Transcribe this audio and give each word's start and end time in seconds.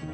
Wake 0.00 0.08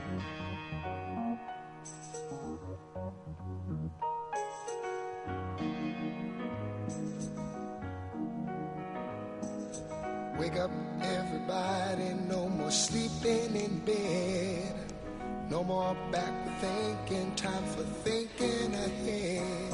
up, 10.56 10.72
everybody, 11.00 12.14
no 12.28 12.48
more 12.48 12.72
sleeping 12.72 13.54
in 13.54 13.78
bed. 13.84 14.74
No 15.48 15.62
more 15.62 15.96
back 16.10 16.34
thinking, 16.60 17.32
time 17.36 17.62
for 17.66 17.84
thinking 18.02 18.74
ahead. 18.74 19.72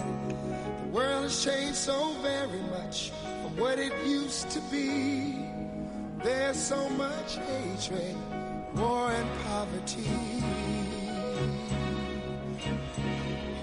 The 0.82 0.88
world 0.90 1.22
has 1.22 1.42
changed 1.42 1.76
so 1.76 2.12
very 2.20 2.60
much 2.64 3.12
from 3.42 3.56
what 3.56 3.78
it 3.78 3.94
used 4.04 4.50
to 4.50 4.60
be. 4.70 5.48
There's 6.22 6.58
so 6.58 6.90
much 6.90 7.36
hatred 7.36 8.31
war, 8.76 9.10
and 9.12 9.28
poverty. 9.44 10.08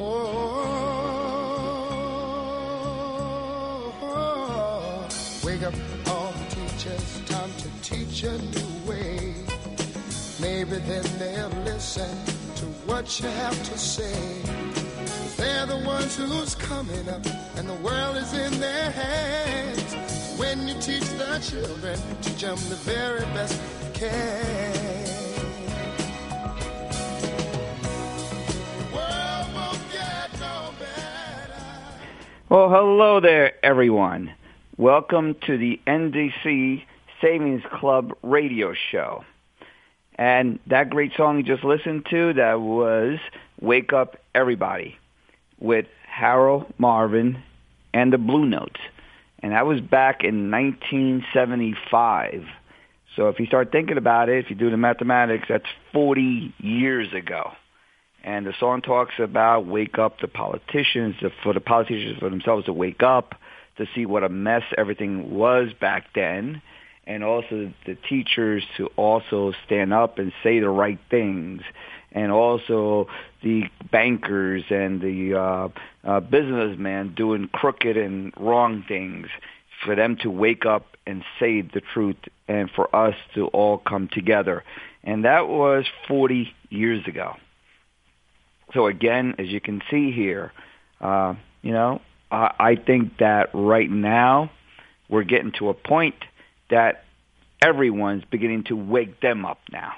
Oh, 0.01 0.55
wake 5.43 5.63
up, 5.63 5.73
all 6.07 6.31
the 6.31 6.45
teachers, 6.55 7.21
time 7.25 7.51
to 7.57 7.69
teach 7.81 8.23
a 8.23 8.37
new 8.37 8.89
way. 8.89 9.33
Maybe 10.41 10.77
then 10.77 11.03
they'll 11.17 11.49
listen 11.65 12.09
to 12.55 12.65
what 12.85 13.19
you 13.19 13.27
have 13.27 13.61
to 13.63 13.77
say. 13.77 14.41
They're 15.35 15.65
the 15.65 15.77
ones 15.85 16.15
who's 16.15 16.55
coming 16.55 17.09
up, 17.09 17.25
and 17.57 17.67
the 17.67 17.75
world 17.75 18.15
is 18.17 18.33
in 18.33 18.59
their 18.59 18.91
hands. 18.91 19.95
When 20.39 20.67
you 20.67 20.75
teach 20.75 21.07
the 21.17 21.39
children, 21.41 21.99
teach 22.21 22.41
them 22.41 22.57
the 22.69 22.75
very 22.75 23.25
best 23.33 23.59
you 23.83 23.91
can. 23.93 24.88
Well, 32.49 32.69
hello 32.71 33.19
there, 33.19 33.63
everyone. 33.63 34.33
Welcome 34.75 35.35
to 35.45 35.55
the 35.55 35.79
NDC 35.85 36.81
Savings 37.21 37.61
Club 37.71 38.13
radio 38.23 38.73
show. 38.91 39.23
And 40.15 40.57
that 40.65 40.89
great 40.89 41.11
song 41.15 41.37
you 41.37 41.43
just 41.43 41.63
listened 41.63 42.07
to, 42.09 42.33
that 42.33 42.59
was 42.59 43.19
Wake 43.61 43.93
Up 43.93 44.17
Everybody 44.33 44.97
with 45.59 45.85
Harold 46.07 46.65
Melvin 46.79 47.43
and 47.93 48.11
the 48.11 48.17
Blue 48.17 48.47
Notes. 48.47 48.79
And 49.43 49.51
that 49.51 49.67
was 49.67 49.79
back 49.79 50.23
in 50.23 50.49
1975. 50.49 52.45
So 53.15 53.27
if 53.27 53.39
you 53.39 53.45
start 53.45 53.71
thinking 53.71 53.97
about 53.97 54.27
it, 54.27 54.43
if 54.43 54.49
you 54.49 54.55
do 54.55 54.71
the 54.71 54.77
mathematics, 54.77 55.45
that's 55.49 55.69
40 55.93 56.55
years 56.57 57.13
ago. 57.13 57.51
And 58.23 58.45
the 58.45 58.53
song 58.59 58.81
talks 58.81 59.13
about 59.17 59.65
wake 59.65 59.97
up 59.97 60.19
the 60.19 60.27
politicians, 60.27 61.15
for 61.43 61.53
the 61.53 61.61
politicians 61.61 62.19
for 62.19 62.29
themselves 62.29 62.65
to 62.65 62.73
wake 62.73 63.01
up, 63.01 63.35
to 63.77 63.87
see 63.95 64.05
what 64.05 64.23
a 64.23 64.29
mess 64.29 64.63
everything 64.77 65.33
was 65.33 65.69
back 65.79 66.07
then, 66.13 66.61
and 67.07 67.23
also 67.23 67.73
the 67.85 67.95
teachers 68.07 68.63
to 68.77 68.87
also 68.97 69.53
stand 69.65 69.93
up 69.93 70.19
and 70.19 70.33
say 70.43 70.59
the 70.59 70.69
right 70.69 70.99
things, 71.09 71.61
and 72.11 72.31
also 72.31 73.07
the 73.41 73.63
bankers 73.89 74.63
and 74.69 75.01
the 75.01 75.33
uh, 75.33 75.69
uh, 76.03 76.19
businessmen 76.19 77.13
doing 77.15 77.49
crooked 77.51 77.95
and 77.95 78.33
wrong 78.37 78.83
things, 78.87 79.27
for 79.85 79.95
them 79.95 80.17
to 80.17 80.29
wake 80.29 80.65
up 80.65 80.97
and 81.07 81.23
say 81.39 81.61
the 81.61 81.81
truth, 81.93 82.17
and 82.49 82.69
for 82.69 82.93
us 82.93 83.15
to 83.33 83.47
all 83.47 83.77
come 83.77 84.09
together. 84.11 84.63
And 85.03 85.23
that 85.23 85.47
was 85.47 85.85
40 86.07 86.53
years 86.69 87.07
ago. 87.07 87.37
So 88.73 88.87
again, 88.87 89.35
as 89.37 89.47
you 89.47 89.61
can 89.61 89.81
see 89.89 90.11
here, 90.11 90.51
uh, 91.01 91.35
you 91.61 91.71
know, 91.71 92.01
I, 92.31 92.53
I 92.59 92.75
think 92.75 93.17
that 93.19 93.49
right 93.53 93.89
now 93.89 94.51
we're 95.09 95.23
getting 95.23 95.51
to 95.59 95.69
a 95.69 95.73
point 95.73 96.15
that 96.69 97.03
everyone's 97.61 98.23
beginning 98.29 98.65
to 98.65 98.75
wake 98.75 99.19
them 99.21 99.45
up 99.45 99.59
now 99.71 99.93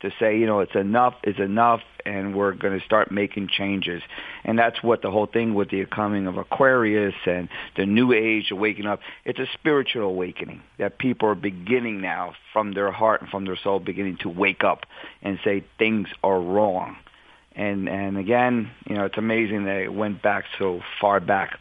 to 0.00 0.10
say, 0.20 0.38
you 0.38 0.46
know, 0.46 0.60
it's 0.60 0.74
enough 0.74 1.14
is 1.24 1.38
enough, 1.38 1.80
and 2.04 2.34
we're 2.34 2.52
going 2.52 2.78
to 2.78 2.84
start 2.84 3.10
making 3.10 3.48
changes. 3.48 4.02
And 4.44 4.58
that's 4.58 4.82
what 4.82 5.02
the 5.02 5.10
whole 5.10 5.26
thing 5.26 5.54
with 5.54 5.70
the 5.70 5.84
coming 5.86 6.26
of 6.26 6.36
Aquarius 6.36 7.14
and 7.24 7.48
the 7.76 7.86
new 7.86 8.12
age 8.12 8.48
waking 8.50 8.86
up. 8.86 9.00
It's 9.24 9.38
a 9.38 9.46
spiritual 9.54 10.02
awakening 10.02 10.62
that 10.78 10.98
people 10.98 11.28
are 11.28 11.34
beginning 11.34 12.00
now 12.00 12.34
from 12.52 12.74
their 12.74 12.92
heart 12.92 13.22
and 13.22 13.30
from 13.30 13.46
their 13.46 13.58
soul, 13.62 13.80
beginning 13.80 14.18
to 14.18 14.28
wake 14.28 14.64
up 14.64 14.80
and 15.22 15.38
say 15.44 15.64
things 15.78 16.08
are 16.22 16.40
wrong. 16.40 16.96
And 17.56 17.88
and 17.88 18.18
again, 18.18 18.70
you 18.86 18.96
know, 18.96 19.06
it's 19.06 19.16
amazing 19.16 19.64
that 19.64 19.78
it 19.78 19.92
went 19.92 20.22
back 20.22 20.44
so 20.58 20.82
far 21.00 21.20
back. 21.20 21.58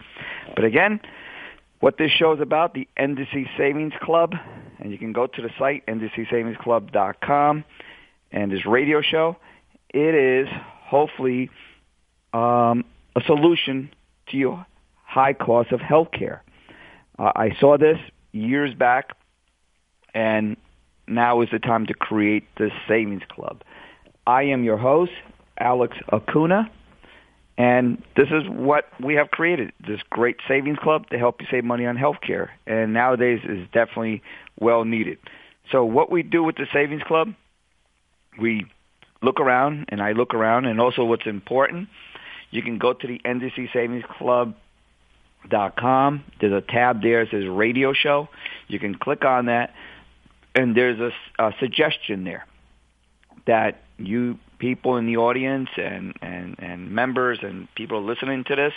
But 0.53 0.65
again, 0.65 0.99
what 1.79 1.97
this 1.97 2.11
show 2.11 2.33
is 2.33 2.41
about, 2.41 2.73
the 2.73 2.87
NDC 2.99 3.47
Savings 3.57 3.93
Club, 4.01 4.33
and 4.79 4.91
you 4.91 4.97
can 4.97 5.13
go 5.13 5.25
to 5.25 5.41
the 5.41 5.49
site, 5.57 5.85
ndcsavingsclub.com, 5.85 7.63
and 8.31 8.51
this 8.51 8.65
radio 8.65 9.01
show, 9.01 9.37
it 9.93 10.15
is 10.15 10.47
hopefully 10.83 11.49
um, 12.33 12.83
a 13.15 13.21
solution 13.25 13.89
to 14.27 14.37
your 14.37 14.65
high 15.03 15.33
cost 15.33 15.71
of 15.71 15.79
health 15.79 16.09
care. 16.11 16.43
Uh, 17.17 17.31
I 17.35 17.55
saw 17.59 17.77
this 17.77 17.97
years 18.33 18.73
back, 18.73 19.15
and 20.13 20.57
now 21.07 21.41
is 21.41 21.49
the 21.51 21.59
time 21.59 21.85
to 21.85 21.93
create 21.93 22.43
this 22.57 22.71
savings 22.87 23.23
club. 23.29 23.63
I 24.27 24.43
am 24.43 24.63
your 24.63 24.77
host, 24.77 25.11
Alex 25.59 25.97
Acuna. 26.11 26.69
And 27.57 28.03
this 28.17 28.27
is 28.31 28.43
what 28.49 28.85
we 29.01 29.15
have 29.15 29.31
created, 29.31 29.71
this 29.79 30.01
great 30.09 30.37
savings 30.45 30.77
club 30.79 31.09
to 31.09 31.17
help 31.17 31.39
you 31.39 31.47
save 31.49 31.63
money 31.63 31.85
on 31.85 31.95
healthcare. 31.95 32.49
And 32.67 32.93
nowadays 32.93 33.39
is 33.45 33.65
definitely 33.71 34.21
well 34.59 34.83
needed. 34.83 35.19
So 35.71 35.85
what 35.85 36.11
we 36.11 36.21
do 36.21 36.43
with 36.43 36.57
the 36.57 36.67
savings 36.73 37.03
club, 37.03 37.33
we 38.39 38.65
look 39.21 39.39
around 39.39 39.85
and 39.89 40.01
I 40.01 40.11
look 40.11 40.33
around 40.33 40.65
and 40.65 40.81
also 40.81 41.05
what's 41.05 41.25
important, 41.25 41.87
you 42.51 42.61
can 42.61 42.77
go 42.77 42.93
to 42.93 43.07
the 43.07 43.19
NDC 43.25 43.71
Savings 43.73 44.03
Club 44.17 44.55
dot 45.49 45.75
com. 45.77 46.23
There's 46.41 46.53
a 46.53 46.61
tab 46.61 47.01
there 47.01 47.23
that 47.23 47.31
says 47.31 47.47
radio 47.47 47.93
show. 47.93 48.29
You 48.67 48.79
can 48.79 48.95
click 48.95 49.23
on 49.23 49.45
that 49.45 49.73
and 50.53 50.75
there's 50.75 50.99
a, 50.99 51.11
a 51.43 51.53
suggestion 51.59 52.23
there 52.23 52.45
that 53.45 53.83
you 53.97 54.39
people 54.57 54.97
in 54.97 55.05
the 55.05 55.17
audience 55.17 55.69
and, 55.77 56.13
and, 56.21 56.55
and 56.59 56.91
members 56.91 57.39
and 57.41 57.67
people 57.75 58.03
listening 58.03 58.43
to 58.45 58.55
this, 58.55 58.73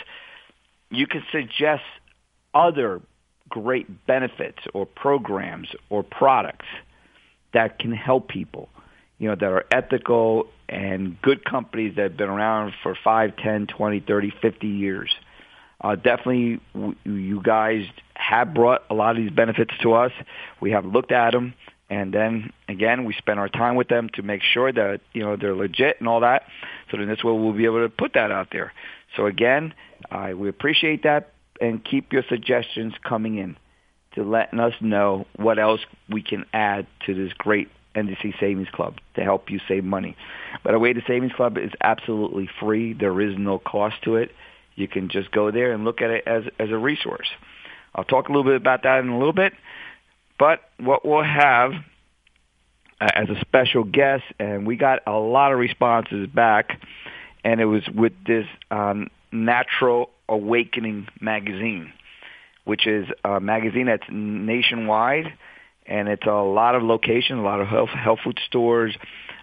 you 0.91 1.06
can 1.06 1.25
suggest 1.31 1.83
other 2.55 3.00
great 3.49 4.06
benefits 4.06 4.59
or 4.75 4.87
programs 4.87 5.69
or 5.91 6.03
products 6.03 6.66
that 7.53 7.78
can 7.78 7.93
help 7.93 8.28
people, 8.28 8.69
you 9.19 9.28
know, 9.28 9.34
that 9.34 9.44
are 9.44 9.65
ethical 9.71 10.49
and 10.69 11.21
good 11.22 11.44
companies 11.44 11.97
that 11.97 12.03
have 12.03 12.16
been 12.16 12.28
around 12.28 12.75
for 12.83 12.97
5, 13.03 13.37
10, 13.37 13.66
20, 13.66 14.00
30, 14.00 14.33
50 14.43 14.66
years. 14.66 15.15
Uh, 15.81 15.95
definitely, 15.95 16.60
w- 16.75 16.97
you 17.05 17.41
guys 17.43 17.86
have 18.15 18.53
brought 18.53 18.83
a 18.91 18.95
lot 18.95 19.13
of 19.13 19.16
these 19.16 19.31
benefits 19.31 19.72
to 19.81 19.95
us. 19.95 20.13
We 20.60 20.72
have 20.72 20.84
looked 20.84 21.13
at 21.13 21.33
them 21.33 21.54
and 21.90 22.12
then 22.12 22.52
again 22.68 23.04
we 23.04 23.14
spend 23.14 23.38
our 23.38 23.48
time 23.48 23.76
with 23.76 23.88
them 23.88 24.08
to 24.14 24.22
make 24.22 24.42
sure 24.42 24.72
that 24.72 25.00
you 25.12 25.22
know 25.22 25.36
they're 25.36 25.54
legit 25.54 25.96
and 26.00 26.08
all 26.08 26.20
that 26.20 26.42
so 26.90 26.96
then 26.96 27.08
this 27.08 27.22
way 27.24 27.32
we'll 27.32 27.52
be 27.52 27.64
able 27.64 27.82
to 27.82 27.88
put 27.88 28.14
that 28.14 28.30
out 28.30 28.48
there 28.52 28.72
so 29.16 29.26
again 29.26 29.74
uh, 30.10 30.30
we 30.36 30.48
appreciate 30.48 31.02
that 31.02 31.32
and 31.60 31.84
keep 31.84 32.12
your 32.12 32.22
suggestions 32.28 32.94
coming 33.02 33.36
in 33.36 33.56
to 34.14 34.22
letting 34.22 34.60
us 34.60 34.74
know 34.80 35.26
what 35.36 35.58
else 35.58 35.80
we 36.08 36.22
can 36.22 36.44
add 36.52 36.86
to 37.06 37.14
this 37.14 37.32
great 37.36 37.68
NDC 37.94 38.38
Savings 38.38 38.68
Club 38.72 38.96
to 39.16 39.22
help 39.22 39.50
you 39.50 39.60
save 39.66 39.84
money. 39.84 40.16
By 40.62 40.72
the 40.72 40.78
way, 40.78 40.92
the 40.92 41.02
Savings 41.06 41.32
Club 41.32 41.58
is 41.58 41.72
absolutely 41.80 42.48
free. 42.60 42.92
There 42.92 43.20
is 43.20 43.34
no 43.36 43.58
cost 43.58 43.96
to 44.04 44.16
it. 44.16 44.30
You 44.76 44.86
can 44.88 45.08
just 45.08 45.30
go 45.32 45.50
there 45.50 45.72
and 45.72 45.84
look 45.84 46.00
at 46.00 46.10
it 46.10 46.24
as, 46.26 46.44
as 46.58 46.70
a 46.70 46.78
resource. 46.78 47.28
I'll 47.94 48.04
talk 48.04 48.28
a 48.28 48.32
little 48.32 48.44
bit 48.44 48.54
about 48.54 48.84
that 48.84 49.00
in 49.00 49.08
a 49.08 49.18
little 49.18 49.32
bit. 49.32 49.52
But 50.38 50.60
what 50.78 51.04
we'll 51.04 51.22
have 51.22 51.72
uh, 53.00 53.08
as 53.14 53.28
a 53.28 53.40
special 53.40 53.84
guest, 53.84 54.24
and 54.38 54.66
we 54.66 54.76
got 54.76 55.00
a 55.06 55.12
lot 55.12 55.52
of 55.52 55.58
responses 55.58 56.26
back, 56.28 56.80
and 57.44 57.60
it 57.60 57.64
was 57.64 57.82
with 57.88 58.12
this 58.26 58.46
um, 58.70 59.08
Natural 59.32 60.10
Awakening 60.28 61.08
magazine, 61.20 61.92
which 62.64 62.86
is 62.86 63.06
a 63.24 63.40
magazine 63.40 63.86
that's 63.86 64.06
nationwide, 64.10 65.32
and 65.86 66.08
it's 66.08 66.26
a 66.26 66.30
lot 66.30 66.74
of 66.74 66.82
locations, 66.82 67.38
a 67.38 67.42
lot 67.42 67.60
of 67.60 67.66
health, 67.66 67.90
health 67.90 68.20
food 68.22 68.38
stores. 68.46 68.96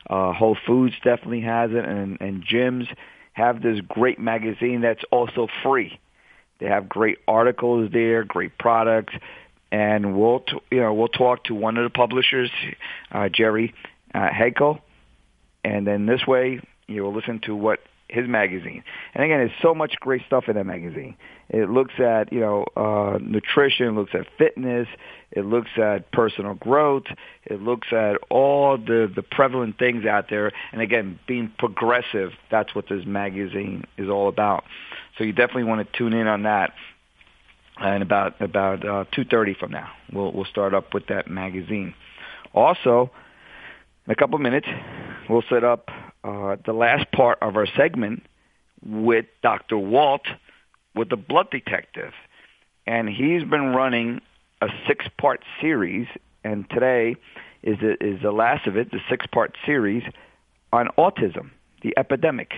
Uh, 0.07 0.31
Whole 0.33 0.57
Foods 0.67 0.93
definitely 1.03 1.41
has 1.41 1.71
it, 1.71 1.83
and, 1.83 2.19
and 2.21 2.45
gyms 2.45 2.87
have 3.33 3.61
this 3.61 3.79
great 3.87 4.19
magazine 4.19 4.81
that's 4.81 5.03
also 5.11 5.47
free. 5.63 5.99
They 6.59 6.67
have 6.67 6.87
great 6.87 7.17
articles 7.27 7.89
there, 7.91 8.23
great 8.23 8.57
products 8.57 9.13
and 9.75 10.17
we'll 10.17 10.39
t- 10.39 10.57
you 10.71 10.79
know 10.79 10.93
we'll 10.93 11.09
talk 11.09 11.43
to 11.45 11.53
one 11.53 11.77
of 11.77 11.83
the 11.83 11.89
publishers, 11.89 12.49
uh, 13.11 13.27
Jerry 13.27 13.73
uh, 14.13 14.29
Hagel, 14.31 14.79
and 15.65 15.85
then 15.85 16.05
this 16.05 16.25
way 16.25 16.61
you'll 16.87 17.13
listen 17.13 17.41
to 17.41 17.55
what 17.55 17.79
his 18.07 18.27
magazine. 18.27 18.83
And 19.13 19.23
again, 19.23 19.39
there's 19.39 19.61
so 19.61 19.73
much 19.73 19.95
great 19.99 20.21
stuff 20.27 20.45
in 20.47 20.55
that 20.55 20.65
magazine. 20.65 21.17
It 21.49 21.69
looks 21.69 21.95
at, 21.99 22.31
you 22.31 22.39
know, 22.39 22.65
uh, 22.77 23.17
nutrition, 23.19 23.95
looks 23.95 24.13
at 24.13 24.27
fitness, 24.37 24.87
it 25.31 25.43
looks 25.43 25.71
at 25.77 26.11
personal 26.11 26.53
growth, 26.53 27.05
it 27.45 27.61
looks 27.61 27.87
at 27.91 28.17
all 28.29 28.77
the, 28.77 29.11
the 29.13 29.23
prevalent 29.23 29.79
things 29.79 30.05
out 30.05 30.29
there. 30.29 30.51
And 30.71 30.81
again, 30.81 31.19
being 31.27 31.51
progressive, 31.57 32.31
that's 32.51 32.75
what 32.75 32.87
this 32.87 33.05
magazine 33.05 33.85
is 33.97 34.07
all 34.07 34.27
about. 34.29 34.63
So 35.17 35.23
you 35.23 35.33
definitely 35.33 35.63
want 35.65 35.91
to 35.91 35.97
tune 35.97 36.13
in 36.13 36.27
on 36.27 36.43
that. 36.43 36.73
And 37.77 38.01
about 38.01 38.39
about 38.41 38.85
uh, 38.85 39.05
2:30 39.15 39.57
from 39.57 39.71
now, 39.71 39.89
we'll 40.11 40.31
we'll 40.31 40.45
start 40.45 40.73
up 40.73 40.93
with 40.93 41.07
that 41.07 41.29
magazine. 41.29 41.93
Also, 42.53 43.11
in 44.05 44.11
a 44.11 44.15
couple 44.15 44.37
minutes, 44.39 44.67
we'll 45.29 45.43
set 45.49 45.63
up 45.63 45.89
uh, 46.23 46.55
the 46.65 46.73
last 46.73 47.11
part 47.11 47.37
of 47.41 47.57
our 47.57 47.67
segment 47.75 48.23
with 48.85 49.25
Dr. 49.41 49.77
Wald 49.77 50.21
with 50.95 51.09
the 51.09 51.17
blood 51.17 51.47
detective. 51.51 52.13
And 52.87 53.09
he's 53.09 53.43
been 53.43 53.73
running 53.73 54.21
a 54.61 54.67
six-part 54.87 55.43
series, 55.59 56.07
and 56.43 56.69
today 56.69 57.15
is 57.63 57.77
the, 57.79 57.97
is 58.01 58.21
the 58.21 58.31
last 58.31 58.67
of 58.67 58.77
it, 58.77 58.91
the 58.91 59.01
six-part 59.09 59.57
series 59.65 60.03
on 60.71 60.87
autism, 60.97 61.49
the 61.81 61.93
epidemic. 61.97 62.53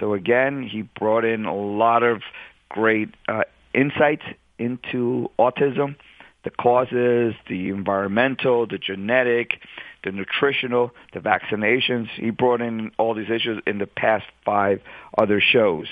So 0.00 0.14
again, 0.14 0.62
he 0.62 0.82
brought 0.82 1.24
in 1.24 1.44
a 1.44 1.54
lot 1.54 2.02
of 2.02 2.22
great 2.68 3.08
uh, 3.28 3.42
insights 3.74 4.22
into 4.58 5.30
autism, 5.38 5.96
the 6.44 6.50
causes, 6.50 7.34
the 7.48 7.68
environmental, 7.70 8.66
the 8.66 8.78
genetic, 8.78 9.60
the 10.04 10.12
nutritional, 10.12 10.92
the 11.12 11.20
vaccinations. 11.20 12.08
He 12.16 12.30
brought 12.30 12.60
in 12.60 12.92
all 12.98 13.14
these 13.14 13.30
issues 13.30 13.62
in 13.66 13.78
the 13.78 13.86
past 13.86 14.26
five 14.44 14.80
other 15.16 15.40
shows. 15.40 15.86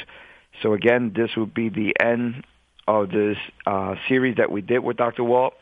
So 0.63 0.75
again, 0.75 1.13
this 1.17 1.31
will 1.37 1.47
be 1.47 1.69
the 1.71 1.99
end 1.99 2.45
of 2.87 3.11
this 3.11 3.39
uh, 3.67 3.95
series 4.09 4.37
that 4.37 4.51
we 4.51 4.61
did 4.61 4.81
with 4.81 4.97
Dr. 4.97 5.25
Wald 5.25 5.55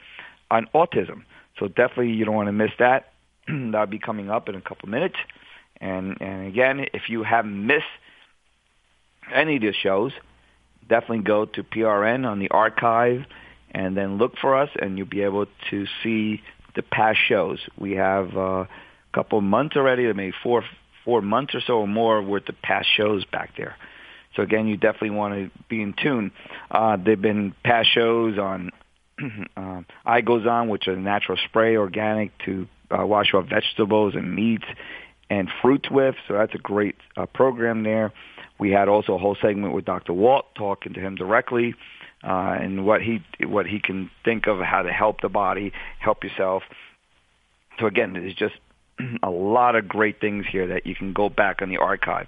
on 0.51 0.67
autism. 0.75 1.23
So 1.59 1.69
definitely 1.69 2.13
you 2.13 2.25
don't 2.25 2.35
want 2.35 2.49
to 2.49 2.53
miss 2.53 2.73
that. 2.79 3.13
That'll 3.49 3.87
be 3.87 3.99
coming 3.99 4.31
up 4.31 4.49
in 4.49 4.55
a 4.55 4.61
couple 4.61 4.89
minutes. 4.89 5.17
And 5.81 6.21
and 6.21 6.47
again, 6.47 6.87
if 6.93 7.09
you 7.09 7.23
have 7.23 7.47
missed 7.47 7.85
any 9.33 9.57
of 9.57 9.63
the 9.63 9.73
shows, 9.73 10.13
definitely 10.91 11.21
go 11.21 11.47
to 11.47 11.63
PRN 11.63 12.27
on 12.27 12.39
the 12.39 12.51
archive 12.51 13.25
and 13.71 13.97
then 13.97 14.19
look 14.19 14.37
for 14.39 14.57
us, 14.57 14.69
and 14.79 14.99
you'll 14.99 15.07
be 15.07 15.23
able 15.23 15.47
to 15.71 15.87
see 16.03 16.43
the 16.77 16.83
past 16.83 17.19
shows. 17.27 17.59
We 17.79 17.93
have 17.93 18.37
uh, 18.37 18.41
a 18.41 18.69
couple 19.15 19.41
months 19.41 19.77
already, 19.77 20.13
maybe 20.13 20.35
four 20.43 20.65
four 21.05 21.23
months 21.23 21.55
or 21.55 21.61
so 21.67 21.79
or 21.79 21.89
more 21.89 22.21
worth 22.21 22.49
of 22.49 22.61
past 22.61 22.87
shows 22.95 23.25
back 23.25 23.53
there. 23.57 23.77
So 24.37 24.43
again, 24.43 24.67
you 24.67 24.77
definitely 24.77 25.11
want 25.11 25.35
to 25.35 25.51
be 25.69 25.81
in 25.81 25.95
tune. 25.95 26.31
Uh, 26.71 26.99
there've 27.03 27.21
been 27.21 27.55
past 27.65 27.89
shows 27.93 28.39
on 28.39 28.71
uh, 29.57 29.83
I 30.05 30.21
Goes 30.21 30.47
On, 30.47 30.69
which 30.69 30.87
is 30.87 30.99
natural 30.99 31.39
spray, 31.49 31.77
organic 31.77 32.37
to 32.45 32.69
uh, 32.91 33.07
wash 33.07 33.33
off 33.35 33.47
vegetables 33.49 34.15
and 34.15 34.35
meats 34.35 34.67
and 35.31 35.49
fruits 35.63 35.91
with. 35.91 36.17
So 36.29 36.35
that's 36.35 36.55
a 36.55 36.59
great 36.59 36.97
uh, 37.17 37.27
program 37.27 37.83
there. 37.83 38.13
We 38.61 38.71
had 38.71 38.89
also 38.89 39.15
a 39.15 39.19
whole 39.19 39.37
segment 39.41 39.75
with 39.75 39.87
Dr. 39.87 40.13
Wald 40.13 40.45
talking 40.55 40.93
to 40.93 41.01
him 41.01 41.17
directly 41.17 41.75
uh, 42.23 42.57
and 42.61 42.85
what 42.85 43.01
he 43.01 43.23
what 43.47 43.67
he 43.67 43.81
can 43.81 44.11
think 44.25 44.47
of 44.47 44.59
how 44.59 44.83
to 44.83 44.93
help 44.93 45.23
the 45.23 45.29
body, 45.29 45.73
help 45.99 46.23
yourself. 46.23 46.63
So 47.79 47.87
again, 47.87 48.13
there's 48.13 48.35
just 48.35 48.55
a 49.23 49.31
lot 49.31 49.75
of 49.77 49.89
great 49.89 50.21
things 50.21 50.45
here 50.51 50.67
that 50.69 50.87
you 50.87 50.95
can 50.95 51.13
go 51.13 51.29
back 51.29 51.63
on 51.63 51.71
the 51.71 51.79
archive. 51.79 52.27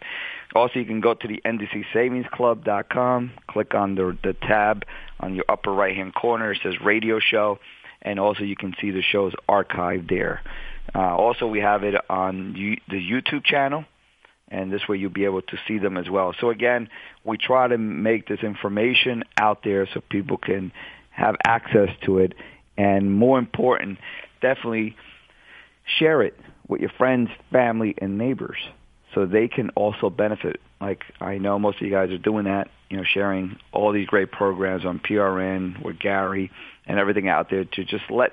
Also, 0.55 0.79
you 0.79 0.84
can 0.84 1.00
go 1.00 1.14
to 1.14 1.29
the 1.29 1.40
ndcsavingsclub.com, 1.44 3.32
click 3.49 3.75
on 3.75 3.94
the, 3.94 4.17
the 4.23 4.34
tab 4.34 4.84
on 5.20 5.34
your 5.34 5.44
upper 5.49 5.73
right-hand 5.73 6.14
corner. 6.14 6.52
It 6.52 6.61
says 6.62 6.75
radio 6.84 7.20
show, 7.20 7.58
and 8.02 8.20
also 8.20 8.44
you 8.44 8.56
can 8.56 8.75
see 8.81 8.90
the 8.90 9.02
show's 9.02 9.32
archived 9.49 10.11
there. 10.11 10.43
Uh, 10.94 11.17
also, 11.17 11.46
we 11.46 11.61
have 11.61 11.84
it 11.84 11.94
on 12.11 12.52
the 12.55 12.96
YouTube 12.96 13.44
channel, 13.44 13.84
and 14.52 14.72
this 14.72 14.87
way 14.88 14.96
you'll 14.96 15.10
be 15.10 15.25
able 15.25 15.43
to 15.43 15.56
see 15.66 15.78
them 15.78 15.96
as 15.96 16.08
well. 16.08 16.34
So 16.40 16.50
again, 16.50 16.88
we 17.25 17.38
try 17.38 17.66
to 17.66 17.78
make 17.78 18.28
this 18.28 18.40
information 18.43 19.25
out 19.40 19.64
there 19.64 19.88
so 19.93 20.02
people 20.10 20.37
can 20.37 20.72
have 21.10 21.37
access 21.44 21.88
to 22.04 22.19
it, 22.19 22.34
and 22.76 23.12
more 23.12 23.38
important, 23.38 23.99
definitely 24.40 24.96
share 25.99 26.22
it 26.22 26.38
with 26.69 26.81
your 26.81 26.90
friends, 26.96 27.31
family, 27.50 27.94
and 27.99 28.19
neighbors 28.19 28.58
so 29.14 29.26
they 29.26 29.49
can 29.49 29.70
also 29.70 30.10
benefit. 30.10 30.60
Like 30.81 31.02
I 31.20 31.38
know 31.38 31.58
most 31.58 31.76
of 31.76 31.82
you 31.82 31.90
guys 31.90 32.10
are 32.10 32.19
doing 32.19 32.44
that, 32.44 32.70
you 32.88 32.96
know, 32.96 33.05
sharing 33.05 33.58
all 33.72 33.93
these 33.93 34.06
great 34.06 34.31
programs 34.32 34.84
on 34.84 35.00
PRN 35.00 35.84
with 35.84 35.98
Gary 35.98 36.50
and 36.87 36.98
everything 36.98 37.28
out 37.28 37.50
there 37.50 37.64
to 37.64 37.84
just 37.84 38.05
let 38.10 38.32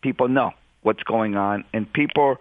people 0.00 0.28
know 0.28 0.52
what's 0.82 1.02
going 1.02 1.36
on. 1.36 1.64
And 1.72 1.92
people 1.92 2.36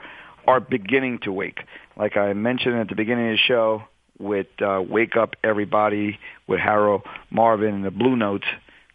are 0.47 0.59
beginning 0.59 1.19
to 1.23 1.31
wake. 1.31 1.59
Like 1.97 2.17
I 2.17 2.33
mentioned 2.33 2.75
at 2.75 2.89
the 2.89 2.95
beginning 2.95 3.31
of 3.31 3.33
the 3.33 3.37
show 3.37 3.83
with 4.19 4.47
uh, 4.61 4.81
Wake 4.87 5.15
Up 5.15 5.35
Everybody 5.43 6.19
with 6.47 6.59
Harold 6.59 7.03
Melvin 7.29 7.73
and 7.73 7.85
the 7.85 7.91
Blue 7.91 8.15
Notes, 8.15 8.45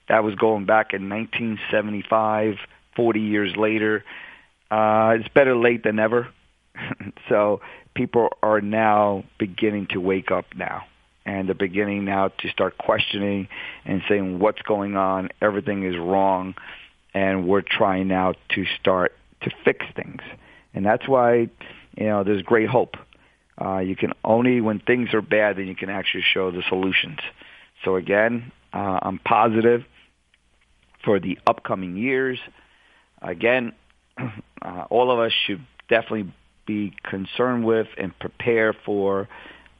that 0.08 0.22
was 0.22 0.34
going 0.37 0.66
back 0.66 0.93
in 0.93 1.08
1975, 1.08 2.56
40 2.94 3.20
years 3.20 3.56
later. 3.56 4.04
Uh, 4.70 5.16
it's 5.19 5.28
better 5.28 5.56
late 5.56 5.82
than 5.82 5.96
never. 5.96 6.28
so 7.28 7.60
people 7.94 8.28
are 8.43 8.60
now 8.60 9.25
beginning 9.38 9.88
to 9.90 10.00
wake 10.00 10.31
up 10.31 10.46
now. 10.54 10.84
And 11.25 11.48
they're 11.48 11.54
beginning 11.56 12.04
now 12.04 12.28
to 12.28 12.48
start 12.50 12.78
questioning 12.78 13.48
and 13.84 14.00
saying 14.08 14.38
what's 14.38 14.62
going 14.62 14.96
on. 14.96 15.31
Everything 15.43 15.82
is 15.82 15.96
wrong. 15.96 16.55
And 17.15 17.48
we're 17.48 17.62
trying 17.62 18.06
now 18.06 18.34
to 18.50 18.65
start 18.79 19.12
to 19.43 19.50
fix 19.65 19.84
things. 19.96 20.22
And 20.72 20.86
that's 20.86 21.08
why, 21.08 21.48
you 21.96 22.06
know, 22.06 22.24
there's 22.24 22.43
great 22.43 22.69
hope. 22.69 22.96
Uh, 23.60 23.79
you 23.79 23.96
can 23.96 24.12
only, 24.24 24.60
when 24.60 24.81
things 24.81 25.15
are 25.15 25.22
bad, 25.22 25.56
then 25.56 25.67
you 25.67 25.74
can 25.74 25.88
actually 25.88 26.24
show 26.34 26.50
the 26.50 26.62
solutions. 26.69 27.19
So 27.84 27.96
again, 27.96 28.53
uh, 28.72 28.98
I'm 29.03 29.19
positive 29.19 29.84
for 31.05 31.19
the 31.20 31.38
upcoming 31.46 31.96
years. 31.96 32.38
Again, 33.22 33.72
uh, 34.19 34.84
all 34.91 35.10
of 35.10 35.19
us 35.19 35.32
should 35.46 35.65
definitely 35.88 36.32
be 36.67 36.93
concerned 37.03 37.65
with 37.65 37.86
and 37.96 38.17
prepare 38.19 38.74
for 38.84 39.29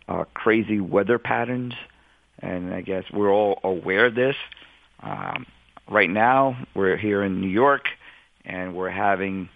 uh, 0.09 0.25
crazy 0.33 0.81
weather 0.81 1.19
patterns. 1.19 1.75
And 2.39 2.73
I 2.73 2.81
guess 2.81 3.05
we're 3.13 3.33
all 3.33 3.59
aware 3.63 4.07
of 4.07 4.15
this. 4.15 4.37
Um, 5.03 5.47
right 5.89 6.09
now, 6.09 6.67
we're 6.75 6.97
here 6.97 7.23
in 7.23 7.41
New 7.41 7.49
York, 7.49 7.89
and 8.45 8.75
we're 8.75 8.91
having 8.91 9.49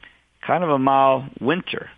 kind 0.46 0.64
of 0.64 0.70
a 0.70 0.78
mild 0.78 1.24
winter. 1.40 1.88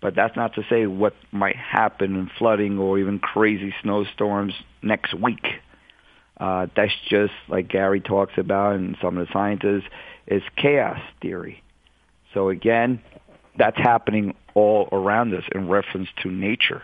But 0.00 0.14
that's 0.14 0.36
not 0.36 0.54
to 0.54 0.64
say 0.70 0.86
what 0.86 1.14
might 1.32 1.56
happen 1.56 2.14
in 2.16 2.30
flooding 2.38 2.78
or 2.78 2.98
even 2.98 3.18
crazy 3.18 3.74
snowstorms 3.82 4.54
next 4.82 5.12
week. 5.14 5.44
Uh, 6.38 6.68
that's 6.76 6.92
just 7.08 7.32
like 7.48 7.68
Gary 7.68 8.00
talks 8.00 8.34
about 8.36 8.76
and 8.76 8.96
some 9.02 9.18
of 9.18 9.26
the 9.26 9.32
scientists 9.32 9.88
is 10.28 10.42
chaos 10.56 11.00
theory. 11.20 11.62
So 12.32 12.48
again, 12.48 13.00
that's 13.56 13.76
happening 13.76 14.36
all 14.54 14.88
around 14.92 15.34
us 15.34 15.42
in 15.52 15.68
reference 15.68 16.08
to 16.22 16.30
nature. 16.30 16.82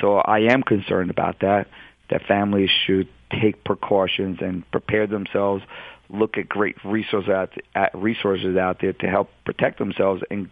So 0.00 0.16
I 0.16 0.40
am 0.50 0.62
concerned 0.62 1.10
about 1.10 1.40
that, 1.40 1.68
that 2.08 2.22
families 2.26 2.70
should 2.86 3.08
take 3.30 3.62
precautions 3.62 4.38
and 4.40 4.68
prepare 4.70 5.06
themselves, 5.06 5.62
look 6.08 6.38
at 6.38 6.48
great 6.48 6.76
resources 6.82 7.28
out, 7.28 7.52
resources 7.92 8.56
out 8.56 8.78
there 8.80 8.94
to 8.94 9.06
help 9.06 9.28
protect 9.44 9.78
themselves 9.78 10.22
and, 10.30 10.48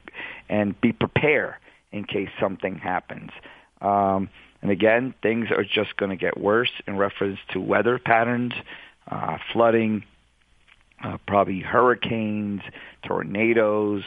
and 0.51 0.79
be 0.83 0.93
prepared 0.93 1.55
in 1.93 2.05
case 2.05 2.29
something 2.41 2.77
happens. 2.77 3.31
Um, 3.81 4.29
and 4.63 4.71
again, 4.71 5.15
things 5.23 5.49
are 5.51 5.65
just 5.65 5.97
going 5.97 6.11
to 6.11 6.17
get 6.17 6.39
worse 6.39 6.71
in 6.87 6.97
reference 6.97 7.39
to 7.53 7.61
weather 7.61 7.99
patterns, 7.99 8.53
uh, 9.11 9.39
flooding, 9.53 10.05
uh, 11.05 11.19
probably 11.27 11.61
hurricanes, 11.61 12.63
tornadoes, 13.07 14.03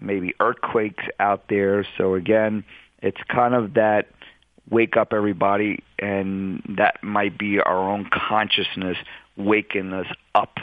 maybe 0.00 0.34
earthquakes 0.40 1.04
out 1.20 1.44
there. 1.48 1.86
So 1.98 2.14
again, 2.14 2.64
it's 3.02 3.20
kind 3.28 3.54
of 3.54 3.74
that 3.74 4.08
wake 4.70 4.96
up 4.96 5.12
everybody 5.12 5.82
and 5.98 6.62
that 6.78 7.02
might 7.02 7.38
be 7.38 7.60
our 7.60 7.90
own 7.90 8.08
consciousness 8.10 8.96
waking 9.36 9.92
us 9.92 10.06
up 10.34 10.56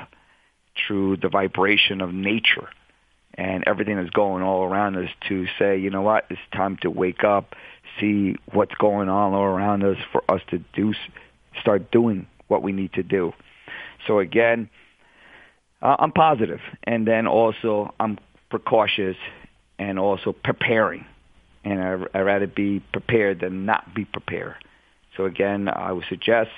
through 0.76 1.18
the 1.18 1.30
vibration 1.30 2.02
of 2.02 2.14
nature 2.14 2.70
and 3.36 3.64
everything 3.66 3.98
that's 3.98 4.10
going 4.10 4.44
all 4.44 4.64
around 4.64 4.98
us 4.98 5.10
to 5.30 5.48
say, 5.58 5.78
you 5.78 5.90
know 5.90 6.02
what, 6.02 6.26
it's 6.30 6.40
time 6.54 6.78
to 6.82 6.90
wake 6.90 7.24
up, 7.24 7.56
see 8.00 8.36
what's 8.52 8.74
going 8.76 9.10
on 9.10 9.34
all 9.34 9.44
around 9.44 9.84
us 9.84 9.98
for 10.12 10.24
us 10.30 10.42
to 10.50 10.60
do, 10.74 10.94
start 11.60 11.92
doing 11.92 12.28
what 12.48 12.62
we 12.62 12.72
need 12.72 12.94
to 12.94 13.04
do. 13.04 13.34
So 14.08 14.20
again, 14.20 14.70
uh, 15.82 15.96
I'm 16.00 16.12
positive, 16.12 16.60
and 16.84 17.08
then 17.08 17.28
also 17.28 17.94
I'm 18.00 18.20
precautious 18.50 19.16
and 19.80 19.98
also 19.98 20.34
preparing. 20.34 21.06
And 21.64 21.82
I, 21.82 21.94
I'd 22.14 22.22
rather 22.22 22.48
be 22.48 22.82
prepared 22.92 23.40
than 23.40 23.66
not 23.66 23.96
be 23.96 24.06
prepared. 24.06 24.56
So 25.18 25.26
again, 25.26 25.68
I 25.68 25.92
would 25.92 26.06
suggest 26.10 26.50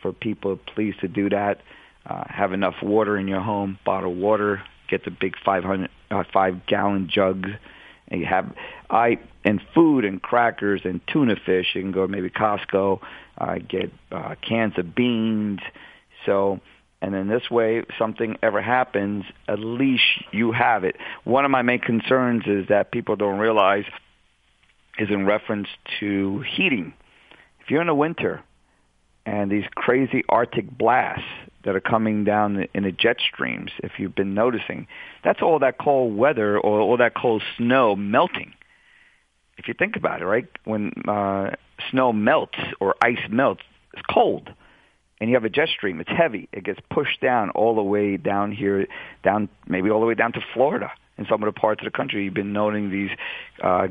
for 0.00 0.12
people 0.12 0.58
please 0.74 0.94
to 1.00 1.08
do 1.08 1.28
that. 1.30 1.60
Uh, 2.04 2.24
have 2.26 2.52
enough 2.52 2.74
water 2.82 3.16
in 3.16 3.28
your 3.28 3.40
home, 3.40 3.78
bottled 3.84 4.18
water. 4.18 4.62
Get 4.88 5.04
the 5.04 5.10
big 5.10 5.34
500 5.44 5.88
uh, 6.12 6.24
five 6.32 6.66
gallon 6.66 7.08
jugs. 7.12 7.48
And 8.08 8.20
you 8.20 8.26
have 8.26 8.52
I 8.90 9.18
and 9.44 9.60
food 9.74 10.04
and 10.04 10.20
crackers 10.20 10.82
and 10.84 11.00
tuna 11.06 11.36
fish. 11.36 11.66
You 11.74 11.80
can 11.80 11.92
go 11.92 12.06
maybe 12.06 12.30
Costco, 12.30 13.00
uh, 13.38 13.54
get 13.66 13.92
uh, 14.10 14.34
cans 14.46 14.74
of 14.76 14.94
beans. 14.94 15.60
So 16.26 16.60
and 17.00 17.12
then 17.12 17.26
this 17.26 17.50
way, 17.50 17.78
if 17.78 17.86
something 17.98 18.36
ever 18.44 18.62
happens, 18.62 19.24
at 19.48 19.58
least 19.58 20.04
you 20.30 20.52
have 20.52 20.84
it. 20.84 20.96
One 21.24 21.44
of 21.44 21.50
my 21.50 21.62
main 21.62 21.80
concerns 21.80 22.44
is 22.46 22.68
that 22.68 22.92
people 22.92 23.16
don't 23.16 23.40
realize 23.40 23.84
is 24.98 25.08
in 25.10 25.26
reference 25.26 25.66
to 25.98 26.44
heating. 26.54 26.94
If 27.60 27.70
you're 27.70 27.80
in 27.80 27.88
the 27.88 27.94
winter 27.94 28.42
and 29.24 29.50
these 29.50 29.64
crazy 29.74 30.24
Arctic 30.28 30.76
blasts 30.76 31.24
that 31.64 31.76
are 31.76 31.80
coming 31.80 32.24
down 32.24 32.66
in 32.74 32.82
the 32.82 32.92
jet 32.92 33.18
streams, 33.20 33.70
if 33.82 33.92
you've 33.98 34.14
been 34.14 34.34
noticing, 34.34 34.86
that's 35.22 35.40
all 35.42 35.60
that 35.60 35.78
cold 35.78 36.16
weather 36.16 36.58
or 36.58 36.80
all 36.80 36.96
that 36.96 37.14
cold 37.14 37.42
snow 37.56 37.94
melting. 37.94 38.52
If 39.58 39.68
you 39.68 39.74
think 39.74 39.96
about 39.96 40.22
it, 40.22 40.24
right? 40.24 40.46
When 40.64 40.92
uh, 41.06 41.50
snow 41.90 42.12
melts 42.12 42.58
or 42.80 42.96
ice 43.00 43.28
melts, 43.30 43.62
it's 43.92 44.02
cold. 44.12 44.50
And 45.20 45.30
you 45.30 45.36
have 45.36 45.44
a 45.44 45.50
jet 45.50 45.68
stream, 45.68 46.00
it's 46.00 46.10
heavy. 46.10 46.48
It 46.52 46.64
gets 46.64 46.80
pushed 46.90 47.20
down 47.20 47.50
all 47.50 47.76
the 47.76 47.82
way 47.82 48.16
down 48.16 48.50
here, 48.50 48.88
down 49.22 49.48
maybe 49.68 49.88
all 49.88 50.00
the 50.00 50.06
way 50.06 50.14
down 50.14 50.32
to 50.32 50.40
Florida 50.52 50.90
in 51.16 51.26
some 51.26 51.44
of 51.44 51.54
the 51.54 51.58
parts 51.58 51.80
of 51.80 51.84
the 51.84 51.96
country. 51.96 52.24
You've 52.24 52.34
been 52.34 52.52
noting 52.52 52.90
these 52.90 53.10
uh, 53.62 53.86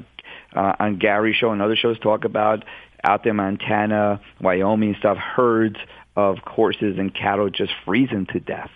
uh, 0.54 0.74
on 0.80 0.98
Gary 0.98 1.34
show 1.34 1.52
and 1.52 1.62
other 1.62 1.76
shows 1.76 1.98
talk 2.00 2.26
about 2.26 2.66
out 3.04 3.24
there, 3.24 3.34
Montana, 3.34 4.22
Wyoming, 4.40 4.96
stuff, 5.00 5.18
herds 5.18 5.78
of 6.16 6.38
horses 6.40 6.98
and 6.98 7.14
cattle 7.14 7.50
just 7.50 7.72
freezing 7.86 8.28
to 8.34 8.40
death, 8.40 8.70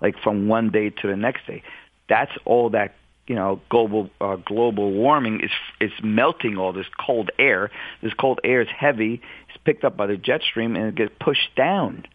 like 0.00 0.18
from 0.22 0.48
one 0.48 0.70
day 0.70 0.90
to 0.90 1.06
the 1.06 1.16
next 1.16 1.46
day. 1.46 1.62
That's 2.08 2.32
all 2.44 2.70
that 2.70 2.94
you 3.26 3.36
know 3.36 3.60
global 3.68 4.10
uh, 4.20 4.36
global 4.36 4.90
warming 4.90 5.40
is 5.40 5.50
is 5.80 5.92
melting 6.02 6.56
all 6.58 6.72
this 6.72 6.86
cold 7.04 7.30
air. 7.38 7.70
This 8.02 8.12
cold 8.14 8.40
air 8.42 8.60
is 8.62 8.68
heavy. 8.68 9.22
It's 9.48 9.58
picked 9.64 9.84
up 9.84 9.96
by 9.96 10.06
the 10.06 10.16
jet 10.16 10.42
stream 10.42 10.74
and 10.74 10.86
it 10.86 10.94
gets 10.96 11.12
pushed 11.20 11.54
down. 11.56 12.06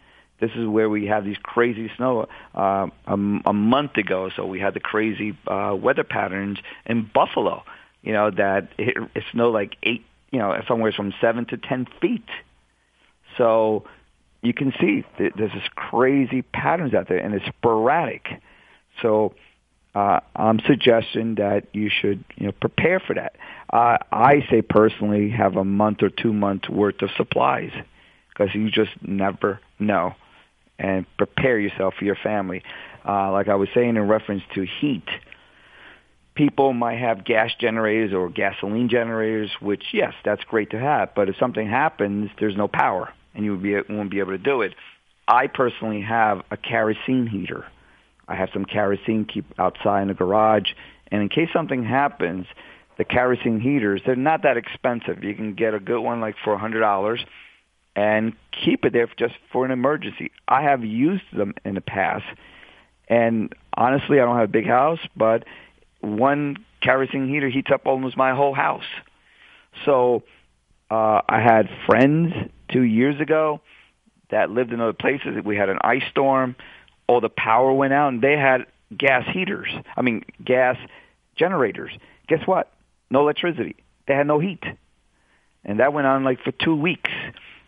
This 0.41 0.51
is 0.55 0.67
where 0.67 0.89
we 0.89 1.07
have 1.07 1.23
these 1.23 1.37
crazy 1.41 1.89
snow. 1.95 2.27
Uh, 2.53 2.87
a, 3.07 3.13
a 3.13 3.53
month 3.53 3.95
ago, 3.95 4.29
so 4.35 4.45
we 4.45 4.59
had 4.59 4.73
the 4.73 4.81
crazy 4.81 5.37
uh, 5.47 5.73
weather 5.79 6.03
patterns 6.03 6.59
in 6.85 7.09
Buffalo. 7.13 7.63
You 8.01 8.11
know 8.11 8.31
that 8.31 8.67
it, 8.77 8.97
it 9.15 9.23
snowed 9.31 9.53
like 9.53 9.77
eight, 9.83 10.05
you 10.31 10.39
know, 10.39 10.59
somewhere 10.67 10.91
from 10.91 11.13
seven 11.21 11.45
to 11.47 11.57
ten 11.57 11.87
feet. 12.01 12.27
So 13.37 13.85
you 14.41 14.53
can 14.53 14.73
see 14.79 15.03
there's 15.17 15.51
this 15.51 15.69
crazy 15.75 16.41
patterns 16.41 16.93
out 16.93 17.07
there, 17.09 17.17
and 17.17 17.33
it's 17.33 17.45
sporadic. 17.45 18.41
So 19.01 19.33
uh, 19.95 20.19
I'm 20.35 20.59
suggesting 20.67 21.35
that 21.35 21.67
you 21.73 21.89
should 21.89 22.23
you 22.35 22.47
know 22.47 22.51
prepare 22.51 22.99
for 22.99 23.15
that. 23.15 23.35
Uh, 23.71 23.97
I 24.11 24.45
say 24.49 24.61
personally 24.61 25.29
have 25.31 25.55
a 25.55 25.63
month 25.63 26.03
or 26.03 26.09
two 26.09 26.33
months 26.33 26.69
worth 26.69 27.01
of 27.01 27.09
supplies 27.17 27.71
because 28.29 28.53
you 28.53 28.69
just 28.69 28.91
never 29.01 29.59
know, 29.79 30.13
and 30.77 31.05
prepare 31.17 31.59
yourself 31.59 31.95
for 31.97 32.05
your 32.05 32.17
family. 32.21 32.61
Uh, 33.07 33.31
like 33.31 33.47
I 33.47 33.55
was 33.55 33.69
saying 33.73 33.95
in 33.95 34.07
reference 34.07 34.43
to 34.55 34.65
heat, 34.65 35.07
people 36.35 36.73
might 36.73 36.99
have 36.99 37.23
gas 37.23 37.51
generators 37.59 38.13
or 38.13 38.29
gasoline 38.29 38.89
generators, 38.89 39.51
which 39.61 39.83
yes, 39.93 40.13
that's 40.23 40.43
great 40.43 40.69
to 40.71 40.79
have. 40.79 41.15
But 41.15 41.29
if 41.29 41.37
something 41.37 41.67
happens, 41.67 42.29
there's 42.39 42.55
no 42.55 42.67
power 42.67 43.11
and 43.33 43.43
you 43.43 43.57
be, 43.57 43.75
won't 43.89 44.11
be 44.11 44.19
able 44.19 44.31
to 44.31 44.37
do 44.37 44.61
it. 44.61 44.73
I 45.27 45.47
personally 45.47 46.01
have 46.01 46.43
a 46.51 46.57
kerosene 46.57 47.27
heater. 47.27 47.65
I 48.27 48.35
have 48.35 48.49
some 48.53 48.65
kerosene 48.65 49.25
keep 49.25 49.45
outside 49.59 50.03
in 50.03 50.07
the 50.07 50.13
garage, 50.13 50.71
and 51.11 51.21
in 51.21 51.29
case 51.29 51.49
something 51.53 51.83
happens, 51.83 52.47
the 52.97 53.03
kerosene 53.03 53.59
heaters 53.59 54.01
they're 54.05 54.15
not 54.15 54.43
that 54.43 54.57
expensive. 54.57 55.23
You 55.23 55.35
can 55.35 55.53
get 55.53 55.73
a 55.73 55.79
good 55.79 55.99
one 55.99 56.21
like 56.21 56.35
for 56.43 56.53
a 56.53 56.57
hundred 56.57 56.79
dollars, 56.79 57.23
and 57.95 58.33
keep 58.51 58.85
it 58.85 58.93
there 58.93 59.07
just 59.17 59.35
for 59.51 59.65
an 59.65 59.71
emergency. 59.71 60.31
I 60.47 60.63
have 60.63 60.83
used 60.83 61.25
them 61.33 61.53
in 61.63 61.75
the 61.75 61.81
past, 61.81 62.25
and 63.07 63.53
honestly, 63.75 64.19
I 64.19 64.25
don't 64.25 64.37
have 64.37 64.49
a 64.49 64.51
big 64.51 64.67
house, 64.67 64.99
but 65.15 65.43
one 66.05 66.57
kerosene 66.81 67.27
heater 67.27 67.49
heats 67.49 67.71
up 67.73 67.85
almost 67.85 68.15
my 68.15 68.33
whole 68.33 68.53
house. 68.53 68.85
So 69.83 70.23
uh, 70.89 71.21
I 71.27 71.41
had 71.41 71.69
friends 71.85 72.33
two 72.71 72.83
years 72.83 73.19
ago 73.19 73.61
that 74.29 74.49
lived 74.49 74.71
in 74.71 74.81
other 74.81 74.93
places. 74.93 75.43
We 75.43 75.57
had 75.57 75.69
an 75.69 75.79
ice 75.81 76.03
storm. 76.09 76.55
All 77.07 77.21
the 77.21 77.29
power 77.29 77.71
went 77.73 77.93
out, 77.93 78.09
and 78.09 78.21
they 78.21 78.37
had 78.37 78.65
gas 78.95 79.23
heaters. 79.31 79.69
I 79.95 80.01
mean, 80.01 80.23
gas 80.43 80.77
generators. 81.35 81.91
Guess 82.27 82.47
what? 82.47 82.71
No 83.09 83.21
electricity. 83.21 83.75
They 84.07 84.15
had 84.15 84.27
no 84.27 84.39
heat, 84.39 84.63
and 85.63 85.79
that 85.79 85.93
went 85.93 86.07
on 86.07 86.23
like 86.23 86.41
for 86.41 86.51
two 86.51 86.75
weeks. 86.75 87.11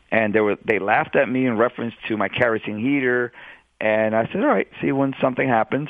And 0.09 0.33
they 0.33 0.39
were 0.39 0.57
they 0.63 0.79
laughed 0.79 1.15
at 1.15 1.27
me 1.27 1.45
in 1.45 1.57
reference 1.57 1.93
to 2.07 2.17
my 2.17 2.29
kerosene 2.29 2.79
heater, 2.79 3.33
and 3.79 4.15
I 4.15 4.27
said, 4.27 4.41
"All 4.41 4.47
right, 4.47 4.67
see 4.81 4.91
when 4.91 5.13
something 5.19 5.47
happens." 5.47 5.89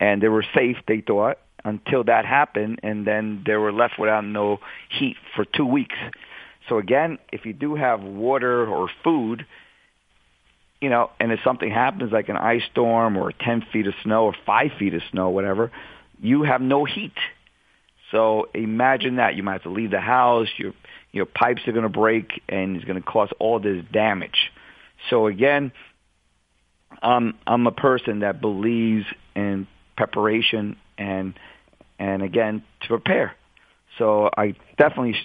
And 0.00 0.22
they 0.22 0.28
were 0.28 0.44
safe, 0.54 0.76
they 0.86 1.00
thought, 1.00 1.38
until 1.64 2.04
that 2.04 2.24
happened, 2.24 2.80
and 2.82 3.06
then 3.06 3.42
they 3.46 3.56
were 3.56 3.72
left 3.72 3.98
without 3.98 4.24
no 4.24 4.58
heat 4.90 5.16
for 5.34 5.44
two 5.44 5.66
weeks. 5.66 5.96
So 6.68 6.78
again, 6.78 7.18
if 7.32 7.44
you 7.44 7.52
do 7.52 7.74
have 7.74 8.02
water 8.02 8.66
or 8.66 8.88
food, 9.02 9.46
you 10.80 10.90
know, 10.90 11.10
and 11.18 11.32
if 11.32 11.40
something 11.42 11.70
happens 11.70 12.12
like 12.12 12.28
an 12.28 12.36
ice 12.36 12.62
storm 12.70 13.16
or 13.16 13.32
10 13.32 13.66
feet 13.72 13.86
of 13.86 13.94
snow 14.02 14.24
or 14.24 14.34
5 14.46 14.70
feet 14.78 14.94
of 14.94 15.02
snow, 15.10 15.30
whatever, 15.30 15.72
you 16.20 16.42
have 16.42 16.60
no 16.60 16.84
heat. 16.84 17.14
So 18.10 18.48
imagine 18.54 19.16
that. 19.16 19.34
You 19.34 19.42
might 19.42 19.54
have 19.54 19.62
to 19.64 19.70
leave 19.70 19.90
the 19.90 20.00
house. 20.00 20.48
Your, 20.56 20.72
your 21.12 21.26
pipes 21.26 21.62
are 21.66 21.72
going 21.72 21.82
to 21.82 21.88
break 21.88 22.42
and 22.48 22.76
it's 22.76 22.84
going 22.84 23.00
to 23.00 23.06
cause 23.06 23.28
all 23.38 23.58
this 23.58 23.84
damage. 23.92 24.52
So 25.10 25.26
again, 25.26 25.72
um, 27.02 27.34
I'm 27.46 27.66
a 27.66 27.72
person 27.72 28.20
that 28.20 28.40
believes 28.40 29.04
in 29.34 29.66
preparation 29.96 30.76
and, 30.98 31.34
and 31.98 32.22
again, 32.22 32.62
to 32.82 32.88
prepare. 32.88 33.34
So 33.96 34.30
I 34.36 34.54
definitely, 34.76 35.16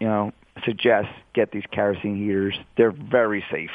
you 0.00 0.06
know, 0.06 0.32
suggest 0.64 1.08
get 1.34 1.50
these 1.50 1.64
kerosene 1.70 2.16
heaters. 2.16 2.54
They're 2.76 2.92
very 2.92 3.44
safe. 3.50 3.70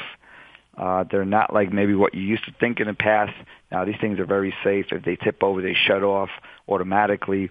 Uh, 0.76 1.04
they're 1.10 1.24
not 1.24 1.52
like 1.52 1.72
maybe 1.72 1.94
what 1.94 2.14
you 2.14 2.22
used 2.22 2.44
to 2.46 2.54
think 2.58 2.80
in 2.80 2.86
the 2.86 2.94
past. 2.94 3.34
Now 3.70 3.84
these 3.84 3.96
things 4.00 4.18
are 4.18 4.26
very 4.26 4.54
safe. 4.64 4.86
If 4.90 5.04
they 5.04 5.16
tip 5.16 5.42
over, 5.42 5.60
they 5.60 5.74
shut 5.74 6.02
off 6.02 6.30
automatically, 6.66 7.50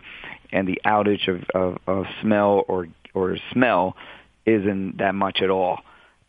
and 0.52 0.68
the 0.68 0.82
outage 0.86 1.28
of, 1.28 1.44
of, 1.54 1.78
of 1.88 2.06
smell 2.22 2.66
or 2.68 2.88
or 3.14 3.38
smell 3.52 3.96
isn't 4.46 4.98
that 4.98 5.14
much 5.14 5.42
at 5.42 5.50
all. 5.50 5.82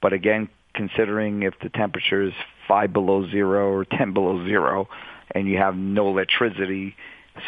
But 0.03 0.13
again, 0.13 0.49
considering 0.75 1.45
if 1.45 1.55
the 1.63 1.71
temperature 1.71 2.23
is 2.23 2.35
five 2.69 2.93
below 2.93 3.27
zero 3.31 3.73
or 3.73 3.85
ten 3.87 4.13
below 4.13 4.45
zero, 4.45 4.89
and 5.31 5.49
you 5.49 5.57
have 5.57 5.75
no 5.77 6.09
electricity, 6.09 6.95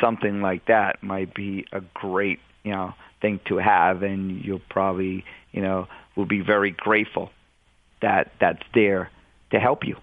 something 0.00 0.40
like 0.40 0.66
that 0.66 1.02
might 1.02 1.34
be 1.34 1.66
a 1.72 1.80
great 1.92 2.40
you 2.62 2.72
know 2.72 2.94
thing 3.20 3.40
to 3.46 3.56
have, 3.56 4.02
and 4.02 4.44
you'll 4.44 4.60
probably 4.70 5.24
you 5.54 5.62
know, 5.62 5.86
will 6.16 6.26
be 6.26 6.40
very 6.40 6.72
grateful 6.72 7.30
that 8.02 8.32
that's 8.40 8.62
there 8.74 9.10
to 9.52 9.60
help 9.60 9.84
you. 9.86 9.96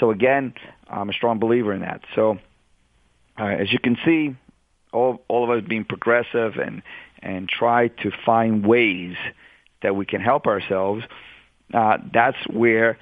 So 0.00 0.10
again, 0.10 0.54
I'm 0.88 1.10
a 1.10 1.12
strong 1.12 1.38
believer 1.38 1.74
in 1.74 1.82
that. 1.82 2.00
So 2.14 2.38
uh, 3.38 3.44
as 3.44 3.70
you 3.70 3.78
can 3.78 3.96
see, 4.04 4.34
all 4.92 5.22
all 5.28 5.44
of 5.44 5.50
us 5.50 5.68
being 5.68 5.84
progressive 5.84 6.56
and 6.56 6.82
and 7.22 7.48
try 7.48 7.88
to 7.88 8.10
find 8.24 8.66
ways 8.66 9.16
that 9.82 9.94
we 9.94 10.06
can 10.06 10.22
help 10.22 10.46
ourselves. 10.46 11.04
Uh, 11.74 11.98
that's 12.12 12.38
where 12.48 12.96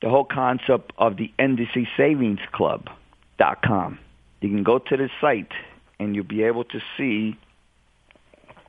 the 0.00 0.08
whole 0.08 0.24
concept 0.24 0.92
of 0.96 1.18
the 1.18 1.30
NDC 1.38 1.86
Savings 1.98 2.40
Club.com. 2.52 3.98
You 4.44 4.50
can 4.50 4.62
go 4.62 4.78
to 4.78 4.96
the 4.98 5.08
site 5.22 5.52
and 5.98 6.14
you'll 6.14 6.26
be 6.26 6.42
able 6.42 6.64
to 6.64 6.78
see 6.98 7.34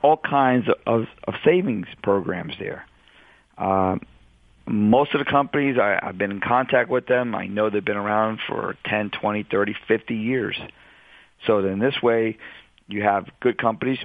all 0.02 0.16
kinds 0.16 0.68
of, 0.86 1.04
of 1.24 1.34
savings 1.44 1.86
programs 2.02 2.54
there. 2.58 2.86
Uh, 3.58 3.96
most 4.66 5.14
of 5.14 5.18
the 5.18 5.30
companies, 5.30 5.76
I, 5.78 5.98
I've 6.02 6.16
been 6.16 6.30
in 6.30 6.40
contact 6.40 6.88
with 6.88 7.06
them. 7.08 7.34
I 7.34 7.46
know 7.46 7.68
they've 7.68 7.84
been 7.84 7.98
around 7.98 8.40
for 8.48 8.78
10, 8.86 9.10
20, 9.20 9.42
30, 9.50 9.74
50 9.86 10.14
years. 10.14 10.58
So 11.46 11.60
then 11.60 11.78
this 11.78 12.00
way, 12.02 12.38
you 12.88 13.02
have 13.02 13.26
good 13.40 13.58
companies. 13.58 13.98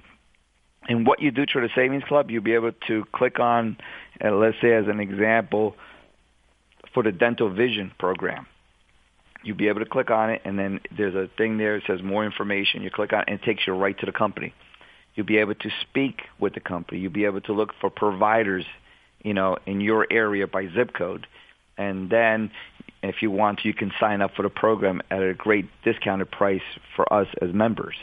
And 0.89 1.07
what 1.07 1.21
you 1.21 1.31
do 1.31 1.45
through 1.45 1.61
the 1.61 1.73
Savings 1.73 2.03
Club, 2.03 2.29
you'll 2.31 2.43
be 2.43 2.53
able 2.53 2.73
to 2.87 3.05
click 3.13 3.39
on, 3.39 3.77
uh, 4.21 4.31
let's 4.31 4.57
say 4.61 4.73
as 4.73 4.89
an 4.89 4.99
example, 4.99 5.77
for 6.93 7.01
the 7.01 7.13
dental 7.13 7.49
vision 7.49 7.93
program. 7.97 8.45
You'll 9.43 9.57
be 9.57 9.67
able 9.67 9.79
to 9.79 9.85
click 9.85 10.11
on 10.11 10.29
it, 10.29 10.41
and 10.45 10.57
then 10.57 10.79
there's 10.95 11.15
a 11.15 11.29
thing 11.37 11.57
there 11.57 11.79
that 11.79 11.87
says 11.87 12.03
more 12.03 12.25
information. 12.25 12.83
You 12.83 12.91
click 12.91 13.13
on 13.13 13.21
it, 13.21 13.25
and 13.27 13.39
it 13.39 13.43
takes 13.43 13.65
you 13.65 13.73
right 13.73 13.97
to 13.99 14.05
the 14.05 14.11
company. 14.11 14.53
You'll 15.15 15.25
be 15.25 15.37
able 15.37 15.55
to 15.55 15.69
speak 15.81 16.21
with 16.39 16.53
the 16.53 16.59
company. 16.59 16.99
You'll 16.99 17.11
be 17.11 17.25
able 17.25 17.41
to 17.41 17.53
look 17.53 17.73
for 17.81 17.89
providers 17.89 18.65
you 19.23 19.33
know, 19.33 19.57
in 19.65 19.81
your 19.81 20.07
area 20.09 20.47
by 20.47 20.67
zip 20.73 20.93
code. 20.93 21.27
And 21.77 22.09
then 22.09 22.51
if 23.03 23.21
you 23.21 23.31
want, 23.31 23.63
you 23.63 23.73
can 23.73 23.91
sign 23.99 24.21
up 24.21 24.31
for 24.35 24.43
the 24.43 24.49
program 24.49 25.01
at 25.09 25.21
a 25.21 25.33
great 25.33 25.67
discounted 25.83 26.31
price 26.31 26.61
for 26.95 27.11
us 27.11 27.27
as 27.41 27.53
members. 27.53 27.95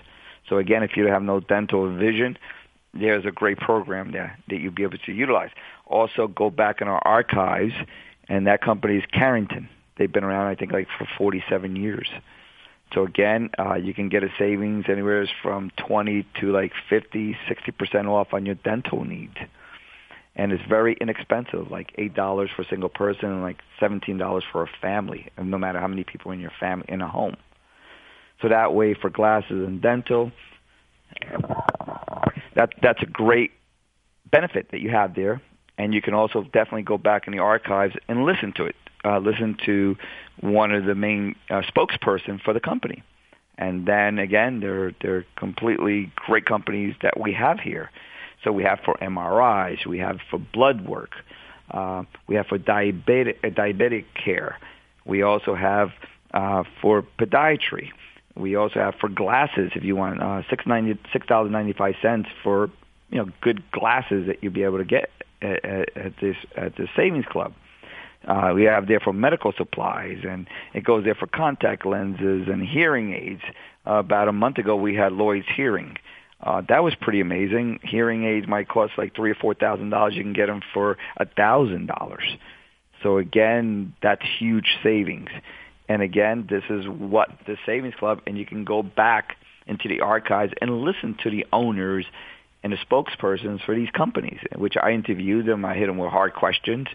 So 0.48 0.56
again, 0.58 0.82
if 0.82 0.96
you 0.96 1.06
have 1.06 1.22
no 1.22 1.40
dental 1.40 1.94
vision, 1.96 2.38
there's 2.94 3.26
a 3.26 3.30
great 3.30 3.58
program 3.58 4.12
there 4.12 4.38
that 4.48 4.56
you'll 4.56 4.72
be 4.72 4.82
able 4.82 4.98
to 4.98 5.12
utilize. 5.12 5.50
Also, 5.86 6.26
go 6.26 6.50
back 6.50 6.80
in 6.80 6.88
our 6.88 7.00
archives, 7.06 7.74
and 8.28 8.46
that 8.46 8.62
company 8.62 8.96
is 8.96 9.04
Careington. 9.14 9.68
They've 9.98 10.12
been 10.12 10.24
around, 10.24 10.46
I 10.46 10.54
think, 10.54 10.72
like 10.72 10.88
for 10.96 11.06
47 11.18 11.76
years. 11.76 12.08
So 12.94 13.04
again, 13.04 13.50
uh, 13.58 13.74
you 13.74 13.92
can 13.92 14.08
get 14.08 14.22
a 14.22 14.28
savings 14.38 14.86
anywhere 14.88 15.28
from 15.42 15.70
20 15.76 16.26
to 16.40 16.52
like 16.52 16.72
50, 16.88 17.36
60% 17.48 18.08
off 18.08 18.28
on 18.32 18.46
your 18.46 18.54
dental 18.54 19.04
needs. 19.04 19.36
And 20.36 20.52
it's 20.52 20.62
very 20.68 20.96
inexpensive, 21.00 21.70
like 21.70 21.94
$8 21.96 22.48
for 22.54 22.62
a 22.62 22.64
single 22.66 22.88
person 22.88 23.30
and 23.30 23.42
like 23.42 23.58
$17 23.80 24.42
for 24.52 24.62
a 24.62 24.68
family, 24.80 25.30
no 25.42 25.58
matter 25.58 25.80
how 25.80 25.88
many 25.88 26.04
people 26.04 26.30
in 26.30 26.40
your 26.40 26.52
family, 26.60 26.86
in 26.88 27.02
a 27.02 27.08
home. 27.08 27.36
So 28.40 28.48
that 28.48 28.72
way 28.72 28.94
for 28.94 29.10
glasses 29.10 29.66
and 29.66 29.82
dental, 29.82 30.30
that, 32.54 32.70
that's 32.80 33.02
a 33.02 33.06
great 33.06 33.50
benefit 34.30 34.70
that 34.70 34.80
you 34.80 34.90
have 34.90 35.16
there. 35.16 35.42
And 35.76 35.92
you 35.92 36.00
can 36.00 36.14
also 36.14 36.44
definitely 36.44 36.82
go 36.82 36.98
back 36.98 37.26
in 37.26 37.32
the 37.32 37.40
archives 37.40 37.94
and 38.08 38.24
listen 38.24 38.52
to 38.54 38.64
it 38.64 38.76
uh, 39.08 39.18
listen 39.18 39.56
to 39.66 39.96
one 40.40 40.72
of 40.72 40.84
the 40.84 40.94
main 40.94 41.34
uh, 41.50 41.62
spokesperson 41.62 42.40
for 42.40 42.52
the 42.52 42.60
company. 42.60 43.02
And 43.56 43.86
then 43.86 44.18
again, 44.18 44.60
they're 44.60 44.92
they're 45.02 45.24
completely 45.36 46.12
great 46.14 46.46
companies 46.46 46.94
that 47.02 47.18
we 47.18 47.32
have 47.32 47.58
here. 47.58 47.90
So 48.44 48.52
we 48.52 48.62
have 48.62 48.78
for 48.84 48.94
MRIs, 49.02 49.84
we 49.84 49.98
have 49.98 50.20
for 50.30 50.38
blood 50.38 50.86
work, 50.86 51.12
uh, 51.72 52.04
we 52.28 52.36
have 52.36 52.46
for 52.46 52.58
diabetic 52.58 53.36
uh, 53.44 53.48
diabetic 53.48 54.04
care. 54.14 54.58
We 55.04 55.22
also 55.22 55.54
have 55.54 55.90
uh, 56.32 56.62
for 56.80 57.02
podiatry. 57.18 57.88
We 58.36 58.54
also 58.54 58.78
have 58.78 58.94
for 59.00 59.08
glasses. 59.08 59.72
If 59.74 59.82
you 59.82 59.96
want 59.96 60.22
uh, 60.22 60.42
six 60.48 60.66
ninety 60.66 60.96
six 61.12 61.26
dollars 61.26 61.50
ninety 61.50 61.72
five 61.72 61.96
cents 62.00 62.28
for 62.44 62.70
you 63.10 63.18
know 63.18 63.28
good 63.40 63.68
glasses 63.72 64.28
that 64.28 64.42
you'll 64.42 64.52
be 64.52 64.62
able 64.62 64.78
to 64.78 64.84
get 64.84 65.10
at, 65.42 65.64
at, 65.64 65.96
at 65.96 66.12
this 66.20 66.36
at 66.56 66.76
the 66.76 66.86
savings 66.94 67.26
club. 67.26 67.52
Uh, 68.26 68.52
we 68.54 68.64
have 68.64 68.88
there 68.88 69.00
for 69.00 69.12
medical 69.12 69.52
supplies, 69.56 70.18
and 70.28 70.48
it 70.74 70.84
goes 70.84 71.04
there 71.04 71.14
for 71.14 71.26
contact 71.26 71.86
lenses 71.86 72.48
and 72.48 72.66
hearing 72.66 73.12
aids. 73.14 73.42
Uh, 73.86 73.94
about 73.94 74.28
a 74.28 74.32
month 74.32 74.58
ago, 74.58 74.76
we 74.76 74.94
had 74.94 75.12
Lloyd's 75.12 75.46
Hearing. 75.56 75.96
Uh, 76.40 76.62
that 76.68 76.84
was 76.84 76.94
pretty 77.00 77.20
amazing. 77.20 77.80
Hearing 77.82 78.24
aids 78.24 78.46
might 78.46 78.68
cost 78.68 78.92
like 78.96 79.14
three 79.14 79.30
or 79.30 79.34
four 79.34 79.54
thousand 79.54 79.90
dollars. 79.90 80.14
You 80.14 80.22
can 80.22 80.34
get 80.34 80.46
them 80.46 80.60
for 80.74 80.96
a 81.16 81.26
thousand 81.26 81.86
dollars. 81.86 82.36
So 83.02 83.18
again, 83.18 83.94
that's 84.02 84.22
huge 84.38 84.78
savings. 84.82 85.30
And 85.88 86.02
again, 86.02 86.46
this 86.50 86.64
is 86.68 86.86
what 86.86 87.30
the 87.46 87.56
Savings 87.64 87.94
Club, 87.98 88.20
and 88.26 88.36
you 88.36 88.44
can 88.44 88.64
go 88.64 88.82
back 88.82 89.36
into 89.66 89.88
the 89.88 90.00
archives 90.00 90.52
and 90.60 90.82
listen 90.82 91.16
to 91.22 91.30
the 91.30 91.46
owners 91.52 92.04
and 92.62 92.72
the 92.72 92.76
spokespersons 92.76 93.64
for 93.64 93.74
these 93.74 93.90
companies, 93.90 94.38
which 94.56 94.76
I 94.76 94.90
interviewed 94.90 95.46
them. 95.46 95.64
I 95.64 95.74
hit 95.74 95.86
them 95.86 95.96
with 95.96 96.10
hard 96.10 96.34
questions 96.34 96.88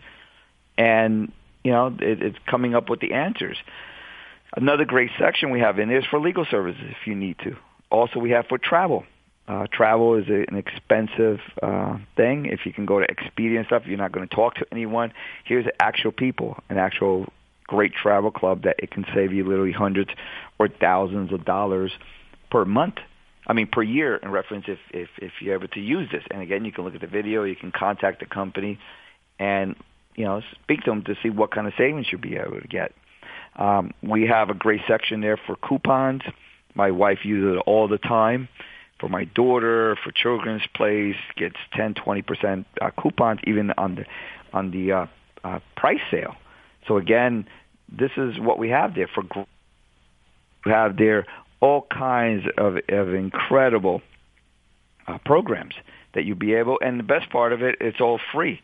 and 0.77 1.31
you 1.63 1.71
know 1.71 1.87
it, 1.99 2.21
it's 2.21 2.37
coming 2.49 2.75
up 2.75 2.89
with 2.89 2.99
the 2.99 3.13
answers. 3.13 3.57
Another 4.55 4.85
great 4.85 5.09
section 5.17 5.49
we 5.49 5.59
have 5.59 5.79
in 5.79 5.89
there 5.89 5.99
is 5.99 6.05
for 6.05 6.19
legal 6.19 6.45
services 6.45 6.83
if 6.89 7.07
you 7.07 7.15
need 7.15 7.37
to. 7.39 7.55
Also, 7.89 8.19
we 8.19 8.31
have 8.31 8.45
for 8.47 8.57
travel. 8.57 9.03
Uh, 9.47 9.67
travel 9.71 10.15
is 10.15 10.29
a, 10.29 10.45
an 10.47 10.55
expensive 10.55 11.39
uh, 11.61 11.97
thing. 12.15 12.45
If 12.45 12.65
you 12.65 12.71
can 12.71 12.85
go 12.85 12.99
to 12.99 13.07
Expedia 13.07 13.57
and 13.57 13.65
stuff, 13.65 13.83
you're 13.85 13.97
not 13.97 14.11
going 14.11 14.27
to 14.27 14.33
talk 14.33 14.55
to 14.55 14.65
anyone. 14.71 15.11
Here's 15.43 15.65
actual 15.79 16.11
people, 16.11 16.57
an 16.69 16.77
actual 16.77 17.27
great 17.67 17.93
travel 17.93 18.31
club 18.31 18.63
that 18.63 18.77
it 18.79 18.91
can 18.91 19.05
save 19.13 19.33
you 19.33 19.43
literally 19.43 19.71
hundreds 19.71 20.11
or 20.59 20.69
thousands 20.69 21.33
of 21.33 21.43
dollars 21.43 21.91
per 22.51 22.63
month. 22.63 22.95
I 23.45 23.53
mean, 23.53 23.67
per 23.67 23.83
year 23.83 24.15
in 24.15 24.31
reference 24.31 24.65
if, 24.67 24.79
if, 24.91 25.09
if 25.17 25.33
you're 25.41 25.55
able 25.55 25.67
to 25.69 25.79
use 25.81 26.09
this. 26.11 26.23
And 26.31 26.41
again, 26.41 26.63
you 26.63 26.71
can 26.71 26.85
look 26.85 26.95
at 26.95 27.01
the 27.01 27.07
video, 27.07 27.43
you 27.43 27.55
can 27.55 27.71
contact 27.71 28.19
the 28.21 28.25
company 28.25 28.79
and 29.39 29.75
you 30.15 30.25
know, 30.25 30.41
speak 30.63 30.83
to 30.83 30.91
them 30.91 31.03
to 31.03 31.15
see 31.21 31.29
what 31.29 31.51
kind 31.51 31.67
of 31.67 31.73
savings 31.77 32.07
you'll 32.11 32.21
be 32.21 32.35
able 32.35 32.59
to 32.59 32.67
get. 32.67 32.93
Um, 33.55 33.93
we 34.01 34.27
have 34.27 34.49
a 34.49 34.53
great 34.53 34.81
section 34.87 35.21
there 35.21 35.37
for 35.37 35.55
coupons. 35.55 36.21
My 36.75 36.91
wife 36.91 37.19
uses 37.23 37.57
it 37.57 37.63
all 37.65 37.87
the 37.87 37.97
time. 37.97 38.49
For 38.99 39.09
my 39.09 39.25
daughter, 39.25 39.97
for 40.03 40.11
children's 40.11 40.63
place, 40.73 41.15
gets 41.35 41.57
10, 41.73 41.95
20% 41.95 42.65
uh, 42.81 42.89
coupons 42.91 43.41
even 43.45 43.71
on 43.77 43.95
the 43.95 44.05
on 44.53 44.71
the 44.71 44.91
uh, 44.91 45.05
uh, 45.43 45.59
price 45.75 45.99
sale. 46.11 46.35
So 46.87 46.97
again, 46.97 47.47
this 47.91 48.11
is 48.17 48.39
what 48.39 48.59
we 48.59 48.69
have 48.69 48.95
there 48.95 49.09
for. 49.13 49.23
We 50.65 50.71
have 50.71 50.95
there 50.95 51.25
all 51.59 51.85
kinds 51.91 52.45
of, 52.57 52.77
of 52.87 53.13
incredible 53.13 54.01
uh, 55.07 55.17
programs 55.25 55.75
that 56.13 56.23
you'll 56.25 56.37
be 56.37 56.53
able, 56.53 56.77
and 56.81 56.99
the 56.99 57.03
best 57.03 57.29
part 57.29 57.51
of 57.51 57.61
it, 57.61 57.75
it's 57.81 57.99
all 57.99 58.19
free. 58.31 58.61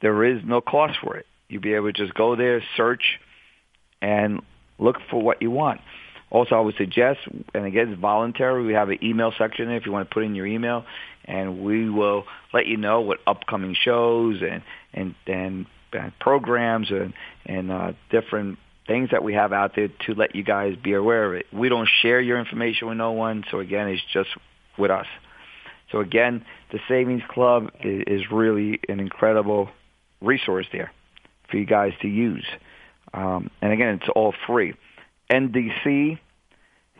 There 0.00 0.24
is 0.24 0.42
no 0.44 0.60
cost 0.60 0.98
for 1.02 1.16
it. 1.16 1.26
You'll 1.48 1.62
be 1.62 1.74
able 1.74 1.92
to 1.92 1.92
just 1.92 2.14
go 2.14 2.36
there, 2.36 2.62
search, 2.76 3.18
and 4.02 4.42
look 4.78 4.96
for 5.10 5.22
what 5.22 5.42
you 5.42 5.50
want. 5.50 5.80
Also, 6.28 6.56
I 6.56 6.60
would 6.60 6.74
suggest, 6.76 7.20
and 7.54 7.66
again, 7.66 7.90
it's 7.90 8.00
voluntary. 8.00 8.66
We 8.66 8.74
have 8.74 8.90
an 8.90 8.98
email 9.02 9.32
section 9.38 9.68
there 9.68 9.76
if 9.76 9.86
you 9.86 9.92
want 9.92 10.08
to 10.08 10.12
put 10.12 10.24
in 10.24 10.34
your 10.34 10.46
email, 10.46 10.84
and 11.24 11.60
we 11.64 11.88
will 11.88 12.24
let 12.52 12.66
you 12.66 12.76
know 12.76 13.00
what 13.00 13.18
upcoming 13.26 13.76
shows 13.80 14.42
and 14.42 14.62
and 14.92 15.14
and, 15.26 15.66
and 15.92 16.12
programs 16.18 16.90
and 16.90 17.14
and 17.46 17.70
uh, 17.70 17.92
different 18.10 18.58
things 18.88 19.10
that 19.12 19.22
we 19.22 19.34
have 19.34 19.52
out 19.52 19.72
there 19.76 19.88
to 20.06 20.14
let 20.14 20.34
you 20.34 20.42
guys 20.42 20.74
be 20.82 20.94
aware 20.94 21.24
of 21.26 21.34
it. 21.34 21.46
We 21.52 21.68
don't 21.68 21.88
share 22.02 22.20
your 22.20 22.38
information 22.38 22.88
with 22.88 22.96
no 22.96 23.12
one, 23.12 23.44
so 23.50 23.60
again, 23.60 23.88
it's 23.88 24.02
just 24.12 24.30
with 24.78 24.90
us. 24.90 25.06
So 25.92 26.00
again, 26.00 26.44
the 26.72 26.80
Savings 26.88 27.22
Club 27.28 27.70
is, 27.82 28.04
is 28.06 28.30
really 28.30 28.80
an 28.88 29.00
incredible 29.00 29.70
resource 30.20 30.66
there 30.72 30.92
for 31.50 31.56
you 31.56 31.66
guys 31.66 31.92
to 32.02 32.08
use. 32.08 32.46
Um, 33.12 33.50
and 33.62 33.72
again, 33.72 34.00
it's 34.00 34.10
all 34.14 34.34
free. 34.46 34.74
NDC 35.30 36.18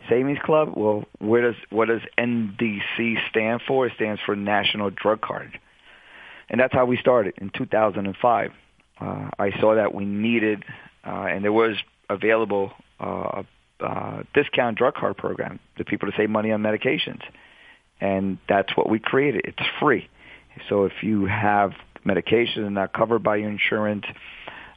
Savings 0.09 0.39
Club. 0.43 0.73
Well, 0.75 1.05
where 1.19 1.41
does 1.41 1.61
what 1.69 1.87
does 1.87 2.01
NDC 2.17 3.15
stand 3.29 3.61
for? 3.67 3.87
It 3.87 3.93
stands 3.95 4.21
for 4.25 4.35
National 4.35 4.89
Drug 4.89 5.21
Card, 5.21 5.59
and 6.49 6.59
that's 6.59 6.73
how 6.73 6.85
we 6.85 6.97
started 6.97 7.35
in 7.37 7.49
2005. 7.49 8.51
Uh, 8.99 9.29
I 9.37 9.51
saw 9.59 9.75
that 9.75 9.93
we 9.93 10.05
needed, 10.05 10.63
uh, 11.05 11.27
and 11.29 11.43
there 11.43 11.53
was 11.53 11.75
available 12.09 12.71
uh, 12.99 13.43
a 13.79 13.85
uh, 13.85 14.23
discount 14.33 14.77
drug 14.77 14.95
card 14.95 15.17
program 15.17 15.59
to 15.77 15.85
people 15.85 16.09
to 16.09 16.17
save 16.17 16.29
money 16.29 16.51
on 16.51 16.61
medications, 16.61 17.21
and 18.01 18.39
that's 18.49 18.75
what 18.75 18.89
we 18.89 18.99
created. 18.99 19.41
It's 19.45 19.67
free. 19.79 20.09
So 20.69 20.85
if 20.85 21.03
you 21.03 21.25
have 21.25 21.73
medications 22.07 22.57
are 22.57 22.69
not 22.69 22.93
covered 22.93 23.23
by 23.23 23.37
your 23.37 23.49
insurance. 23.49 24.05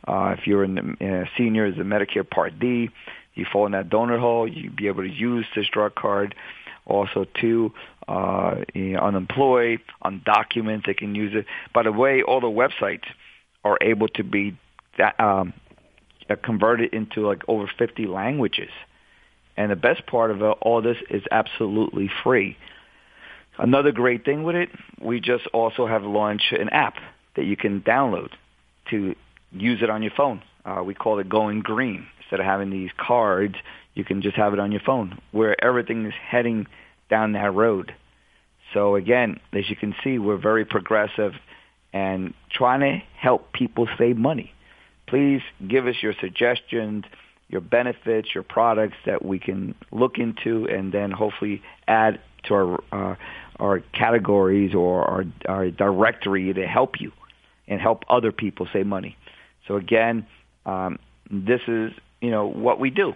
Uh, 0.07 0.35
if 0.39 0.47
you're 0.47 0.65
in 0.65 0.75
the 0.75 1.07
uh, 1.07 1.25
senior 1.37 1.67
as 1.67 1.75
a 1.77 1.83
Medicare 1.83 2.29
Part 2.29 2.59
D, 2.59 2.91
you 3.35 3.47
fall 3.51 3.67
in 3.67 3.73
that 3.73 3.89
donut 3.89 4.19
hole, 4.19 4.49
you'd 4.49 4.77
be 4.77 4.89
able 4.89 5.03
to 5.03 5.11
use 5.11 5.47
this 5.55 5.67
drug 5.73 5.95
card. 5.95 6.35
Also, 6.87 7.27
too, 7.41 7.73
uh, 8.09 8.57
you 8.75 8.93
know, 8.93 9.01
unemployed, 9.01 9.81
undocumented, 10.05 10.87
they 10.87 10.95
can 10.95 11.15
use 11.15 11.33
it. 11.35 11.47
By 11.73 11.85
the 11.85 11.93
way, 11.93 12.23
all 12.23 12.41
the 12.41 12.49
websites 12.49 13.05
are 13.63 13.79
able 13.81 14.09
to 14.09 14.25
be 14.25 14.59
that, 14.99 15.21
um, 15.21 15.53
uh, 16.29 16.37
converted 16.43 16.93
into 16.93 17.27
like 17.27 17.43
over 17.47 17.71
50 17.79 18.07
languages. 18.07 18.71
And 19.57 19.71
the 19.71 19.77
best 19.77 20.07
part 20.07 20.31
of 20.31 20.43
all 20.43 20.83
this 20.83 20.97
is 21.11 21.23
absolutely 21.31 22.11
free. 22.25 22.57
Another 23.59 23.93
great 23.93 24.25
thing 24.25 24.43
with 24.43 24.57
it, 24.57 24.71
we 25.01 25.21
just 25.21 25.47
also 25.49 25.87
have 25.87 26.03
launched 26.03 26.53
an 26.53 26.71
app 26.71 26.95
that 27.37 27.45
you 27.45 27.57
can 27.57 27.81
download 27.81 28.31
to 28.91 29.15
use 29.53 29.83
it 29.83 29.91
on 29.91 30.03
your 30.03 30.13
phone. 30.17 30.43
Uh, 30.65 30.83
we 30.85 30.95
call 30.95 31.19
it 31.19 31.29
going 31.29 31.61
green. 31.61 32.07
Instead 32.21 32.41
of 32.41 32.47
having 32.47 32.71
these 32.71 32.91
cards, 32.97 33.57
you 33.95 34.05
can 34.05 34.23
just 34.23 34.37
have 34.37 34.53
it 34.53 34.61
on 34.61 34.71
your 34.73 34.81
phone 34.81 35.21
where 35.33 35.63
everything 35.63 36.07
is 36.07 36.15
heading 36.15 36.67
down 37.09 37.33
that 37.33 37.53
road. 37.55 37.95
So 38.73 38.95
again, 38.95 39.41
as 39.53 39.69
you 39.69 39.77
can 39.77 39.95
see, 40.05 40.19
we're 40.19 40.37
very 40.37 40.65
progressive 40.65 41.33
and 41.93 42.35
trying 42.53 42.81
to 42.81 43.03
help 43.17 43.53
people 43.53 43.89
save 43.99 44.17
money. 44.17 44.53
Please 45.09 45.43
give 45.67 45.89
us 45.89 45.97
your 46.01 46.15
suggestions, 46.21 47.05
your 47.49 47.61
benefits, 47.61 48.29
your 48.33 48.45
products 48.45 48.97
that 49.07 49.25
we 49.25 49.41
can 49.41 49.75
look 49.91 50.19
into 50.19 50.69
and 50.69 50.93
then 50.93 51.11
hopefully 51.11 51.63
add 51.89 52.21
to 52.45 52.55
our 52.55 52.85
uh, 52.93 53.17
our 53.59 53.81
categories 53.93 54.75
or 54.75 55.05
our, 55.05 55.25
our 55.47 55.71
directory 55.71 56.51
to 56.55 56.67
help 56.67 56.99
you 56.99 57.13
and 57.71 57.81
help 57.81 58.05
other 58.11 58.33
people 58.33 58.69
save 58.71 58.87
money. 58.87 59.17
So 59.67 59.77
again, 59.77 60.27
um, 60.67 60.99
this 61.31 61.61
is 61.67 61.93
you 62.21 62.31
know 62.31 62.47
what 62.47 62.79
we 62.79 62.91
do. 62.91 63.15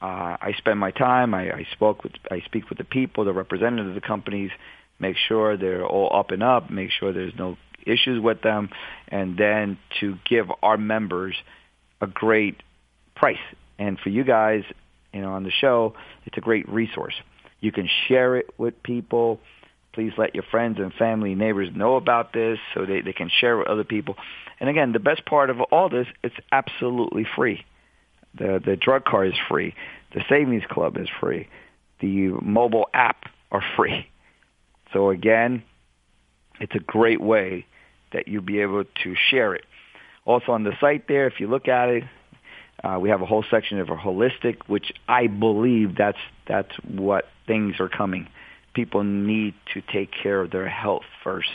Uh, 0.00 0.38
I 0.40 0.54
spend 0.56 0.78
my 0.78 0.92
time. 0.92 1.34
I, 1.34 1.50
I 1.50 1.66
spoke 1.72 2.02
with 2.02 2.12
I 2.30 2.40
speak 2.46 2.70
with 2.70 2.78
the 2.78 2.84
people, 2.84 3.26
the 3.26 3.34
representatives 3.34 3.88
of 3.88 3.94
the 3.94 4.00
companies, 4.00 4.50
make 4.98 5.16
sure 5.28 5.58
they're 5.58 5.84
all 5.84 6.10
up 6.18 6.30
and 6.30 6.42
up, 6.42 6.70
make 6.70 6.90
sure 6.90 7.12
there's 7.12 7.34
no 7.36 7.58
issues 7.86 8.22
with 8.22 8.40
them, 8.42 8.70
and 9.08 9.36
then 9.36 9.78
to 10.00 10.16
give 10.28 10.46
our 10.62 10.78
members 10.78 11.34
a 12.00 12.06
great 12.06 12.62
price. 13.14 13.36
And 13.78 13.98
for 13.98 14.10
you 14.10 14.24
guys, 14.24 14.62
you 15.12 15.20
know, 15.20 15.32
on 15.32 15.42
the 15.42 15.50
show, 15.50 15.94
it's 16.24 16.36
a 16.36 16.40
great 16.40 16.68
resource. 16.68 17.14
You 17.60 17.72
can 17.72 17.88
share 18.08 18.36
it 18.36 18.46
with 18.58 18.82
people. 18.82 19.40
Please 19.92 20.12
let 20.16 20.34
your 20.34 20.44
friends 20.50 20.78
and 20.78 20.92
family, 20.94 21.34
neighbors 21.34 21.68
know 21.74 21.96
about 21.96 22.32
this 22.32 22.58
so 22.74 22.86
they, 22.86 23.00
they 23.00 23.12
can 23.12 23.28
share 23.40 23.58
with 23.58 23.66
other 23.66 23.84
people. 23.84 24.16
And 24.60 24.68
again, 24.68 24.92
the 24.92 25.00
best 25.00 25.24
part 25.24 25.50
of 25.50 25.60
all 25.60 25.88
this, 25.88 26.06
it's 26.22 26.34
absolutely 26.52 27.26
free. 27.36 27.64
The 28.38 28.60
the 28.64 28.76
drug 28.76 29.04
card 29.04 29.28
is 29.28 29.38
free. 29.48 29.74
The 30.14 30.22
savings 30.28 30.62
club 30.70 30.96
is 30.96 31.08
free. 31.20 31.48
The 32.00 32.28
mobile 32.28 32.86
app 32.94 33.24
are 33.50 33.62
free. 33.76 34.06
So 34.92 35.10
again, 35.10 35.64
it's 36.60 36.74
a 36.74 36.80
great 36.80 37.20
way 37.20 37.66
that 38.12 38.28
you'll 38.28 38.42
be 38.42 38.60
able 38.60 38.84
to 39.02 39.14
share 39.30 39.54
it. 39.54 39.64
Also 40.24 40.52
on 40.52 40.64
the 40.64 40.72
site 40.80 41.08
there, 41.08 41.26
if 41.26 41.40
you 41.40 41.48
look 41.48 41.68
at 41.68 41.88
it, 41.88 42.04
uh, 42.82 42.98
we 43.00 43.10
have 43.10 43.22
a 43.22 43.26
whole 43.26 43.44
section 43.50 43.78
of 43.80 43.88
a 43.90 43.96
holistic, 43.96 44.56
which 44.66 44.92
I 45.08 45.26
believe 45.26 45.96
that's 45.96 46.18
that's 46.46 46.72
what 46.86 47.26
things 47.46 47.80
are 47.80 47.88
coming. 47.88 48.28
People 48.74 49.02
need 49.04 49.54
to 49.74 49.82
take 49.92 50.10
care 50.22 50.40
of 50.40 50.50
their 50.50 50.68
health 50.68 51.02
first, 51.24 51.50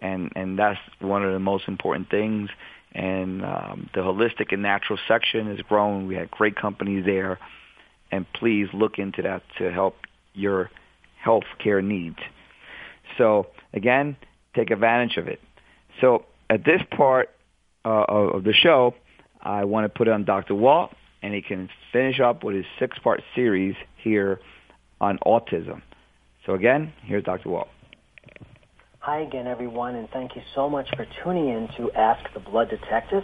and 0.00 0.32
and 0.36 0.58
that's 0.58 0.78
one 1.00 1.24
of 1.24 1.32
the 1.32 1.38
most 1.38 1.68
important 1.68 2.10
things. 2.10 2.50
And 2.92 3.44
um, 3.44 3.90
the 3.94 4.00
holistic 4.00 4.52
and 4.52 4.62
natural 4.62 4.98
section 5.06 5.50
is 5.50 5.60
growing. 5.62 6.06
We 6.06 6.14
had 6.14 6.30
great 6.30 6.56
companies 6.56 7.04
there, 7.04 7.38
and 8.10 8.26
please 8.32 8.68
look 8.72 8.98
into 8.98 9.22
that 9.22 9.42
to 9.58 9.70
help 9.70 9.96
your 10.34 10.70
health 11.22 11.44
care 11.62 11.82
needs. 11.82 12.18
So 13.18 13.48
again, 13.72 14.16
take 14.54 14.70
advantage 14.70 15.16
of 15.16 15.28
it. 15.28 15.40
So 16.00 16.24
at 16.48 16.64
this 16.64 16.80
part 16.96 17.30
uh, 17.84 18.04
of 18.08 18.44
the 18.44 18.52
show, 18.52 18.94
I 19.40 19.64
want 19.64 19.84
to 19.84 19.88
put 19.88 20.08
on 20.08 20.24
Dr. 20.24 20.54
Wald, 20.54 20.90
and 21.22 21.34
he 21.34 21.42
can 21.42 21.68
finish 21.92 22.20
up 22.20 22.44
with 22.44 22.56
his 22.56 22.66
six-part 22.78 23.22
series 23.34 23.74
here 24.02 24.40
on 25.00 25.18
autism. 25.26 25.82
So 26.48 26.54
again, 26.54 26.94
here's 27.04 27.24
Dr. 27.24 27.50
Wald. 27.50 27.68
Hi 29.00 29.20
again, 29.20 29.46
everyone, 29.46 29.96
and 29.96 30.08
thank 30.08 30.34
you 30.34 30.40
so 30.54 30.70
much 30.70 30.88
for 30.96 31.06
tuning 31.22 31.50
in 31.50 31.68
to 31.76 31.92
Ask 31.92 32.32
the 32.32 32.40
Blood 32.40 32.70
Detective. 32.70 33.22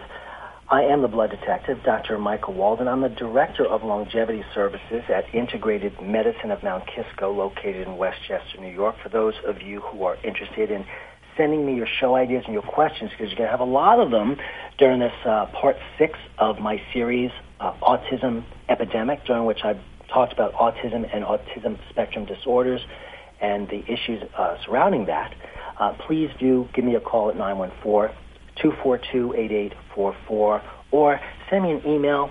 I 0.70 0.82
am 0.82 1.00
the 1.00 1.08
Blood 1.08 1.30
Detective, 1.30 1.78
Dr. 1.86 2.18
Michael 2.18 2.52
Walden. 2.52 2.86
I'm 2.86 3.00
the 3.00 3.08
Director 3.08 3.64
of 3.64 3.82
Longevity 3.82 4.44
Services 4.54 5.04
at 5.08 5.34
Integrated 5.34 5.94
Medicine 6.02 6.50
of 6.50 6.62
Mount 6.62 6.84
Kisco, 6.86 7.32
located 7.32 7.88
in 7.88 7.96
Westchester, 7.96 8.60
New 8.60 8.70
York. 8.70 8.96
For 9.02 9.08
those 9.08 9.32
of 9.46 9.62
you 9.62 9.80
who 9.80 10.04
are 10.04 10.16
interested 10.22 10.70
in 10.70 10.84
sending 11.34 11.64
me 11.64 11.76
your 11.76 11.88
show 11.98 12.16
ideas 12.16 12.42
and 12.44 12.52
your 12.52 12.62
questions 12.62 13.10
because 13.12 13.28
you're 13.28 13.38
going 13.38 13.48
to 13.48 13.56
have 13.56 13.60
a 13.60 13.64
lot 13.64 14.00
of 14.00 14.10
them 14.10 14.36
during 14.76 15.00
this 15.00 15.14
uh, 15.24 15.46
part 15.46 15.76
six 15.98 16.18
of 16.36 16.58
my 16.58 16.78
series, 16.92 17.30
uh, 17.58 17.72
Autism 17.80 18.44
Epidemic, 18.68 19.24
during 19.24 19.46
which 19.46 19.64
I've 19.64 19.80
talked 20.12 20.34
about 20.34 20.52
autism 20.52 21.08
and 21.10 21.24
autism 21.24 21.78
spectrum 21.88 22.26
disorders 22.26 22.82
and 23.44 23.68
the 23.68 23.84
issues 23.92 24.22
uh, 24.38 24.56
surrounding 24.64 25.04
that. 25.06 25.34
Uh, 25.78 25.92
please 26.06 26.30
do 26.38 26.68
give 26.74 26.84
me 26.84 26.94
a 26.94 27.00
call 27.00 27.30
at 27.30 27.36
914-242-8844 28.62 30.62
or 30.90 31.20
send 31.50 31.64
me 31.64 31.72
an 31.72 31.82
email. 31.86 32.30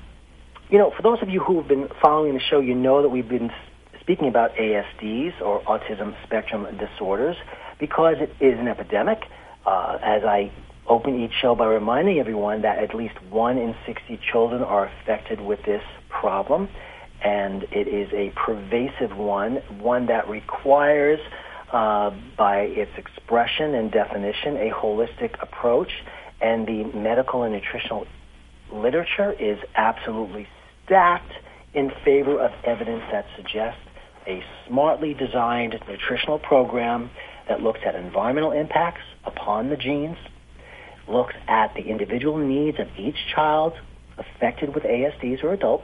you 0.69 0.77
know, 0.77 0.91
for 0.95 1.01
those 1.01 1.19
of 1.21 1.29
you 1.29 1.39
who 1.39 1.57
have 1.59 1.67
been 1.67 1.87
following 2.01 2.33
the 2.33 2.39
show, 2.39 2.59
you 2.59 2.75
know 2.75 3.01
that 3.01 3.09
we've 3.09 3.29
been 3.29 3.51
speaking 3.99 4.27
about 4.27 4.53
ASDs 4.55 5.41
or 5.41 5.61
autism 5.63 6.13
spectrum 6.23 6.67
disorders 6.77 7.35
because 7.79 8.17
it 8.19 8.29
is 8.43 8.59
an 8.59 8.67
epidemic. 8.67 9.23
Uh, 9.65 9.97
as 10.01 10.23
I 10.23 10.51
open 10.87 11.21
each 11.21 11.33
show 11.41 11.55
by 11.55 11.67
reminding 11.67 12.19
everyone 12.19 12.63
that 12.63 12.79
at 12.79 12.95
least 12.95 13.15
one 13.29 13.57
in 13.57 13.75
60 13.85 14.19
children 14.31 14.63
are 14.63 14.87
affected 14.87 15.39
with 15.39 15.59
this 15.65 15.83
problem, 16.09 16.67
and 17.23 17.63
it 17.71 17.87
is 17.87 18.11
a 18.13 18.31
pervasive 18.35 19.15
one, 19.15 19.57
one 19.79 20.07
that 20.07 20.27
requires, 20.27 21.19
uh, 21.71 22.11
by 22.37 22.61
its 22.61 22.91
expression 22.97 23.75
and 23.75 23.91
definition, 23.91 24.57
a 24.57 24.71
holistic 24.71 25.41
approach, 25.41 25.91
and 26.41 26.67
the 26.67 26.83
medical 26.95 27.43
and 27.43 27.53
nutritional 27.53 28.05
literature 28.73 29.31
is 29.33 29.59
absolutely 29.75 30.47
stacked 30.85 31.31
in 31.73 31.91
favor 32.03 32.39
of 32.39 32.51
evidence 32.65 33.03
that 33.11 33.25
suggests 33.35 33.79
a 34.27 34.43
smartly 34.67 35.13
designed 35.13 35.75
nutritional 35.87 36.39
program 36.39 37.09
that 37.47 37.61
looks 37.61 37.79
at 37.85 37.95
environmental 37.95 38.51
impacts 38.51 39.01
upon 39.25 39.69
the 39.69 39.75
genes, 39.75 40.17
looks 41.07 41.33
at 41.47 41.73
the 41.75 41.81
individual 41.81 42.37
needs 42.37 42.79
of 42.79 42.87
each 42.97 43.15
child 43.33 43.73
affected 44.17 44.73
with 44.73 44.83
ASDs 44.83 45.43
or 45.43 45.53
adult, 45.53 45.83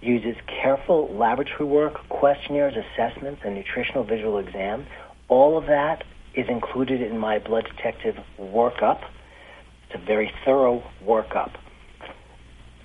uses 0.00 0.34
careful 0.46 1.14
laboratory 1.14 1.64
work, 1.64 2.08
questionnaires, 2.08 2.74
assessments, 2.74 3.42
and 3.44 3.54
nutritional 3.54 4.04
visual 4.04 4.38
exam. 4.38 4.86
All 5.28 5.56
of 5.56 5.66
that 5.66 6.04
is 6.34 6.46
included 6.48 7.02
in 7.02 7.18
my 7.18 7.38
blood 7.38 7.64
detective 7.76 8.16
workup. 8.40 9.00
It's 9.88 10.02
a 10.02 10.04
very 10.04 10.32
thorough 10.44 10.82
workup 11.04 11.52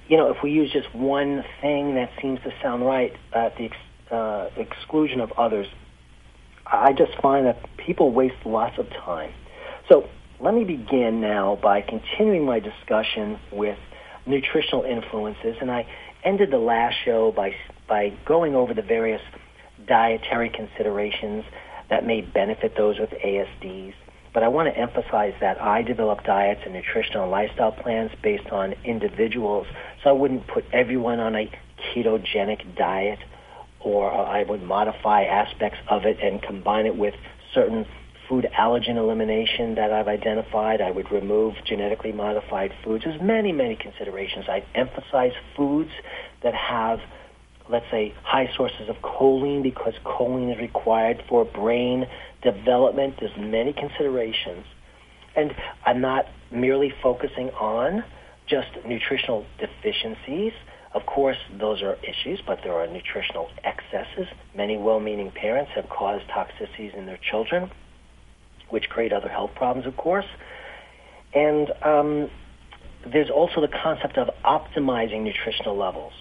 you 0.08 0.18
know, 0.18 0.32
if 0.32 0.38
we 0.42 0.52
use 0.52 0.72
just 0.72 0.94
one 0.96 1.44
thing 1.62 1.96
that 1.96 2.10
seems 2.22 2.40
to 2.42 2.54
sound 2.62 2.86
right 2.86 3.14
at 3.34 3.58
the 3.58 3.66
ex- 3.66 4.12
uh, 4.12 4.50
exclusion 4.58 5.20
of 5.20 5.32
others, 5.34 5.68
I 6.72 6.94
just 6.94 7.20
find 7.22 7.46
that 7.46 7.58
people 7.78 8.12
waste 8.12 8.46
lots 8.46 8.78
of 8.78 8.90
time. 8.90 9.34
So 9.90 10.10
let 10.40 10.54
me 10.54 10.64
begin 10.64 11.22
now 11.22 11.58
by 11.62 11.82
continuing 11.82 12.46
my 12.46 12.60
discussion 12.60 13.40
with 13.52 13.78
nutritional 14.26 14.84
influences, 14.84 15.56
and 15.62 15.72
I 15.72 15.88
ended 16.24 16.52
the 16.52 16.58
last 16.58 16.96
show 17.06 17.32
by 17.32 17.56
by 17.88 18.10
going 18.26 18.54
over 18.54 18.74
the 18.74 18.82
various 18.82 19.22
dietary 19.88 20.50
considerations 20.50 21.46
that 21.90 22.06
may 22.06 22.20
benefit 22.20 22.76
those 22.76 23.00
with 23.00 23.12
ASDs. 23.12 23.94
But 24.34 24.44
I 24.44 24.50
want 24.50 24.68
to 24.68 24.78
emphasize 24.78 25.34
that 25.40 25.62
I 25.62 25.82
develop 25.82 26.24
diets 26.26 26.62
and 26.66 26.74
nutritional 26.74 27.24
and 27.24 27.32
lifestyle 27.32 27.72
plans 27.72 28.12
based 28.22 28.50
on 28.50 28.76
individuals. 28.84 29.68
So 30.04 30.10
I 30.10 30.14
wouldn't 30.14 30.46
put 30.48 30.66
everyone 30.74 31.20
on 31.20 31.36
a 31.36 31.50
ketogenic 31.96 32.76
diet 32.76 33.20
or 33.88 34.12
I 34.12 34.44
would 34.44 34.62
modify 34.62 35.24
aspects 35.24 35.80
of 35.90 36.06
it 36.06 36.18
and 36.22 36.42
combine 36.42 36.86
it 36.86 36.98
with 36.98 37.14
certain 37.54 37.86
food 38.28 38.48
allergen 38.58 38.98
elimination 38.98 39.76
that 39.76 39.94
I've 39.94 40.10
identified. 40.10 40.82
I 40.82 40.92
would 40.92 41.10
remove 41.12 41.56
genetically 41.66 42.12
modified 42.12 42.74
foods. 42.84 43.06
There's 43.06 43.22
many, 43.22 43.54
many 43.54 43.78
considerations. 43.78 44.46
I'd 44.50 44.66
emphasize 44.76 45.32
foods 45.56 45.92
that 46.44 46.54
have, 46.54 47.00
let's 47.70 47.86
say, 47.90 48.14
high 48.24 48.50
sources 48.58 48.90
of 48.90 48.98
choline 48.98 49.64
because 49.64 49.94
choline 50.04 50.54
is 50.54 50.60
required 50.60 51.24
for 51.30 51.46
brain 51.46 52.08
development. 52.44 53.16
There's 53.20 53.38
many 53.38 53.72
considerations. 53.72 54.66
And 55.36 55.56
I'm 55.86 56.02
not 56.02 56.26
merely 56.52 56.94
focusing 57.02 57.52
on 57.52 58.04
just 58.48 58.68
nutritional 58.86 59.46
deficiencies. 59.60 60.54
Of 60.98 61.06
course, 61.06 61.38
those 61.60 61.84
are 61.84 61.96
issues, 62.02 62.42
but 62.48 62.62
there 62.64 62.74
are 62.74 62.88
nutritional 62.88 63.50
excesses. 63.64 64.26
Many 64.56 64.80
well-meaning 64.80 65.30
parents 65.30 65.72
have 65.76 65.88
caused 65.90 66.26
toxicities 66.28 66.96
in 66.98 67.06
their 67.06 67.20
children, 67.30 67.70
which 68.72 68.90
create 68.90 69.14
other 69.14 69.30
health 69.30 69.52
problems, 69.56 69.86
of 69.86 69.96
course. 69.96 70.26
And 71.36 71.72
um, 71.84 72.32
there's 73.06 73.30
also 73.30 73.62
the 73.62 73.68
concept 73.68 74.18
of 74.18 74.32
optimizing 74.44 75.22
nutritional 75.22 75.78
levels. 75.78 76.14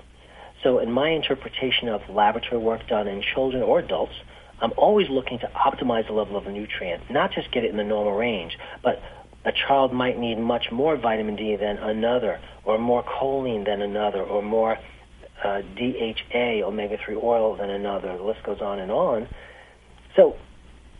So 0.62 0.78
in 0.80 0.92
my 0.92 1.08
interpretation 1.08 1.88
of 1.88 2.02
laboratory 2.10 2.60
work 2.60 2.86
done 2.86 3.08
in 3.08 3.22
children 3.22 3.62
or 3.62 3.78
adults, 3.78 4.12
I'm 4.60 4.74
always 4.76 5.08
looking 5.08 5.38
to 5.38 5.46
optimize 5.56 6.06
the 6.06 6.12
level 6.12 6.36
of 6.36 6.46
a 6.46 6.52
nutrient, 6.52 7.10
not 7.10 7.32
just 7.32 7.50
get 7.50 7.64
it 7.64 7.70
in 7.70 7.78
the 7.78 7.84
normal 7.84 8.12
range, 8.12 8.58
but 8.82 9.00
a 9.46 9.52
child 9.52 9.92
might 9.92 10.18
need 10.18 10.38
much 10.38 10.66
more 10.72 10.96
vitamin 10.96 11.36
D 11.36 11.56
than 11.56 11.78
another, 11.78 12.40
or 12.64 12.78
more 12.78 13.04
choline 13.04 13.64
than 13.64 13.80
another, 13.80 14.22
or 14.22 14.42
more 14.42 14.76
uh, 15.44 15.62
DHA, 15.76 16.62
omega-3 16.64 17.22
oil 17.22 17.56
than 17.56 17.70
another. 17.70 18.16
The 18.16 18.24
list 18.24 18.42
goes 18.42 18.60
on 18.60 18.80
and 18.80 18.90
on. 18.90 19.28
So 20.16 20.36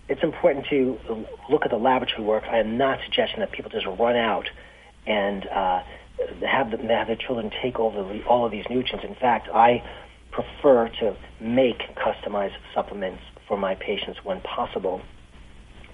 it's 0.09 0.23
important 0.23 0.67
to 0.71 0.99
look 1.51 1.63
at 1.65 1.71
the 1.71 1.77
laboratory 1.77 2.23
work. 2.23 2.45
I 2.45 2.59
am 2.59 2.79
not 2.79 3.01
suggesting 3.05 3.41
that 3.41 3.51
people 3.51 3.71
just 3.71 3.87
run 3.87 4.15
out 4.15 4.49
and 5.07 5.47
uh, 5.49 5.83
have, 6.47 6.71
the, 6.71 6.79
have 6.89 7.09
their 7.09 7.17
children 7.17 7.51
take 7.63 7.79
over 7.79 7.99
all 8.29 8.47
of 8.47 8.53
these 8.53 8.65
nutrients. 8.71 9.05
In 9.05 9.17
fact, 9.17 9.49
I 9.53 9.83
prefer 10.31 10.89
to 11.01 11.17
make 11.41 11.83
customized 11.97 12.57
supplements 12.75 13.23
for 13.49 13.57
my 13.57 13.75
patients 13.75 14.21
when 14.23 14.41
possible. 14.43 15.01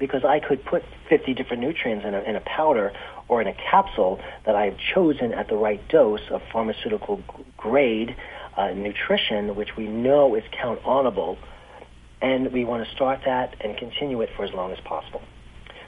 Because 0.03 0.25
I 0.25 0.41
could 0.41 0.65
put 0.65 0.83
50 1.09 1.33
different 1.33 1.63
nutrients 1.63 2.05
in 2.05 2.13
a, 2.13 2.21
in 2.23 2.35
a 2.35 2.41
powder 2.41 2.93
or 3.29 3.41
in 3.41 3.47
a 3.47 3.55
capsule 3.55 4.21
that 4.45 4.57
I 4.57 4.65
have 4.65 4.77
chosen 4.77 5.33
at 5.33 5.49
the 5.49 5.55
right 5.55 5.81
dose 5.89 6.29
of 6.29 6.43
pharmaceutical 6.53 7.23
grade 7.57 8.17
uh, 8.57 8.73
nutrition, 8.73 9.55
which 9.55 9.77
we 9.77 9.87
know 9.87 10.35
is 10.35 10.43
count 10.51 10.83
onable, 10.83 11.39
and 12.21 12.53
we 12.53 12.65
want 12.65 12.85
to 12.85 12.93
start 12.93 13.21
that 13.27 13.55
and 13.61 13.77
continue 13.77 14.21
it 14.23 14.31
for 14.37 14.45
as 14.45 14.53
long 14.53 14.73
as 14.73 14.81
possible. 14.81 15.23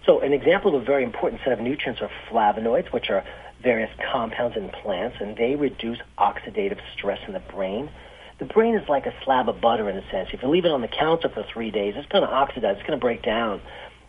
So 0.06 0.20
an 0.20 0.32
example 0.32 0.76
of 0.76 0.82
a 0.82 0.84
very 0.84 1.02
important 1.02 1.40
set 1.42 1.52
of 1.52 1.58
nutrients 1.58 2.00
are 2.00 2.10
flavonoids, 2.30 2.92
which 2.92 3.10
are 3.10 3.24
various 3.64 3.90
compounds 4.12 4.56
in 4.56 4.68
plants, 4.68 5.16
and 5.20 5.36
they 5.36 5.56
reduce 5.56 5.98
oxidative 6.18 6.78
stress 6.96 7.18
in 7.26 7.32
the 7.32 7.40
brain. 7.40 7.90
The 8.38 8.44
brain 8.44 8.74
is 8.74 8.88
like 8.88 9.06
a 9.06 9.14
slab 9.24 9.48
of 9.48 9.60
butter 9.60 9.88
in 9.88 9.96
a 9.96 10.10
sense. 10.10 10.30
If 10.32 10.42
you 10.42 10.48
leave 10.48 10.64
it 10.64 10.72
on 10.72 10.80
the 10.80 10.88
counter 10.88 11.28
for 11.28 11.44
three 11.52 11.70
days, 11.70 11.94
it's 11.96 12.08
going 12.08 12.24
to 12.24 12.30
oxidize, 12.30 12.76
it's 12.76 12.86
going 12.86 12.98
to 12.98 13.02
break 13.02 13.22
down. 13.22 13.60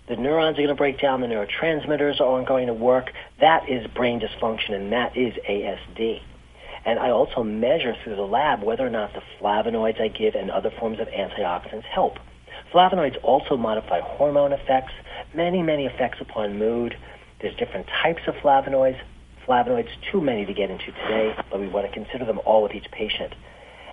The 0.07 0.15
neurons 0.15 0.53
are 0.59 0.61
going 0.61 0.67
to 0.67 0.75
break 0.75 0.99
down, 0.99 1.21
the 1.21 1.27
neurotransmitters 1.27 2.21
aren't 2.21 2.47
going 2.47 2.67
to 2.67 2.73
work. 2.73 3.11
That 3.39 3.67
is 3.67 3.87
brain 3.87 4.19
dysfunction, 4.19 4.73
and 4.73 4.91
that 4.91 5.17
is 5.17 5.33
ASD. 5.49 6.21
And 6.85 6.99
I 6.99 7.09
also 7.09 7.41
measure 7.41 7.95
through 8.03 8.15
the 8.15 8.21
lab 8.21 8.61
whether 8.61 8.85
or 8.85 8.91
not 8.91 9.13
the 9.13 9.23
flavonoids 9.39 9.99
I 9.99 10.09
give 10.09 10.35
and 10.35 10.51
other 10.51 10.69
forms 10.69 10.99
of 10.99 11.07
antioxidants 11.07 11.85
help. 11.85 12.19
Flavonoids 12.71 13.17
also 13.23 13.57
modify 13.57 14.01
hormone 14.01 14.53
effects, 14.53 14.93
many, 15.33 15.63
many 15.63 15.87
effects 15.87 16.21
upon 16.21 16.59
mood. 16.59 16.95
There's 17.41 17.55
different 17.55 17.87
types 17.87 18.21
of 18.27 18.35
flavonoids. 18.35 18.99
Flavonoids, 19.47 19.89
too 20.11 20.21
many 20.21 20.45
to 20.45 20.53
get 20.53 20.69
into 20.69 20.91
today, 20.91 21.35
but 21.49 21.59
we 21.59 21.67
want 21.67 21.87
to 21.87 21.91
consider 21.91 22.25
them 22.25 22.39
all 22.45 22.61
with 22.61 22.73
each 22.73 22.91
patient. 22.91 23.33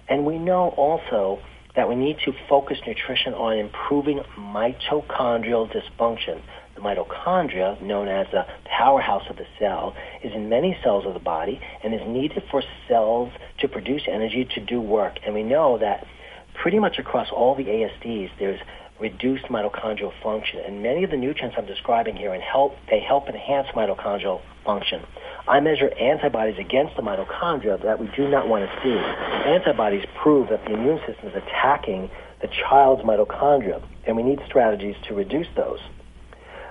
And 0.09 0.27
we 0.27 0.39
know 0.39 0.69
also 0.77 1.41
that 1.75 1.89
we 1.89 1.95
need 1.95 2.19
to 2.25 2.33
focus 2.49 2.79
nutrition 2.87 3.33
on 3.35 3.57
improving 3.57 4.21
mitochondrial 4.37 5.71
dysfunction. 5.73 6.41
The 6.75 6.81
mitochondria, 6.81 7.81
known 7.81 8.09
as 8.09 8.27
the 8.31 8.47
powerhouse 8.65 9.25
of 9.31 9.37
the 9.37 9.47
cell, 9.59 9.95
is 10.23 10.33
in 10.35 10.49
many 10.49 10.77
cells 10.83 11.07
of 11.07 11.15
the 11.15 11.21
body 11.21 11.61
and 11.83 11.95
is 11.95 12.01
needed 12.07 12.43
for 12.51 12.63
cells 12.89 13.33
to 13.61 13.69
produce 13.69 14.03
energy 14.07 14.47
to 14.55 14.61
do 14.61 14.81
work. 14.81 15.19
And 15.25 15.35
we 15.35 15.43
know 15.43 15.79
that 15.79 16.07
pretty 16.55 16.79
much 16.79 16.99
across 16.99 17.29
all 17.31 17.55
the 17.55 17.65
ASDs, 17.65 18.31
there's 18.39 18.61
reduced 19.03 19.45
mitochondrial 19.47 20.13
function. 20.23 20.61
And 20.61 20.83
many 20.83 21.05
of 21.05 21.11
the 21.11 21.17
nutrients 21.17 21.57
I'm 21.59 21.67
describing 21.67 22.17
here 22.17 22.33
and 22.33 22.43
help 22.43 22.77
they 22.89 23.01
help 23.01 23.29
enhance 23.29 23.69
mitochondrial 23.75 24.41
function. 24.65 25.03
I 25.47 25.59
measure 25.61 25.93
antibodies 25.99 26.59
against 26.59 26.97
the 26.97 27.03
mitochondria 27.03 27.83
that 27.83 27.99
we 27.99 28.09
do 28.17 28.29
not 28.29 28.49
want 28.49 28.71
to 28.71 28.83
see. 28.83 28.97
Antibodies 29.51 30.05
prove 30.23 30.49
that 30.51 30.65
the 30.65 30.75
immune 30.75 31.01
system 31.07 31.29
is 31.29 31.35
attacking 31.35 32.11
the 32.41 32.49
child's 32.49 33.03
mitochondria, 33.03 33.83
and 34.07 34.17
we 34.17 34.23
need 34.23 34.39
strategies 34.47 34.97
to 35.09 35.15
reduce 35.15 35.49
those. 35.57 35.81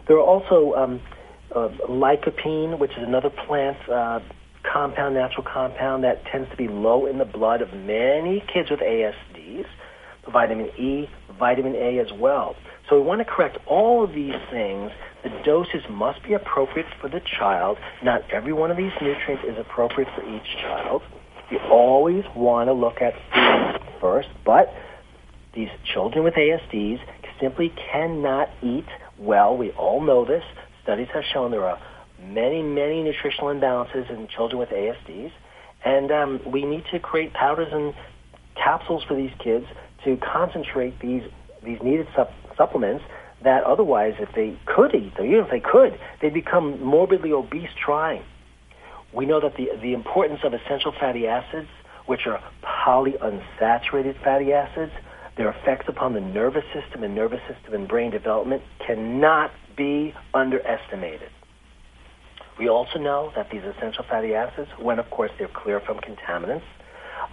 There 0.07 0.17
are 0.17 0.25
also 0.25 0.73
um, 0.73 1.01
uh, 1.53 1.69
lycopene, 1.89 2.79
which 2.79 2.91
is 2.91 3.03
another 3.03 3.29
plant 3.29 3.77
uh, 3.89 4.21
compound, 4.63 5.15
natural 5.15 5.43
compound 5.43 6.03
that 6.03 6.25
tends 6.25 6.49
to 6.49 6.55
be 6.55 6.67
low 6.67 7.05
in 7.05 7.17
the 7.17 7.25
blood 7.25 7.61
of 7.61 7.73
many 7.73 8.43
kids 8.53 8.69
with 8.69 8.79
ASDs. 8.79 9.65
Vitamin 10.29 10.67
E, 10.77 11.09
vitamin 11.39 11.75
A 11.75 11.99
as 11.99 12.11
well. 12.13 12.55
So 12.89 12.99
we 12.99 13.05
want 13.05 13.19
to 13.19 13.25
correct 13.25 13.57
all 13.65 14.03
of 14.03 14.13
these 14.13 14.35
things. 14.51 14.91
The 15.23 15.29
doses 15.45 15.83
must 15.89 16.23
be 16.23 16.33
appropriate 16.33 16.87
for 16.99 17.09
the 17.09 17.21
child. 17.39 17.77
Not 18.03 18.21
every 18.31 18.53
one 18.53 18.71
of 18.71 18.77
these 18.77 18.91
nutrients 19.01 19.43
is 19.47 19.57
appropriate 19.57 20.09
for 20.15 20.23
each 20.23 20.57
child. 20.61 21.01
You 21.49 21.59
always 21.69 22.23
want 22.35 22.69
to 22.69 22.73
look 22.73 23.01
at 23.01 23.13
food 23.33 23.99
first, 23.99 24.29
but 24.45 24.73
these 25.53 25.69
children 25.93 26.23
with 26.23 26.35
ASDs 26.35 26.99
simply 27.39 27.73
cannot 27.91 28.49
eat 28.61 28.85
well. 29.17 29.57
We 29.57 29.71
all 29.71 30.01
know 30.01 30.25
this. 30.25 30.43
Studies 30.83 31.07
have 31.13 31.23
shown 31.33 31.51
there 31.51 31.65
are 31.65 31.79
many, 32.21 32.61
many 32.61 33.03
nutritional 33.03 33.47
imbalances 33.47 34.09
in 34.09 34.27
children 34.27 34.59
with 34.59 34.69
ASDs, 34.69 35.31
and 35.83 36.11
um, 36.11 36.39
we 36.45 36.63
need 36.63 36.83
to 36.91 36.99
create 36.99 37.33
powders 37.33 37.67
and 37.71 37.93
capsules 38.55 39.03
for 39.03 39.15
these 39.15 39.31
kids 39.43 39.65
to 40.05 40.17
concentrate 40.17 40.99
these 40.99 41.23
these 41.63 41.79
needed 41.83 42.07
sup- 42.15 42.33
supplements 42.57 43.03
that 43.43 43.63
otherwise, 43.63 44.13
if 44.19 44.29
they 44.35 44.57
could 44.65 44.93
eat 44.93 45.15
them, 45.15 45.25
even 45.25 45.45
if 45.45 45.51
they 45.51 45.59
could, 45.59 45.97
they 46.21 46.29
become 46.29 46.83
morbidly 46.83 47.31
obese 47.31 47.69
trying. 47.83 48.23
We 49.13 49.25
know 49.25 49.39
that 49.41 49.55
the 49.57 49.69
the 49.81 49.93
importance 49.93 50.41
of 50.43 50.53
essential 50.53 50.93
fatty 50.99 51.27
acids, 51.27 51.67
which 52.05 52.27
are 52.27 52.41
polyunsaturated 52.63 54.23
fatty 54.23 54.53
acids, 54.53 54.91
their 55.37 55.49
effects 55.49 55.85
upon 55.87 56.13
the 56.13 56.21
nervous 56.21 56.63
system 56.73 57.03
and 57.03 57.15
nervous 57.15 57.41
system 57.47 57.73
and 57.73 57.87
brain 57.87 58.11
development 58.11 58.63
cannot 58.85 59.51
be 59.75 60.13
underestimated. 60.33 61.29
We 62.59 62.69
also 62.69 62.99
know 62.99 63.31
that 63.35 63.49
these 63.49 63.63
essential 63.63 64.05
fatty 64.07 64.35
acids, 64.35 64.69
when 64.79 64.99
of 64.99 65.09
course 65.09 65.31
they're 65.39 65.47
clear 65.47 65.79
from 65.79 65.97
contaminants, 65.99 66.63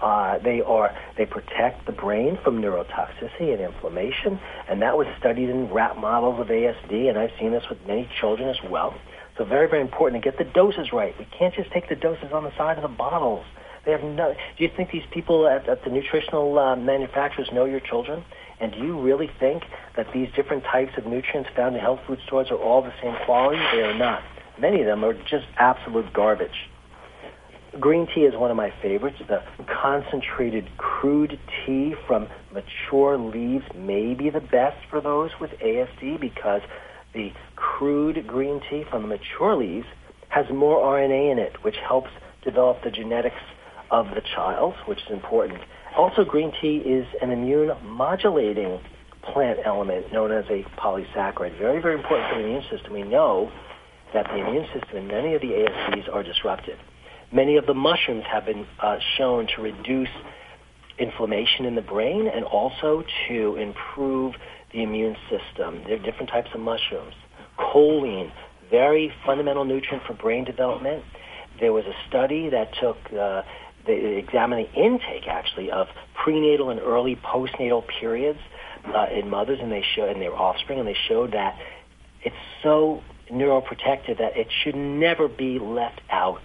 uh, 0.01 0.39
they 0.39 0.61
are 0.61 0.97
they 1.17 1.27
protect 1.27 1.87
the 1.87 1.93
brain 1.93 2.39
from 2.43 2.63
neurotoxicity 2.63 3.53
and 3.53 3.61
inflammation, 3.61 4.39
and 4.69 4.83
that 4.83 4.97
was 4.97 5.07
studied 5.19 5.49
in 5.49 5.73
rat 5.73 5.97
models 5.97 6.41
of 6.41 6.49
ASD, 6.49 7.09
and 7.09 7.19
I've 7.19 7.33
seen 7.39 7.53
this 7.53 7.65
with 7.69 7.79
many 7.87 8.09
children 8.21 8.49
as 8.49 8.59
well. 8.71 8.95
So 9.37 9.45
very 9.45 9.69
very 9.69 9.83
important 9.83 10.23
to 10.23 10.31
get 10.31 10.39
the 10.39 10.51
doses 10.53 10.93
right. 10.93 11.15
We 11.19 11.27
can't 11.27 11.55
just 11.55 11.71
take 11.71 11.89
the 11.89 11.97
doses 11.97 12.33
on 12.33 12.45
the 12.45 12.57
side 12.57 12.77
of 12.77 12.83
the 12.83 12.97
bottles. 12.97 13.45
They 13.85 13.93
have 13.93 14.03
no. 14.03 14.35
Do 14.35 14.65
you 14.65 14.71
think 14.77 14.91
these 14.91 15.07
people 15.11 15.49
at, 15.49 15.69
at 15.69 15.85
the 15.85 15.91
nutritional 15.91 16.59
uh, 16.59 16.77
manufacturers 16.77 17.49
know 17.53 17.65
your 17.65 17.81
children? 17.81 18.25
And 18.61 18.73
do 18.73 18.79
you 18.79 19.01
really 19.01 19.31
think 19.39 19.63
that 19.97 20.13
these 20.13 20.29
different 20.35 20.65
types 20.65 20.93
of 20.99 21.07
nutrients 21.07 21.49
found 21.55 21.77
in 21.77 21.81
health 21.81 22.01
food 22.07 22.19
stores 22.27 22.49
are 22.51 22.57
all 22.57 22.83
the 22.83 22.93
same 23.01 23.17
quality? 23.25 23.59
They 23.73 23.83
are 23.83 23.97
not. 23.97 24.23
Many 24.59 24.81
of 24.81 24.87
them 24.87 25.05
are 25.05 25.15
just 25.15 25.47
absolute 25.57 26.13
garbage. 26.13 26.69
Green 27.78 28.09
tea 28.14 28.22
is 28.22 28.35
one 28.35 28.50
of 28.50 28.57
my 28.57 28.72
favorites. 28.81 29.18
The 29.28 29.42
concentrated 29.66 30.66
crude 30.78 31.38
tea 31.66 31.94
from 32.07 32.26
mature 32.50 33.18
leaves 33.18 33.64
may 33.76 34.14
be 34.14 34.31
the 34.31 34.40
best 34.40 34.78
for 34.88 35.02
those 35.02 35.31
with 35.38 35.50
ASD 35.62 36.18
because 36.18 36.62
the 37.12 37.31
crude 37.57 38.26
green 38.26 38.61
tea 38.70 38.85
from 38.90 39.02
the 39.02 39.09
mature 39.09 39.54
leaves 39.54 39.87
has 40.28 40.46
more 40.50 40.78
RNA 40.78 41.33
in 41.33 41.38
it, 41.38 41.62
which 41.62 41.76
helps 41.76 42.09
develop 42.42 42.83
the 42.83 42.90
genetics 42.90 43.37
of 43.90 44.07
the 44.14 44.22
child, 44.35 44.74
which 44.87 44.98
is 44.98 45.11
important. 45.11 45.61
Also, 45.96 46.24
green 46.24 46.52
tea 46.61 46.78
is 46.78 47.07
an 47.20 47.31
immune 47.31 47.70
modulating 47.85 48.81
plant 49.22 49.59
element 49.64 50.11
known 50.11 50.33
as 50.33 50.46
a 50.46 50.64
polysaccharide. 50.81 51.59
Very, 51.59 51.83
very 51.83 51.96
important 51.96 52.31
for 52.31 52.38
the 52.38 52.44
immune 52.46 52.64
system. 52.70 52.94
We 52.94 53.02
know 53.02 53.52
that 54.14 54.26
the 54.26 54.37
immune 54.37 54.66
system 54.72 54.96
in 54.96 55.07
many 55.07 55.35
of 55.35 55.42
the 55.42 55.48
ASDs 55.48 56.12
are 56.12 56.22
disrupted. 56.22 56.78
Many 57.31 57.57
of 57.57 57.67
the 57.67 57.75
mushrooms 57.75 58.25
have 58.31 58.47
been 58.47 58.67
uh, 58.81 58.99
shown 59.17 59.49
to 59.55 59.62
reduce 59.62 60.09
inflammation 60.99 61.67
in 61.67 61.75
the 61.75 61.83
brain 61.83 62.27
and 62.27 62.45
also 62.45 63.05
to 63.29 63.57
improve 63.57 64.35
the 64.73 64.83
immune 64.83 65.17
system. 65.29 65.83
There 65.87 65.97
are 65.97 66.03
different 66.03 66.31
types 66.31 66.49
of 66.55 66.61
mushrooms. 66.61 67.14
Choline, 67.59 68.33
very 68.71 69.12
fundamental 69.27 69.64
nutrient 69.64 70.05
for 70.07 70.14
brain 70.14 70.45
development. 70.45 71.05
There 71.61 71.73
was 71.73 71.85
a 71.85 71.95
study 72.09 72.49
that 72.51 72.73
took 72.81 72.97
uh, 73.12 73.43
they 73.87 74.17
examined 74.17 74.67
the 74.67 74.81
intake 74.81 75.27
actually 75.29 75.71
of 75.71 75.88
prenatal 76.14 76.71
and 76.71 76.81
early 76.81 77.17
postnatal 77.17 77.85
periods 78.01 78.38
uh, 78.95 79.07
in 79.12 79.29
mothers 79.29 79.59
and 79.61 79.73
they 79.73 79.85
showed 79.95 80.11
and 80.11 80.21
their 80.21 80.35
offspring, 80.35 80.79
and 80.79 80.87
they 80.87 80.97
showed 81.09 81.33
that 81.33 81.59
it's 82.23 82.37
so 82.62 83.03
neuroprotective 83.31 84.19
that 84.19 84.37
it 84.37 84.49
should 84.62 84.75
never 84.75 85.29
be 85.29 85.59
left 85.59 86.01
out 86.11 86.43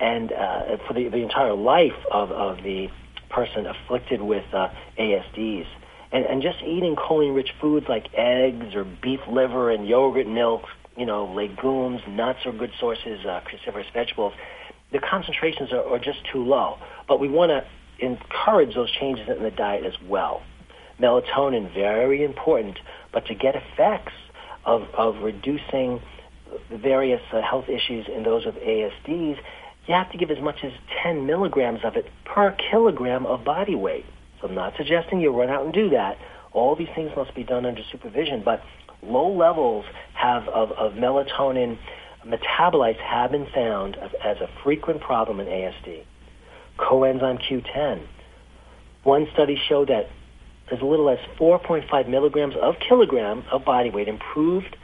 and 0.00 0.32
uh, 0.32 0.76
for 0.86 0.94
the, 0.94 1.08
the 1.08 1.18
entire 1.18 1.54
life 1.54 1.96
of, 2.10 2.30
of 2.32 2.62
the 2.62 2.88
person 3.28 3.66
afflicted 3.66 4.22
with 4.22 4.44
uh, 4.52 4.68
ASDs. 4.98 5.66
And, 6.12 6.24
and 6.24 6.42
just 6.42 6.58
eating 6.62 6.96
choline-rich 6.96 7.50
foods 7.60 7.86
like 7.88 8.06
eggs 8.14 8.74
or 8.74 8.84
beef 8.84 9.20
liver 9.30 9.70
and 9.70 9.86
yogurt, 9.86 10.26
milk, 10.26 10.62
you 10.96 11.06
know, 11.06 11.26
legumes, 11.26 12.00
nuts 12.08 12.40
are 12.46 12.52
good 12.52 12.72
sources, 12.80 13.24
uh, 13.24 13.40
cruciferous 13.42 13.92
vegetables. 13.92 14.32
The 14.90 14.98
concentrations 14.98 15.72
are, 15.72 15.84
are 15.84 15.98
just 15.98 16.18
too 16.32 16.44
low. 16.44 16.78
But 17.06 17.20
we 17.20 17.28
want 17.28 17.50
to 17.50 17.64
encourage 18.04 18.74
those 18.74 18.90
changes 18.90 19.28
in 19.28 19.42
the 19.42 19.50
diet 19.50 19.84
as 19.84 19.94
well. 20.08 20.42
Melatonin, 21.00 21.72
very 21.72 22.24
important, 22.24 22.78
but 23.12 23.26
to 23.26 23.34
get 23.34 23.54
effects 23.54 24.12
of, 24.64 24.82
of 24.94 25.22
reducing 25.22 26.00
various 26.70 27.22
uh, 27.32 27.40
health 27.40 27.68
issues 27.68 28.06
in 28.14 28.22
those 28.24 28.44
with 28.44 28.56
ASDs, 28.56 29.38
you 29.90 29.96
have 29.96 30.12
to 30.12 30.18
give 30.18 30.30
as 30.30 30.40
much 30.40 30.62
as 30.62 30.70
10 31.02 31.26
milligrams 31.26 31.80
of 31.82 31.96
it 31.96 32.06
per 32.24 32.56
kilogram 32.70 33.26
of 33.26 33.44
body 33.44 33.74
weight. 33.74 34.06
So 34.40 34.46
I'm 34.46 34.54
not 34.54 34.74
suggesting 34.76 35.20
you 35.20 35.36
run 35.36 35.50
out 35.50 35.64
and 35.64 35.74
do 35.74 35.90
that. 35.90 36.16
All 36.52 36.76
these 36.76 36.88
things 36.94 37.10
must 37.16 37.34
be 37.34 37.42
done 37.42 37.66
under 37.66 37.82
supervision, 37.90 38.42
but 38.44 38.62
low 39.02 39.36
levels 39.36 39.84
have 40.14 40.46
of, 40.48 40.70
of 40.72 40.92
melatonin 40.92 41.76
metabolites 42.24 43.00
have 43.00 43.32
been 43.32 43.48
found 43.52 43.96
as 43.96 44.36
a 44.36 44.48
frequent 44.62 45.00
problem 45.00 45.40
in 45.40 45.48
ASD. 45.48 46.04
Coenzyme 46.78 47.42
Q10. 47.42 48.06
One 49.02 49.26
study 49.32 49.60
showed 49.68 49.88
that 49.88 50.08
as 50.70 50.80
little 50.80 51.10
as 51.10 51.18
4.5 51.36 52.08
milligrams 52.08 52.54
of 52.62 52.76
kilogram 52.78 53.42
of 53.50 53.64
body 53.64 53.90
weight 53.90 54.06
improved 54.06 54.76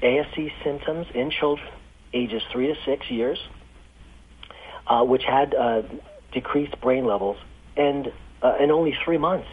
ASD 0.00 0.52
symptoms 0.62 1.08
in 1.12 1.32
children 1.32 1.66
ages 2.12 2.42
3 2.52 2.68
to 2.68 2.74
6 2.84 3.10
years, 3.10 3.38
uh, 4.86 5.04
which 5.04 5.24
had 5.24 5.54
uh, 5.54 5.82
decreased 6.32 6.80
brain 6.80 7.04
levels, 7.04 7.36
and 7.76 8.12
uh, 8.42 8.56
in 8.60 8.70
only 8.70 8.96
three 9.04 9.18
months. 9.18 9.48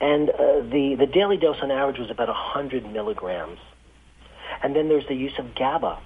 And 0.00 0.30
uh, 0.30 0.60
the, 0.70 0.96
the 0.98 1.06
daily 1.06 1.36
dose 1.36 1.56
on 1.60 1.70
average 1.70 1.98
was 1.98 2.10
about 2.10 2.28
100 2.28 2.90
milligrams. 2.92 3.58
And 4.62 4.74
then 4.74 4.88
there's 4.88 5.06
the 5.08 5.14
use 5.14 5.32
of 5.38 5.54
GABA. 5.54 5.98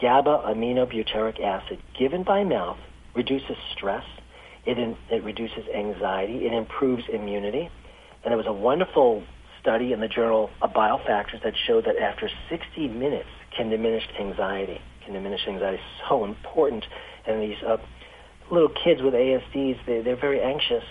GABA 0.00 0.44
aminobutyric 0.46 1.40
acid 1.40 1.82
given 1.98 2.22
by 2.22 2.44
mouth 2.44 2.78
reduces 3.14 3.56
stress, 3.72 4.04
it, 4.64 4.78
in, 4.78 4.96
it 5.10 5.24
reduces 5.24 5.66
anxiety, 5.74 6.46
it 6.46 6.52
improves 6.52 7.04
immunity. 7.12 7.70
And 8.22 8.30
there 8.30 8.36
was 8.36 8.46
a 8.46 8.52
wonderful 8.52 9.24
study 9.60 9.92
in 9.92 10.00
the 10.00 10.08
journal 10.08 10.50
of 10.60 10.72
Biofactors 10.72 11.42
that 11.42 11.54
showed 11.56 11.86
that 11.86 11.96
after 11.96 12.30
60 12.48 12.88
minutes 12.88 13.28
can 13.56 13.70
diminish 13.70 14.04
anxiety, 14.18 14.80
can 15.04 15.14
diminish 15.14 15.46
anxiety. 15.48 15.82
So 16.08 16.24
important. 16.24 16.84
And 17.26 17.42
these 17.42 17.62
uh, 17.66 17.76
little 18.50 18.70
kids 18.84 19.02
with 19.02 19.14
ASDs, 19.14 19.78
they, 19.86 20.02
they're 20.02 20.20
very 20.20 20.40
anxious. 20.40 20.84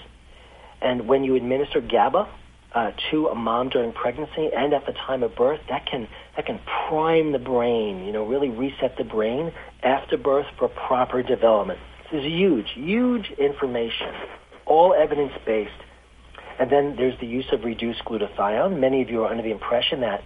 And 0.82 1.08
when 1.08 1.24
you 1.24 1.36
administer 1.36 1.82
GABA 1.82 2.28
uh, 2.74 2.92
to 3.12 3.28
a 3.28 3.36
mom 3.36 3.70
during 3.70 3.94
pregnancy 3.94 4.50
and 4.56 4.74
at 4.74 4.86
the 4.86 4.92
time 4.92 5.24
of 5.24 5.36
birth, 5.36 5.62
that 5.70 5.86
can 5.86 6.08
that 6.36 6.46
can 6.46 6.60
prime 6.90 7.32
the 7.32 7.40
brain. 7.40 8.06
You 8.06 8.12
know, 8.12 8.26
really 8.26 8.50
reset 8.50 8.98
the 8.98 9.06
brain 9.06 9.54
after 9.82 10.18
birth 10.18 10.48
for 10.60 10.68
proper 10.68 11.24
development. 11.24 11.80
This 12.12 12.20
is 12.20 12.28
huge, 12.28 12.68
huge 12.76 13.32
information, 13.40 14.14
all 14.66 14.94
evidence 14.94 15.32
based. 15.46 15.72
And 16.60 16.72
then 16.72 16.96
there's 16.98 17.20
the 17.20 17.28
use 17.28 17.48
of 17.52 17.64
reduced 17.64 18.04
glutathione. 18.06 18.80
Many 18.80 19.02
of 19.02 19.10
you 19.10 19.24
are 19.24 19.32
under 19.32 19.44
the 19.44 19.52
impression 19.52 20.02
that 20.02 20.22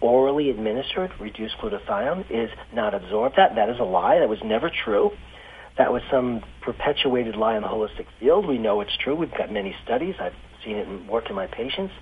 orally 0.00 0.50
administered 0.50 1.10
reduced 1.20 1.54
glutathione 1.58 2.24
is 2.30 2.50
not 2.74 2.94
absorbed. 2.94 3.36
That 3.36 3.54
that 3.54 3.68
is 3.68 3.78
a 3.78 3.84
lie. 3.84 4.18
That 4.18 4.28
was 4.28 4.40
never 4.44 4.70
true. 4.70 5.10
That 5.78 5.92
was 5.92 6.02
some 6.10 6.42
perpetuated 6.60 7.36
lie 7.36 7.56
in 7.56 7.62
the 7.62 7.68
holistic 7.68 8.06
field. 8.20 8.46
We 8.46 8.58
know 8.58 8.80
it's 8.80 8.96
true. 8.96 9.14
We've 9.14 9.30
got 9.30 9.50
many 9.50 9.74
studies. 9.84 10.14
I've 10.20 10.34
seen 10.64 10.76
it 10.76 11.10
work 11.10 11.30
in 11.30 11.36
my 11.36 11.46
patients. 11.46 11.94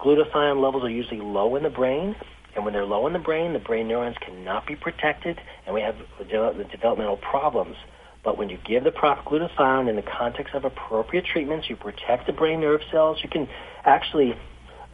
Glutathione 0.00 0.60
levels 0.60 0.82
are 0.82 0.90
usually 0.90 1.20
low 1.20 1.54
in 1.54 1.62
the 1.62 1.70
brain, 1.70 2.16
and 2.54 2.64
when 2.64 2.74
they're 2.74 2.84
low 2.84 3.06
in 3.06 3.12
the 3.12 3.20
brain, 3.20 3.52
the 3.52 3.60
brain 3.60 3.86
neurons 3.86 4.16
cannot 4.20 4.66
be 4.66 4.74
protected, 4.74 5.40
and 5.64 5.74
we 5.74 5.80
have 5.80 5.94
the 6.18 6.64
developmental 6.64 7.16
problems. 7.16 7.76
But 8.24 8.38
when 8.38 8.48
you 8.48 8.58
give 8.64 8.84
the 8.84 8.90
proper 8.90 9.22
glutathione 9.22 9.88
in 9.88 9.96
the 9.96 10.02
context 10.02 10.54
of 10.54 10.64
appropriate 10.64 11.24
treatments, 11.24 11.70
you 11.70 11.76
protect 11.76 12.26
the 12.26 12.32
brain 12.32 12.60
nerve 12.60 12.80
cells. 12.90 13.18
You 13.22 13.28
can 13.28 13.48
actually 13.84 14.34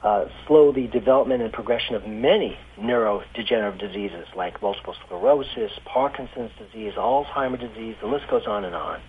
uh, 0.03 0.27
slow 0.47 0.73
the 0.73 0.87
development 0.87 1.43
and 1.43 1.53
progression 1.53 1.95
of 1.95 2.07
many 2.07 2.57
neurodegenerative 2.79 3.79
diseases 3.81 4.27
like 4.37 4.61
multiple 4.63 4.95
sclerosis, 5.05 5.73
Parkinson's 5.85 6.53
disease, 6.59 6.93
Alzheimer's 6.97 7.61
disease, 7.61 7.97
the 8.01 8.07
list 8.07 8.29
goes 8.31 8.47
on 8.47 8.65
and 8.65 8.75
on. 8.75 9.01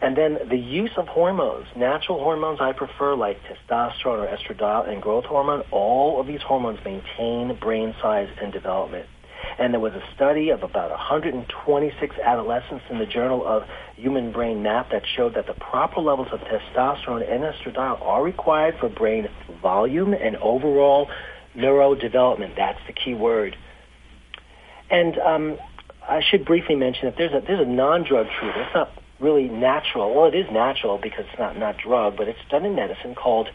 And 0.00 0.16
then 0.16 0.38
the 0.48 0.56
use 0.56 0.90
of 0.96 1.06
hormones, 1.06 1.66
natural 1.76 2.18
hormones 2.18 2.58
I 2.60 2.72
prefer 2.72 3.14
like 3.14 3.38
testosterone 3.42 4.18
or 4.18 4.36
estradiol 4.36 4.88
and 4.88 5.00
growth 5.00 5.24
hormone, 5.24 5.62
all 5.70 6.20
of 6.20 6.26
these 6.26 6.42
hormones 6.42 6.80
maintain 6.84 7.56
brain 7.60 7.94
size 8.02 8.28
and 8.40 8.52
development. 8.52 9.06
And 9.58 9.72
there 9.72 9.80
was 9.80 9.92
a 9.92 10.02
study 10.14 10.50
of 10.50 10.62
about 10.62 10.90
126 10.90 12.16
adolescents 12.18 12.84
in 12.90 12.98
the 12.98 13.06
Journal 13.06 13.46
of 13.46 13.64
Human 13.96 14.32
Brain 14.32 14.62
Map 14.62 14.90
that 14.90 15.02
showed 15.16 15.34
that 15.34 15.46
the 15.46 15.54
proper 15.54 16.00
levels 16.00 16.28
of 16.32 16.40
testosterone 16.40 17.30
and 17.30 17.42
estradiol 17.44 18.00
are 18.02 18.22
required 18.22 18.76
for 18.80 18.88
brain 18.88 19.28
volume 19.60 20.14
and 20.14 20.36
overall 20.36 21.08
neurodevelopment. 21.56 22.56
That's 22.56 22.80
the 22.86 22.92
key 22.92 23.14
word. 23.14 23.56
And 24.90 25.18
um, 25.18 25.58
I 26.08 26.20
should 26.22 26.44
briefly 26.44 26.76
mention 26.76 27.06
that 27.06 27.16
there's 27.16 27.32
a 27.32 27.40
there's 27.46 27.66
a 27.66 27.70
non-drug 27.70 28.26
treatment. 28.38 28.66
It's 28.66 28.74
not 28.74 28.90
really 29.20 29.48
natural. 29.48 30.14
Well, 30.14 30.26
it 30.26 30.34
is 30.34 30.46
natural 30.50 30.98
because 30.98 31.24
it's 31.30 31.38
not 31.38 31.56
not 31.56 31.78
drug, 31.78 32.16
but 32.16 32.28
it's 32.28 32.40
done 32.50 32.64
in 32.64 32.74
medicine 32.74 33.14
called 33.14 33.48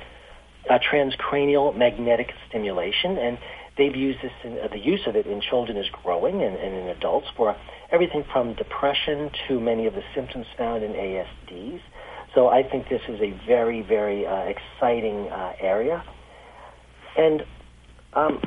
uh, 0.69 0.79
transcranial 0.79 1.75
magnetic 1.75 2.31
stimulation, 2.47 3.17
and 3.17 3.37
they've 3.77 3.95
used 3.95 4.19
this. 4.21 4.31
In, 4.43 4.57
uh, 4.59 4.67
the 4.71 4.79
use 4.79 5.01
of 5.07 5.15
it 5.15 5.25
in 5.25 5.41
children 5.41 5.77
is 5.77 5.87
growing, 6.03 6.41
and, 6.41 6.55
and 6.55 6.75
in 6.75 6.87
adults 6.87 7.27
for 7.35 7.55
everything 7.91 8.23
from 8.31 8.53
depression 8.53 9.29
to 9.47 9.59
many 9.59 9.85
of 9.85 9.93
the 9.93 10.03
symptoms 10.13 10.45
found 10.57 10.83
in 10.83 10.91
ASDs. 10.91 11.81
So 12.35 12.49
I 12.49 12.63
think 12.63 12.89
this 12.89 13.01
is 13.07 13.19
a 13.21 13.31
very, 13.47 13.81
very 13.81 14.25
uh, 14.25 14.45
exciting 14.45 15.27
uh, 15.29 15.53
area. 15.59 16.03
And 17.17 17.43
um, 18.13 18.41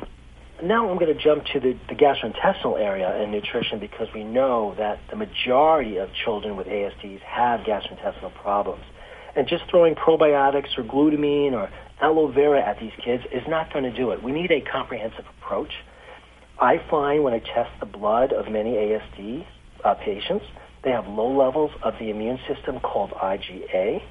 now 0.63 0.89
I'm 0.89 0.97
going 0.97 1.15
to 1.15 1.21
jump 1.21 1.45
to 1.53 1.59
the, 1.59 1.77
the 1.89 1.95
gastrointestinal 1.95 2.79
area 2.79 3.09
and 3.21 3.31
nutrition 3.31 3.79
because 3.79 4.07
we 4.13 4.23
know 4.23 4.75
that 4.77 4.99
the 5.09 5.15
majority 5.15 5.97
of 5.97 6.09
children 6.23 6.55
with 6.55 6.67
ASDs 6.67 7.19
have 7.21 7.61
gastrointestinal 7.61 8.33
problems. 8.35 8.83
And 9.35 9.47
just 9.47 9.63
throwing 9.69 9.95
probiotics 9.95 10.77
or 10.77 10.83
glutamine 10.83 11.53
or 11.53 11.69
aloe 12.01 12.31
vera 12.31 12.61
at 12.61 12.79
these 12.79 12.91
kids 13.03 13.23
is 13.31 13.43
not 13.47 13.71
going 13.71 13.85
to 13.85 13.95
do 13.95 14.11
it. 14.11 14.23
We 14.23 14.31
need 14.31 14.51
a 14.51 14.61
comprehensive 14.61 15.25
approach. 15.37 15.71
I 16.59 16.81
find 16.89 17.23
when 17.23 17.33
I 17.33 17.39
test 17.39 17.71
the 17.79 17.85
blood 17.85 18.33
of 18.33 18.51
many 18.51 18.71
ASD 18.73 19.45
uh, 19.83 19.95
patients, 19.95 20.45
they 20.83 20.91
have 20.91 21.07
low 21.07 21.31
levels 21.31 21.71
of 21.83 21.93
the 21.99 22.09
immune 22.09 22.39
system 22.47 22.79
called 22.79 23.11
IgA. 23.11 24.01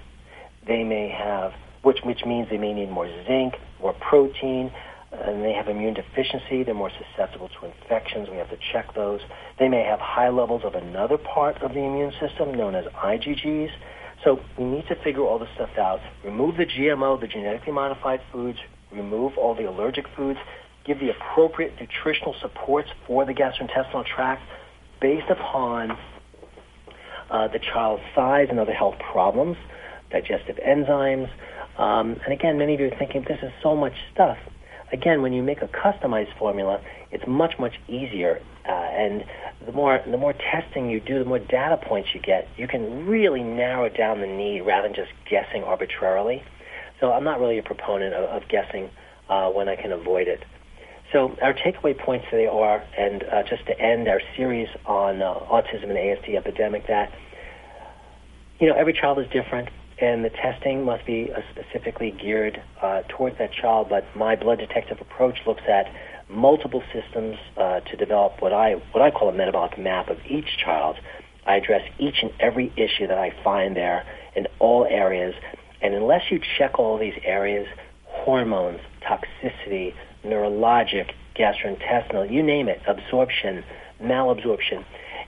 They 0.67 0.85
may 0.85 1.09
have, 1.09 1.53
which, 1.83 1.99
which 2.05 2.25
means 2.25 2.49
they 2.51 2.59
may 2.59 2.73
need 2.73 2.91
more 2.91 3.09
zinc, 3.27 3.55
more 3.81 3.95
protein, 3.95 4.73
and 5.13 5.45
they 5.45 5.53
have 5.53 5.69
immune 5.69 5.95
deficiency. 5.95 6.63
They're 6.63 6.75
more 6.75 6.91
susceptible 6.91 7.49
to 7.49 7.67
infections. 7.67 8.29
We 8.31 8.37
have 8.37 8.51
to 8.51 8.59
check 8.73 8.95
those. 8.95 9.21
They 9.59 9.69
may 9.69 9.83
have 9.83 9.99
high 9.99 10.29
levels 10.29 10.63
of 10.65 10.75
another 10.75 11.19
part 11.19 11.61
of 11.63 11.75
the 11.75 11.81
immune 11.81 12.13
system 12.21 12.55
known 12.55 12.75
as 12.75 12.85
IgGs. 12.87 13.71
So 14.25 14.41
we 14.59 14.65
need 14.65 14.87
to 14.89 14.97
figure 15.03 15.23
all 15.23 15.39
this 15.39 15.49
stuff 15.55 15.71
out. 15.79 16.01
Remove 16.25 16.57
the 16.57 16.67
GMO, 16.67 17.21
the 17.21 17.27
genetically 17.27 17.73
modified 17.73 18.21
foods, 18.33 18.59
remove 18.93 19.39
all 19.39 19.55
the 19.55 19.65
allergic 19.65 20.05
foods, 20.17 20.39
give 20.85 21.01
the 21.01 21.11
appropriate 21.11 21.73
nutritional 21.81 22.35
supports 22.41 22.89
for 23.07 23.25
the 23.25 23.33
gastrointestinal 23.33 24.05
tract 24.05 24.43
based 25.01 25.31
upon 25.31 25.97
uh, 27.31 27.49
the 27.49 27.59
child's 27.59 28.03
size 28.15 28.49
and 28.51 28.59
other 28.59 28.73
health 28.73 28.97
problems, 29.13 29.57
digestive 30.11 30.57
enzymes. 30.57 31.31
Um, 31.79 32.21
and 32.25 32.33
again, 32.33 32.59
many 32.59 32.75
of 32.75 32.81
you 32.81 32.89
are 32.89 32.99
thinking, 32.99 33.25
this 33.27 33.39
is 33.43 33.53
so 33.63 33.75
much 33.75 33.95
stuff. 34.13 34.37
Again, 34.93 35.23
when 35.23 35.33
you 35.33 35.43
make 35.43 35.63
a 35.63 35.69
customized 35.69 36.37
formula, 36.37 36.81
it's 37.11 37.27
much, 37.27 37.59
much 37.59 37.75
easier. 37.89 38.41
Uh, 38.69 38.73
and 38.73 39.25
the 39.65 39.73
more 39.73 40.01
the 40.05 40.17
more 40.17 40.33
testing 40.33 40.91
you 40.91 41.01
do, 41.01 41.19
the 41.19 41.25
more 41.25 41.39
data 41.39 41.77
points 41.77 42.11
you 42.15 42.21
get, 42.21 42.49
you 42.57 42.67
can 42.67 43.07
really 43.07 43.43
narrow 43.43 43.89
down 43.89 44.21
the 44.21 44.27
need 44.27 44.63
rather 44.63 44.89
than 44.89 44.95
just 44.95 45.11
guessing 45.29 45.63
arbitrarily. 45.63 46.43
So 46.99 47.13
I'm 47.13 47.25
not 47.25 47.41
really 47.41 47.59
a 47.59 47.63
proponent 47.63 48.15
of, 48.15 48.43
of 48.43 48.49
guessing 48.49 48.91
uh, 49.29 49.51
when 49.51 49.69
I 49.69 49.77
can 49.77 49.93
avoid 49.93 50.29
it. 50.29 50.45
So 51.13 51.37
our 51.43 51.55
takeaway 51.55 51.99
points 51.99 52.27
today 52.31 52.47
are, 52.47 52.85
and 52.97 53.25
uh, 53.25 53.43
just 53.43 53.67
to 53.67 53.81
end 53.81 54.07
our 54.07 54.21
series 54.37 54.69
on 54.87 55.23
uh, 55.23 55.35
autism 55.35 55.85
and 55.85 55.93
ASD 55.93 56.37
epidemic, 56.37 56.87
that 56.87 57.13
you 58.61 58.69
know 58.69 58.75
every 58.75 58.93
child 58.93 59.19
is 59.19 59.27
different, 59.31 59.69
and 60.01 60.25
the 60.25 60.31
testing 60.31 60.85
must 60.85 61.05
be 61.05 61.31
uh, 61.33 61.41
specifically 61.51 62.11
geared 62.11 62.63
uh, 62.81 63.03
towards 63.09 63.39
that 63.39 63.53
child. 63.53 63.89
But 63.89 64.05
my 64.17 64.35
blood 64.37 64.59
detective 64.59 64.99
approach 65.01 65.39
looks 65.47 65.63
at 65.69 65.93
multiple 66.29 66.83
systems 66.93 67.37
uh, 67.57 67.81
to 67.81 67.97
develop 67.97 68.41
what 68.41 68.53
I 68.53 68.75
what 68.93 69.03
I 69.03 69.11
call 69.11 69.29
a 69.29 69.35
metabolic 69.35 69.79
map 69.79 70.09
of 70.09 70.19
each 70.29 70.59
child. 70.65 70.97
I 71.47 71.57
address 71.57 71.83
each 71.99 72.23
and 72.23 72.33
every 72.39 72.73
issue 72.77 73.07
that 73.07 73.19
I 73.19 73.35
find 73.43 73.77
there 73.77 74.07
in 74.37 74.47
all 74.59 74.87
areas, 74.87 75.35
and 75.81 75.95
unless 75.95 76.31
you 76.31 76.41
check 76.59 76.79
all 76.79 76.99
these 76.99 77.19
areas, 77.25 77.67
hormones, 78.05 78.81
toxicity, 79.03 79.95
neurologic, 80.25 81.13
gastrointestinal, 81.37 82.31
you 82.31 82.43
name 82.43 82.69
it, 82.69 82.81
absorption, 82.87 83.65
malabsorption, 84.03 84.85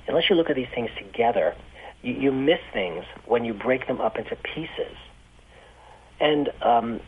unless 0.07 0.29
you 0.29 0.37
look 0.37 0.51
at 0.51 0.57
these 0.57 0.69
things 0.75 0.91
together, 0.99 1.55
you, 2.03 2.15
you 2.15 2.33
miss 2.33 2.61
things 2.73 3.05
when 3.27 3.45
you 3.45 3.55
break 3.55 3.87
them 3.87 4.01
up 4.01 4.17
into 4.17 4.37
pieces. 4.37 4.97
And 6.21 6.51
um, 6.63 7.01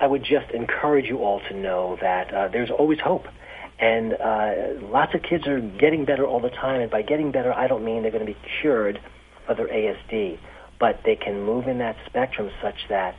I 0.00 0.06
would 0.06 0.22
just 0.22 0.50
encourage 0.52 1.06
you 1.06 1.18
all 1.18 1.40
to 1.48 1.56
know 1.56 1.96
that 2.00 2.32
uh, 2.32 2.48
there's 2.48 2.70
always 2.70 3.00
hope. 3.00 3.24
And 3.78 4.14
uh, 4.14 4.52
lots 4.82 5.14
of 5.14 5.22
kids 5.22 5.46
are 5.46 5.60
getting 5.60 6.04
better 6.04 6.26
all 6.26 6.40
the 6.40 6.50
time. 6.50 6.80
And 6.80 6.90
by 6.90 7.02
getting 7.02 7.32
better, 7.32 7.52
I 7.52 7.66
don't 7.66 7.84
mean 7.84 8.02
they're 8.02 8.12
going 8.12 8.26
to 8.26 8.32
be 8.32 8.38
cured 8.60 9.00
of 9.48 9.56
their 9.56 9.68
ASD, 9.68 10.38
but 10.78 11.00
they 11.04 11.16
can 11.16 11.42
move 11.42 11.66
in 11.66 11.78
that 11.78 11.96
spectrum 12.06 12.50
such 12.62 12.76
that 12.88 13.16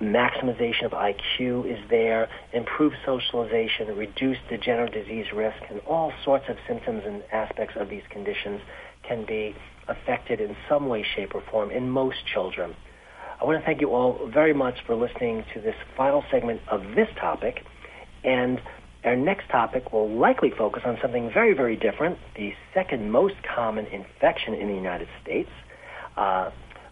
maximization 0.00 0.84
of 0.84 0.92
IQ 0.92 1.70
is 1.70 1.78
there, 1.88 2.28
improved 2.52 2.96
socialization, 3.04 3.96
reduced 3.96 4.40
degenerative 4.48 5.04
disease 5.04 5.26
risk, 5.34 5.56
and 5.70 5.80
all 5.80 6.12
sorts 6.24 6.46
of 6.48 6.56
symptoms 6.66 7.02
and 7.06 7.22
aspects 7.32 7.76
of 7.78 7.88
these 7.88 8.02
conditions 8.10 8.60
can 9.06 9.24
be 9.24 9.54
affected 9.88 10.40
in 10.40 10.56
some 10.68 10.88
way, 10.88 11.02
shape, 11.14 11.34
or 11.34 11.42
form 11.50 11.70
in 11.70 11.90
most 11.90 12.26
children. 12.26 12.74
I 13.40 13.44
want 13.44 13.58
to 13.60 13.64
thank 13.64 13.80
you 13.80 13.90
all 13.90 14.28
very 14.32 14.54
much 14.54 14.78
for 14.86 14.94
listening 14.94 15.44
to 15.54 15.60
this 15.60 15.74
final 15.96 16.24
segment 16.30 16.60
of 16.68 16.94
this 16.94 17.08
topic. 17.20 17.64
And 18.22 18.60
our 19.04 19.16
next 19.16 19.50
topic 19.50 19.92
will 19.92 20.08
likely 20.08 20.50
focus 20.50 20.82
on 20.86 20.98
something 21.02 21.30
very, 21.30 21.52
very 21.52 21.76
different, 21.76 22.18
the 22.36 22.54
second 22.72 23.10
most 23.10 23.34
common 23.42 23.86
infection 23.86 24.54
in 24.54 24.68
the 24.68 24.74
United 24.74 25.08
States, 25.22 25.50
uh, 26.16 26.50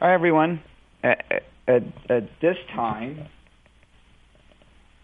All 0.00 0.08
right, 0.08 0.14
everyone. 0.14 0.60
At, 1.02 1.42
at, 1.66 1.82
at 2.08 2.40
this 2.40 2.56
time, 2.74 3.26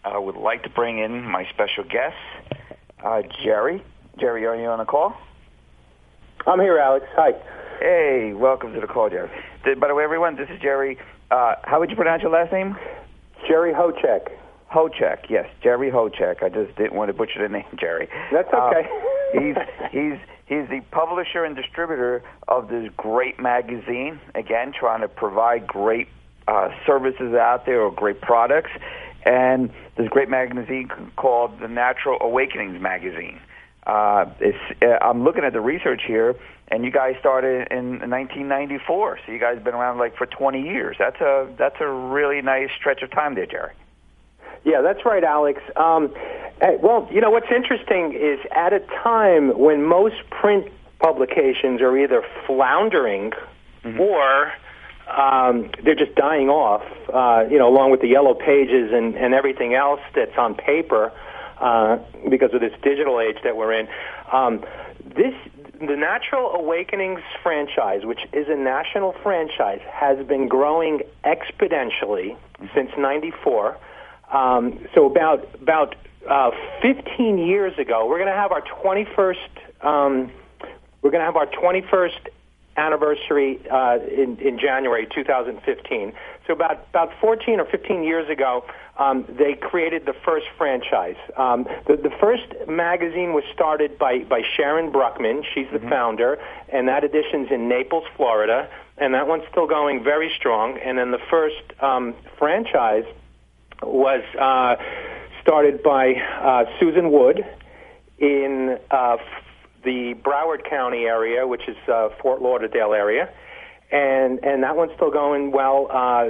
I 0.05 0.17
would 0.17 0.37
like 0.37 0.63
to 0.63 0.69
bring 0.69 0.99
in 0.99 1.23
my 1.23 1.45
special 1.49 1.83
guest, 1.83 2.15
uh, 3.03 3.21
Jerry. 3.43 3.83
Jerry, 4.19 4.45
are 4.45 4.55
you 4.55 4.67
on 4.67 4.79
the 4.79 4.85
call? 4.85 5.15
I'm 6.47 6.59
here, 6.59 6.77
Alex. 6.77 7.05
Hi. 7.15 7.31
Hey, 7.79 8.33
welcome 8.33 8.73
to 8.73 8.79
the 8.79 8.87
call, 8.87 9.09
Jerry. 9.09 9.29
By 9.79 9.87
the 9.87 9.95
way, 9.95 10.03
everyone, 10.03 10.35
this 10.35 10.49
is 10.49 10.59
Jerry. 10.61 10.97
Uh, 11.31 11.55
how 11.63 11.79
would 11.79 11.89
you 11.89 11.95
pronounce 11.95 12.21
your 12.21 12.31
last 12.31 12.51
name? 12.51 12.75
Jerry 13.47 13.73
Hochek. 13.73 14.29
Hochek, 14.71 15.29
yes, 15.29 15.47
Jerry 15.63 15.91
Hochek. 15.91 16.43
I 16.43 16.49
just 16.49 16.75
didn't 16.75 16.93
want 16.93 17.09
to 17.09 17.13
butcher 17.13 17.41
the 17.41 17.49
name, 17.49 17.65
Jerry. 17.79 18.07
That's 18.31 18.53
okay. 18.53 18.87
Uh, 18.87 19.33
he's 19.39 19.55
he's 19.91 20.19
he's 20.45 20.69
the 20.69 20.81
publisher 20.91 21.43
and 21.43 21.55
distributor 21.55 22.23
of 22.47 22.67
this 22.69 22.89
great 22.95 23.39
magazine. 23.39 24.19
Again, 24.35 24.71
trying 24.77 25.01
to 25.01 25.07
provide 25.07 25.65
great 25.65 26.07
uh, 26.47 26.69
services 26.85 27.33
out 27.33 27.65
there 27.65 27.81
or 27.81 27.91
great 27.91 28.21
products, 28.21 28.71
and 29.25 29.71
this 29.97 30.07
great 30.09 30.29
magazine 30.29 30.89
called 31.15 31.59
the 31.59 31.67
Natural 31.67 32.17
Awakenings 32.21 32.79
magazine. 32.81 33.39
Uh, 33.87 34.25
it's, 34.39 34.83
uh, 34.83 35.03
I'm 35.03 35.23
looking 35.23 35.43
at 35.43 35.53
the 35.53 35.61
research 35.61 36.01
here, 36.05 36.35
and 36.67 36.85
you 36.85 36.91
guys 36.91 37.15
started 37.19 37.67
in 37.71 37.99
1994, 38.07 39.19
so 39.25 39.31
you 39.31 39.39
guys 39.39 39.55
have 39.55 39.63
been 39.63 39.73
around 39.73 39.97
like 39.97 40.15
for 40.15 40.27
20 40.27 40.61
years. 40.61 40.95
That's 40.99 41.19
a 41.21 41.51
that's 41.57 41.77
a 41.79 41.87
really 41.87 42.41
nice 42.43 42.69
stretch 42.77 43.01
of 43.01 43.09
time 43.09 43.33
there, 43.33 43.47
Jerry. 43.47 43.73
Yeah, 44.63 44.81
that's 44.81 45.05
right, 45.05 45.23
Alex. 45.23 45.61
Um, 45.75 46.13
eh, 46.61 46.77
well, 46.81 47.07
you 47.11 47.21
know 47.21 47.29
what's 47.29 47.51
interesting 47.55 48.13
is 48.13 48.39
at 48.51 48.73
a 48.73 48.79
time 49.03 49.57
when 49.57 49.83
most 49.83 50.17
print 50.29 50.67
publications 50.99 51.81
are 51.81 51.97
either 51.97 52.23
floundering 52.45 53.31
mm-hmm. 53.83 53.99
or 53.99 54.51
um, 55.09 55.71
they're 55.83 55.95
just 55.95 56.15
dying 56.15 56.49
off. 56.49 56.83
Uh, 57.11 57.49
you 57.49 57.57
know, 57.57 57.67
along 57.67 57.91
with 57.91 58.01
the 58.01 58.07
yellow 58.07 58.33
pages 58.33 58.91
and, 58.93 59.15
and 59.15 59.33
everything 59.33 59.73
else 59.73 60.01
that's 60.13 60.37
on 60.37 60.55
paper 60.55 61.11
uh, 61.59 61.97
because 62.29 62.53
of 62.53 62.61
this 62.61 62.73
digital 62.83 63.19
age 63.19 63.37
that 63.43 63.57
we're 63.57 63.73
in. 63.73 63.87
Um, 64.31 64.63
this 65.03 65.33
the 65.79 65.95
Natural 65.95 66.51
Awakenings 66.51 67.21
franchise, 67.41 68.01
which 68.03 68.19
is 68.33 68.47
a 68.49 68.55
national 68.55 69.13
franchise, 69.23 69.79
has 69.89 70.25
been 70.27 70.47
growing 70.49 71.01
exponentially 71.23 72.37
since 72.75 72.91
'94. 72.97 73.77
Um, 74.31 74.87
so 74.93 75.05
about 75.05 75.47
about 75.61 75.95
uh, 76.29 76.51
15 76.81 77.37
years 77.37 77.77
ago, 77.77 78.07
we're 78.07 78.19
going 78.19 78.29
to 78.29 78.35
have 78.35 78.51
our 78.51 78.61
21st. 78.61 79.85
Um, 79.85 80.31
we're 81.01 81.11
going 81.11 81.21
to 81.21 81.25
have 81.25 81.37
our 81.37 81.47
21st 81.47 82.27
anniversary 82.77 83.59
uh, 83.69 83.99
in, 84.07 84.37
in 84.37 84.59
January 84.59 85.07
2015. 85.13 86.13
So 86.47 86.53
about 86.53 86.85
about 86.89 87.11
14 87.19 87.59
or 87.59 87.65
15 87.65 88.03
years 88.03 88.29
ago, 88.29 88.65
um, 88.97 89.25
they 89.29 89.53
created 89.53 90.05
the 90.05 90.13
first 90.25 90.45
franchise. 90.57 91.15
Um, 91.37 91.65
the, 91.87 91.95
the 91.95 92.11
first 92.19 92.43
magazine 92.67 93.33
was 93.33 93.43
started 93.53 93.97
by, 93.97 94.19
by 94.19 94.41
Sharon 94.57 94.91
Bruckman. 94.91 95.43
She's 95.53 95.67
the 95.71 95.79
mm-hmm. 95.79 95.89
founder, 95.89 96.39
and 96.69 96.87
that 96.87 97.03
edition's 97.03 97.51
in 97.51 97.69
Naples, 97.69 98.03
Florida, 98.15 98.69
and 98.97 99.13
that 99.13 99.27
one's 99.27 99.43
still 99.49 99.67
going 99.67 100.03
very 100.03 100.31
strong. 100.37 100.77
And 100.79 100.97
then 100.97 101.11
the 101.11 101.21
first 101.29 101.61
um, 101.81 102.15
franchise 102.37 103.05
was 103.81 104.23
uh, 104.39 104.75
started 105.41 105.81
by 105.83 106.13
uh, 106.13 106.65
Susan 106.79 107.11
Wood 107.11 107.45
in 108.17 108.77
uh, 108.91 109.17
the 109.83 110.13
Broward 110.23 110.69
County 110.69 111.05
area, 111.05 111.47
which 111.47 111.67
is 111.67 111.77
uh, 111.87 112.09
Fort 112.21 112.41
Lauderdale 112.41 112.93
area, 112.93 113.29
and 113.91 114.43
and 114.43 114.63
that 114.63 114.75
one's 114.75 114.91
still 114.95 115.11
going 115.11 115.51
well. 115.51 115.87
Uh, 115.89 116.29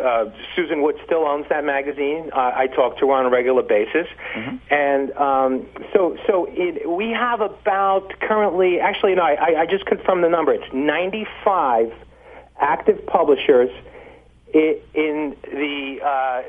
uh, 0.00 0.30
Susan 0.54 0.82
Wood 0.82 0.96
still 1.04 1.26
owns 1.26 1.46
that 1.48 1.64
magazine. 1.64 2.30
Uh, 2.32 2.52
I 2.54 2.68
talk 2.68 2.98
to 2.98 3.08
her 3.08 3.14
on 3.14 3.26
a 3.26 3.30
regular 3.30 3.62
basis, 3.62 4.06
mm-hmm. 4.34 4.56
and 4.70 5.12
um, 5.12 5.66
so 5.92 6.16
so 6.26 6.46
it, 6.50 6.88
we 6.88 7.10
have 7.10 7.40
about 7.40 8.18
currently. 8.20 8.80
Actually, 8.80 9.16
no, 9.16 9.22
I, 9.22 9.62
I 9.62 9.66
just 9.66 9.86
confirmed 9.86 10.22
the 10.22 10.28
number. 10.28 10.52
It's 10.52 10.72
95 10.72 11.92
active 12.60 13.04
publishers 13.06 13.70
in, 14.54 14.76
in 14.94 15.36
the. 15.42 15.98
Uh, 16.04 16.42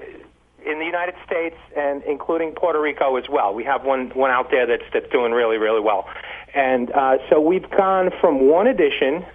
in 0.65 0.79
the 0.79 0.85
United 0.85 1.15
States 1.25 1.55
and 1.75 2.03
including 2.03 2.51
Puerto 2.53 2.81
Rico 2.81 3.15
as 3.17 3.29
well. 3.29 3.53
We 3.53 3.63
have 3.63 3.83
one 3.83 4.09
one 4.09 4.31
out 4.31 4.51
there 4.51 4.65
that's 4.65 4.83
that's 4.93 5.09
doing 5.11 5.31
really 5.31 5.57
really 5.57 5.81
well, 5.81 6.07
and 6.53 6.91
uh, 6.91 7.17
so 7.29 7.39
we've 7.39 7.69
gone 7.69 8.11
from 8.19 8.47
one 8.47 8.67
edition 8.67 9.25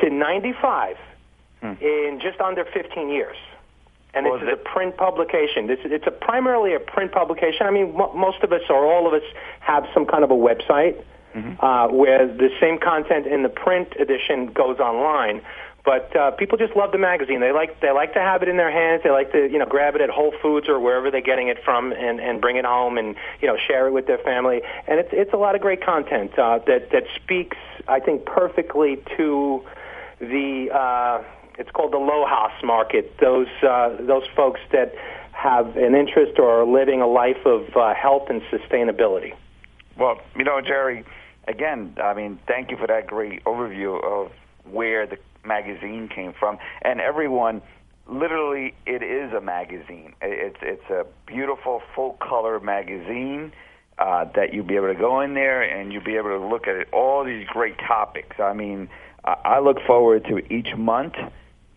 to 0.00 0.10
95 0.10 0.96
hmm. 1.60 1.72
in 1.80 2.20
just 2.22 2.40
under 2.40 2.64
15 2.64 3.08
years. 3.10 3.36
And 4.14 4.26
well, 4.26 4.38
this 4.38 4.48
is 4.48 4.52
a 4.52 4.56
print 4.56 4.96
publication. 4.96 5.66
This 5.68 5.78
it's 5.84 6.06
a 6.06 6.10
primarily 6.10 6.74
a 6.74 6.80
print 6.80 7.12
publication. 7.12 7.66
I 7.66 7.70
mean, 7.70 7.94
most 7.94 8.42
of 8.42 8.52
us 8.52 8.62
or 8.68 8.84
all 8.84 9.06
of 9.06 9.14
us 9.14 9.26
have 9.60 9.86
some 9.94 10.04
kind 10.04 10.22
of 10.22 10.30
a 10.30 10.34
website 10.34 11.02
mm-hmm. 11.34 11.64
uh, 11.64 11.88
where 11.88 12.26
the 12.26 12.50
same 12.60 12.78
content 12.78 13.26
in 13.26 13.42
the 13.42 13.48
print 13.48 13.94
edition 13.98 14.52
goes 14.52 14.78
online. 14.78 15.40
But 15.84 16.14
uh, 16.14 16.30
people 16.32 16.58
just 16.58 16.76
love 16.76 16.92
the 16.92 16.98
magazine. 16.98 17.40
They 17.40 17.50
like 17.50 17.80
they 17.80 17.90
like 17.90 18.14
to 18.14 18.20
have 18.20 18.42
it 18.42 18.48
in 18.48 18.56
their 18.56 18.70
hands. 18.70 19.02
They 19.02 19.10
like 19.10 19.32
to 19.32 19.50
you 19.50 19.58
know 19.58 19.66
grab 19.66 19.96
it 19.96 20.00
at 20.00 20.10
Whole 20.10 20.32
Foods 20.40 20.68
or 20.68 20.78
wherever 20.78 21.10
they're 21.10 21.20
getting 21.20 21.48
it 21.48 21.58
from 21.64 21.92
and 21.92 22.20
and 22.20 22.40
bring 22.40 22.56
it 22.56 22.64
home 22.64 22.98
and 22.98 23.16
you 23.40 23.48
know 23.48 23.56
share 23.56 23.88
it 23.88 23.92
with 23.92 24.06
their 24.06 24.18
family. 24.18 24.62
And 24.86 25.00
it's 25.00 25.10
it's 25.12 25.32
a 25.32 25.36
lot 25.36 25.56
of 25.56 25.60
great 25.60 25.84
content 25.84 26.38
uh, 26.38 26.60
that 26.66 26.90
that 26.92 27.04
speaks 27.16 27.56
I 27.88 27.98
think 27.98 28.26
perfectly 28.26 29.02
to 29.16 29.64
the 30.20 30.68
uh, 30.72 31.24
it's 31.58 31.70
called 31.72 31.92
the 31.92 31.98
LOHAS 31.98 32.62
market. 32.62 33.18
Those 33.18 33.48
uh, 33.62 33.96
those 34.00 34.24
folks 34.36 34.60
that 34.70 34.94
have 35.32 35.76
an 35.76 35.96
interest 35.96 36.38
or 36.38 36.62
are 36.62 36.66
living 36.66 37.00
a 37.00 37.08
life 37.08 37.44
of 37.44 37.76
uh, 37.76 37.92
health 37.94 38.28
and 38.30 38.40
sustainability. 38.42 39.34
Well, 39.98 40.20
you 40.36 40.44
know, 40.44 40.60
Jerry, 40.60 41.04
again, 41.48 41.96
I 42.00 42.14
mean, 42.14 42.38
thank 42.46 42.70
you 42.70 42.76
for 42.76 42.86
that 42.86 43.08
great 43.08 43.42
overview 43.44 44.02
of 44.02 44.30
where 44.64 45.06
the 45.06 45.18
magazine 45.44 46.08
came 46.14 46.32
from, 46.38 46.58
and 46.82 47.00
everyone. 47.00 47.62
Literally, 48.08 48.74
it 48.84 49.02
is 49.02 49.32
a 49.32 49.40
magazine. 49.40 50.14
It's 50.20 50.58
it's 50.60 50.90
a 50.90 51.06
beautiful 51.26 51.82
full 51.94 52.14
color 52.20 52.58
magazine 52.58 53.52
uh, 53.98 54.24
that 54.34 54.52
you'll 54.52 54.66
be 54.66 54.76
able 54.76 54.92
to 54.92 54.98
go 54.98 55.20
in 55.20 55.34
there 55.34 55.62
and 55.62 55.92
you'll 55.92 56.04
be 56.04 56.16
able 56.16 56.30
to 56.30 56.44
look 56.44 56.66
at 56.66 56.74
it, 56.74 56.88
all 56.92 57.24
these 57.24 57.46
great 57.46 57.78
topics. 57.78 58.36
I 58.40 58.52
mean, 58.52 58.88
I 59.24 59.60
look 59.60 59.76
forward 59.86 60.24
to 60.24 60.38
each 60.52 60.76
month, 60.76 61.14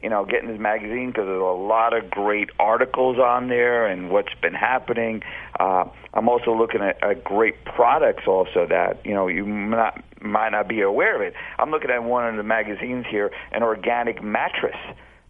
you 0.05 0.11
know, 0.11 0.23
getting 0.23 0.49
this 0.49 0.59
magazine 0.59 1.07
because 1.07 1.25
there's 1.25 1.41
a 1.41 1.43
lot 1.43 1.97
of 1.97 2.11
great 2.11 2.51
articles 2.59 3.17
on 3.17 3.47
there 3.47 3.87
and 3.87 4.11
what's 4.11 4.35
been 4.39 4.53
happening. 4.53 5.23
Uh, 5.59 5.85
I'm 6.13 6.29
also 6.29 6.55
looking 6.55 6.81
at, 6.81 7.03
at 7.03 7.23
great 7.23 7.65
products 7.65 8.25
also 8.27 8.67
that 8.69 9.03
you 9.03 9.15
know 9.15 9.27
you 9.27 9.43
not, 9.47 10.03
might 10.21 10.49
not 10.49 10.67
be 10.67 10.81
aware 10.81 11.15
of 11.15 11.23
it. 11.23 11.33
I'm 11.57 11.71
looking 11.71 11.89
at 11.89 12.03
one 12.03 12.29
of 12.29 12.35
the 12.35 12.43
magazines 12.43 13.07
here, 13.09 13.31
an 13.51 13.63
organic 13.63 14.21
mattress. 14.21 14.77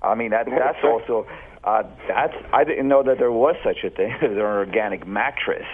I 0.01 0.13
mean 0.13 0.31
that 0.31 0.45
that's 0.45 0.83
also 0.83 1.25
Uh, 1.63 1.83
that's 2.09 2.35
I 2.51 2.65
didn't 2.65 2.89
know 2.89 3.01
that 3.01 3.17
there 3.17 3.31
was 3.31 3.55
such 3.63 3.85
a 3.85 3.89
thing 3.89 4.11
as 4.21 4.31
an 4.31 4.39
organic 4.39 5.07
mattress. 5.07 5.65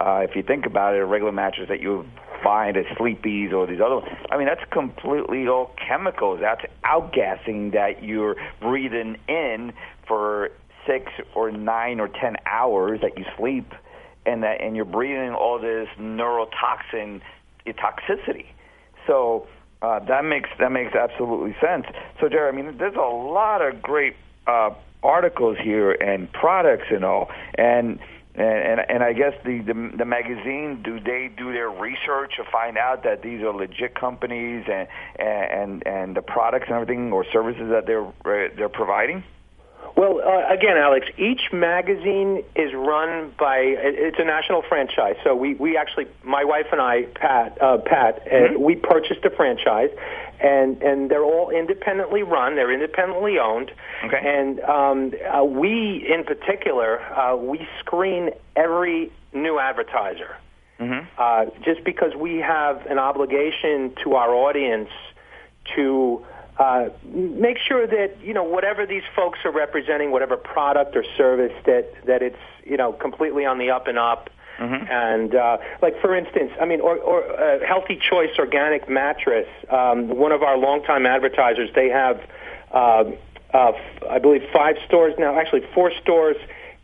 Uh, 0.00 0.26
if 0.28 0.34
you 0.34 0.42
think 0.42 0.66
about 0.66 0.94
it, 0.94 0.98
a 0.98 1.06
regular 1.06 1.30
mattress 1.32 1.68
that 1.68 1.80
you 1.80 2.04
find 2.42 2.76
at 2.76 2.84
Sleepy's 2.96 3.52
or 3.52 3.66
these 3.66 3.80
other, 3.80 4.00
I 4.30 4.38
mean, 4.38 4.46
that's 4.46 4.64
completely 4.70 5.46
all 5.48 5.70
chemicals. 5.86 6.40
That's 6.40 6.64
outgassing 6.84 7.72
that 7.72 8.02
you're 8.02 8.36
breathing 8.60 9.16
in 9.28 9.72
for 10.06 10.50
six 10.86 11.12
or 11.34 11.50
nine 11.50 12.00
or 12.00 12.08
ten 12.08 12.36
hours 12.46 13.00
that 13.02 13.18
you 13.18 13.24
sleep, 13.36 13.72
and 14.24 14.42
that 14.42 14.60
and 14.60 14.74
you're 14.76 14.84
breathing 14.84 15.30
all 15.30 15.58
this 15.58 15.88
neurotoxin 15.98 17.20
toxicity. 17.66 18.46
So 19.06 19.46
uh, 19.82 20.00
that 20.00 20.24
makes 20.24 20.50
that 20.58 20.72
makes 20.72 20.94
absolutely 20.94 21.56
sense. 21.60 21.86
So, 22.20 22.28
Jerry, 22.28 22.48
I 22.48 22.52
mean, 22.52 22.78
there's 22.78 22.96
a 22.96 23.00
lot 23.00 23.62
of 23.62 23.82
great 23.82 24.16
uh, 24.46 24.70
articles 25.02 25.56
here 25.62 25.92
and 25.92 26.32
products 26.32 26.86
and 26.90 27.04
all, 27.04 27.30
and 27.56 27.98
and 28.38 28.80
and, 28.80 28.90
and 28.90 29.02
I 29.02 29.12
guess 29.12 29.34
the, 29.44 29.60
the 29.60 29.96
the 29.96 30.04
magazine 30.04 30.82
do 30.82 31.00
they 31.00 31.30
do 31.36 31.52
their 31.52 31.70
research 31.70 32.36
to 32.36 32.44
find 32.50 32.78
out 32.78 33.02
that 33.04 33.22
these 33.22 33.42
are 33.42 33.52
legit 33.52 33.94
companies 33.94 34.64
and 34.68 34.88
and 35.18 35.86
and 35.86 36.16
the 36.16 36.22
products 36.22 36.66
and 36.68 36.74
everything 36.74 37.12
or 37.12 37.24
services 37.32 37.68
that 37.70 37.86
they're 37.86 38.06
uh, 38.06 38.48
they're 38.56 38.68
providing. 38.68 39.24
Well, 39.96 40.20
uh, 40.20 40.52
again, 40.52 40.76
Alex, 40.76 41.08
each 41.18 41.52
magazine 41.52 42.44
is 42.54 42.72
run 42.72 43.32
by 43.36 43.58
it's 43.58 44.18
a 44.20 44.24
national 44.24 44.62
franchise. 44.62 45.16
So 45.24 45.34
we, 45.34 45.54
we 45.54 45.76
actually, 45.76 46.06
my 46.22 46.44
wife 46.44 46.66
and 46.70 46.80
I, 46.80 47.02
Pat, 47.02 47.60
uh, 47.60 47.78
Pat, 47.78 48.22
uh, 48.22 48.30
mm-hmm. 48.30 48.62
we 48.62 48.76
purchased 48.76 49.24
a 49.24 49.30
franchise, 49.30 49.90
and 50.40 50.82
and 50.82 51.10
they're 51.10 51.24
all 51.24 51.50
independently 51.50 52.22
run. 52.22 52.54
They're 52.54 52.72
independently 52.72 53.38
owned, 53.38 53.72
okay. 54.04 54.20
and 54.22 54.60
um, 54.60 55.12
uh, 55.34 55.44
we, 55.44 56.06
in 56.08 56.24
particular, 56.24 57.00
uh, 57.00 57.36
we 57.36 57.66
screen 57.80 58.30
every 58.56 59.12
new 59.32 59.58
advertiser. 59.58 60.36
Mm-hmm. 60.80 61.08
Uh, 61.18 61.46
just 61.64 61.82
because 61.82 62.14
we 62.14 62.36
have 62.36 62.86
an 62.86 62.98
obligation 63.00 63.92
to 64.04 64.14
our 64.14 64.32
audience 64.32 64.90
to 65.74 66.24
uh, 66.58 66.88
make 67.04 67.58
sure 67.58 67.86
that 67.86 68.16
you 68.22 68.34
know 68.34 68.44
whatever 68.44 68.86
these 68.86 69.02
folks 69.14 69.38
are 69.44 69.52
representing, 69.52 70.10
whatever 70.10 70.36
product 70.36 70.96
or 70.96 71.04
service 71.16 71.52
that 71.66 71.92
that 72.06 72.22
it's 72.22 72.38
you 72.64 72.76
know 72.76 72.92
completely 72.92 73.44
on 73.44 73.58
the 73.58 73.70
up 73.70 73.86
and 73.86 73.98
up. 73.98 74.30
Mm-hmm. 74.58 74.90
And 74.90 75.34
uh, 75.34 75.58
like 75.80 76.00
for 76.00 76.16
instance, 76.16 76.52
I 76.60 76.64
mean, 76.64 76.80
or, 76.80 76.96
or 76.96 77.22
uh, 77.24 77.64
Healthy 77.66 77.96
Choice 77.96 78.30
organic 78.38 78.88
mattress. 78.88 79.48
Um, 79.70 80.08
one 80.08 80.32
of 80.32 80.42
our 80.42 80.58
longtime 80.58 81.06
advertisers, 81.06 81.70
they 81.74 81.88
have, 81.88 82.20
uh, 82.72 83.04
uh, 83.54 83.72
I 84.10 84.18
believe, 84.18 84.42
five 84.52 84.76
stores 84.86 85.14
now. 85.18 85.38
Actually, 85.38 85.62
four 85.74 85.92
stores 86.02 86.36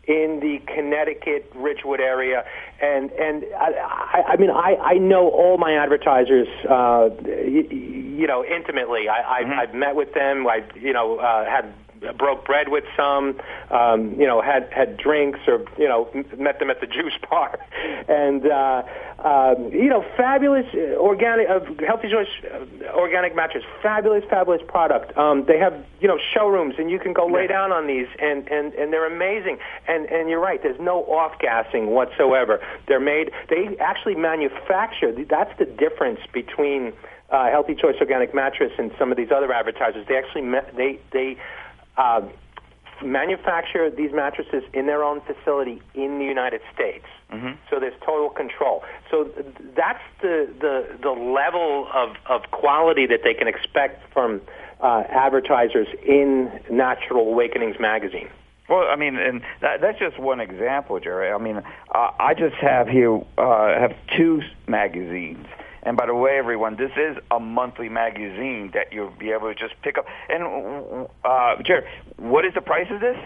in 0.07 0.39
the 0.39 0.59
Connecticut 0.73 1.51
Ridgewood 1.55 1.99
area, 1.99 2.45
and 2.81 3.11
and 3.11 3.43
I, 3.57 3.73
I, 3.73 4.23
I 4.29 4.37
mean 4.37 4.51
I, 4.51 4.77
I 4.81 4.93
know 4.97 5.29
all 5.29 5.57
my 5.57 5.73
advertisers, 5.73 6.47
uh, 6.69 7.09
you, 7.25 7.67
you 7.69 8.27
know, 8.27 8.45
intimately. 8.45 9.09
I, 9.09 9.39
I've, 9.39 9.45
mm-hmm. 9.45 9.59
I've 9.59 9.73
met 9.73 9.95
with 9.95 10.13
them. 10.13 10.47
I've 10.47 10.77
you 10.77 10.93
know 10.93 11.17
uh, 11.17 11.43
had 11.45 11.73
broke 12.13 12.45
bread 12.45 12.69
with 12.69 12.83
some, 12.95 13.39
um, 13.71 14.19
you 14.19 14.27
know, 14.27 14.41
had 14.41 14.71
had 14.71 14.97
drinks 14.97 15.39
or 15.47 15.65
you 15.77 15.87
know 15.87 16.09
met 16.37 16.59
them 16.59 16.69
at 16.69 16.81
the 16.81 16.87
juice 16.95 17.17
bar, 17.29 17.59
and 18.07 18.45
uh, 18.45 18.83
um, 19.25 19.71
you 19.71 19.89
know, 19.89 20.05
fabulous 20.15 20.67
uh, 20.75 20.97
organic, 20.97 21.49
uh, 21.49 21.59
healthy 21.87 22.11
choice 22.11 22.27
uh, 22.43 22.91
organic 22.93 23.35
mattress, 23.35 23.63
fabulous, 23.81 24.23
fabulous 24.29 24.61
product. 24.67 25.17
Um, 25.17 25.45
they 25.45 25.57
have 25.57 25.73
you 25.99 26.07
know 26.07 26.19
showrooms, 26.33 26.75
and 26.77 26.91
you 26.91 26.99
can 26.99 27.11
go 27.13 27.25
lay 27.25 27.47
down 27.47 27.71
on 27.71 27.87
these, 27.87 28.07
and 28.19 28.47
and 28.49 28.73
and 28.73 28.93
they're 28.93 29.11
amazing. 29.11 29.57
And 29.87 30.05
and 30.11 30.29
you're 30.29 30.39
right, 30.39 30.61
there's 30.61 30.79
no 30.79 31.03
off 31.05 31.39
gassing 31.39 31.87
whatsoever. 31.87 32.61
They're 32.87 32.99
made. 32.99 33.31
They 33.49 33.75
actually 33.79 34.15
manufacture. 34.15 35.11
That's 35.11 35.57
the 35.57 35.65
difference 35.65 36.19
between. 36.31 36.93
Uh, 37.27 37.49
Healthy 37.49 37.73
Choice 37.73 37.95
Organic 37.99 38.35
Mattress 38.35 38.71
and 38.77 38.91
some 38.99 39.09
of 39.09 39.17
these 39.17 39.31
other 39.31 39.51
advertisers, 39.51 40.05
they 40.07 40.15
actually 40.15 40.47
they 40.77 40.99
they 41.11 41.37
uh, 41.97 42.21
manufacture 43.03 43.89
these 43.89 44.11
mattresses 44.13 44.63
in 44.73 44.85
their 44.85 45.03
own 45.03 45.21
facility 45.21 45.81
in 45.93 46.19
the 46.19 46.25
United 46.25 46.61
States. 46.73 47.05
Mm-hmm. 47.31 47.53
So 47.69 47.79
there's 47.79 47.99
total 48.05 48.29
control. 48.29 48.83
So 49.11 49.29
that's 49.75 50.03
the, 50.21 50.49
the, 50.59 50.97
the 51.01 51.11
level 51.11 51.87
of, 51.93 52.15
of 52.27 52.51
quality 52.51 53.05
that 53.07 53.21
they 53.23 53.33
can 53.33 53.47
expect 53.47 54.11
from 54.13 54.41
uh, 54.81 55.03
advertisers 55.09 55.87
in 56.05 56.51
Natural 56.69 57.27
Awakenings 57.27 57.79
magazine. 57.79 58.29
Well, 58.69 58.87
I 58.89 58.95
mean, 58.95 59.17
and 59.17 59.41
that, 59.61 59.81
that's 59.81 59.99
just 59.99 60.19
one 60.19 60.39
example, 60.39 60.99
Jerry. 60.99 61.31
I 61.31 61.37
mean, 61.37 61.57
uh, 61.57 62.11
I 62.19 62.33
just 62.33 62.55
have 62.55 62.87
here 62.87 63.21
uh, 63.37 63.79
have 63.79 63.95
two 64.17 64.41
magazines 64.67 65.45
and 65.85 65.95
by 65.95 66.07
the 66.07 66.15
way, 66.15 66.37
everyone, 66.37 66.75
this 66.77 66.91
is 66.97 67.17
a 67.29 67.39
monthly 67.39 67.89
magazine 67.89 68.71
that 68.73 68.91
you'll 68.91 69.11
be 69.11 69.31
able 69.31 69.53
to 69.53 69.55
just 69.55 69.79
pick 69.83 69.97
up. 69.97 70.05
And 70.29 71.07
uh, 71.23 71.61
Jared, 71.63 71.85
what 72.17 72.43
is 72.43 72.53
the 72.55 72.61
price 72.61 72.87
of 72.89 72.99
this? 72.99 73.17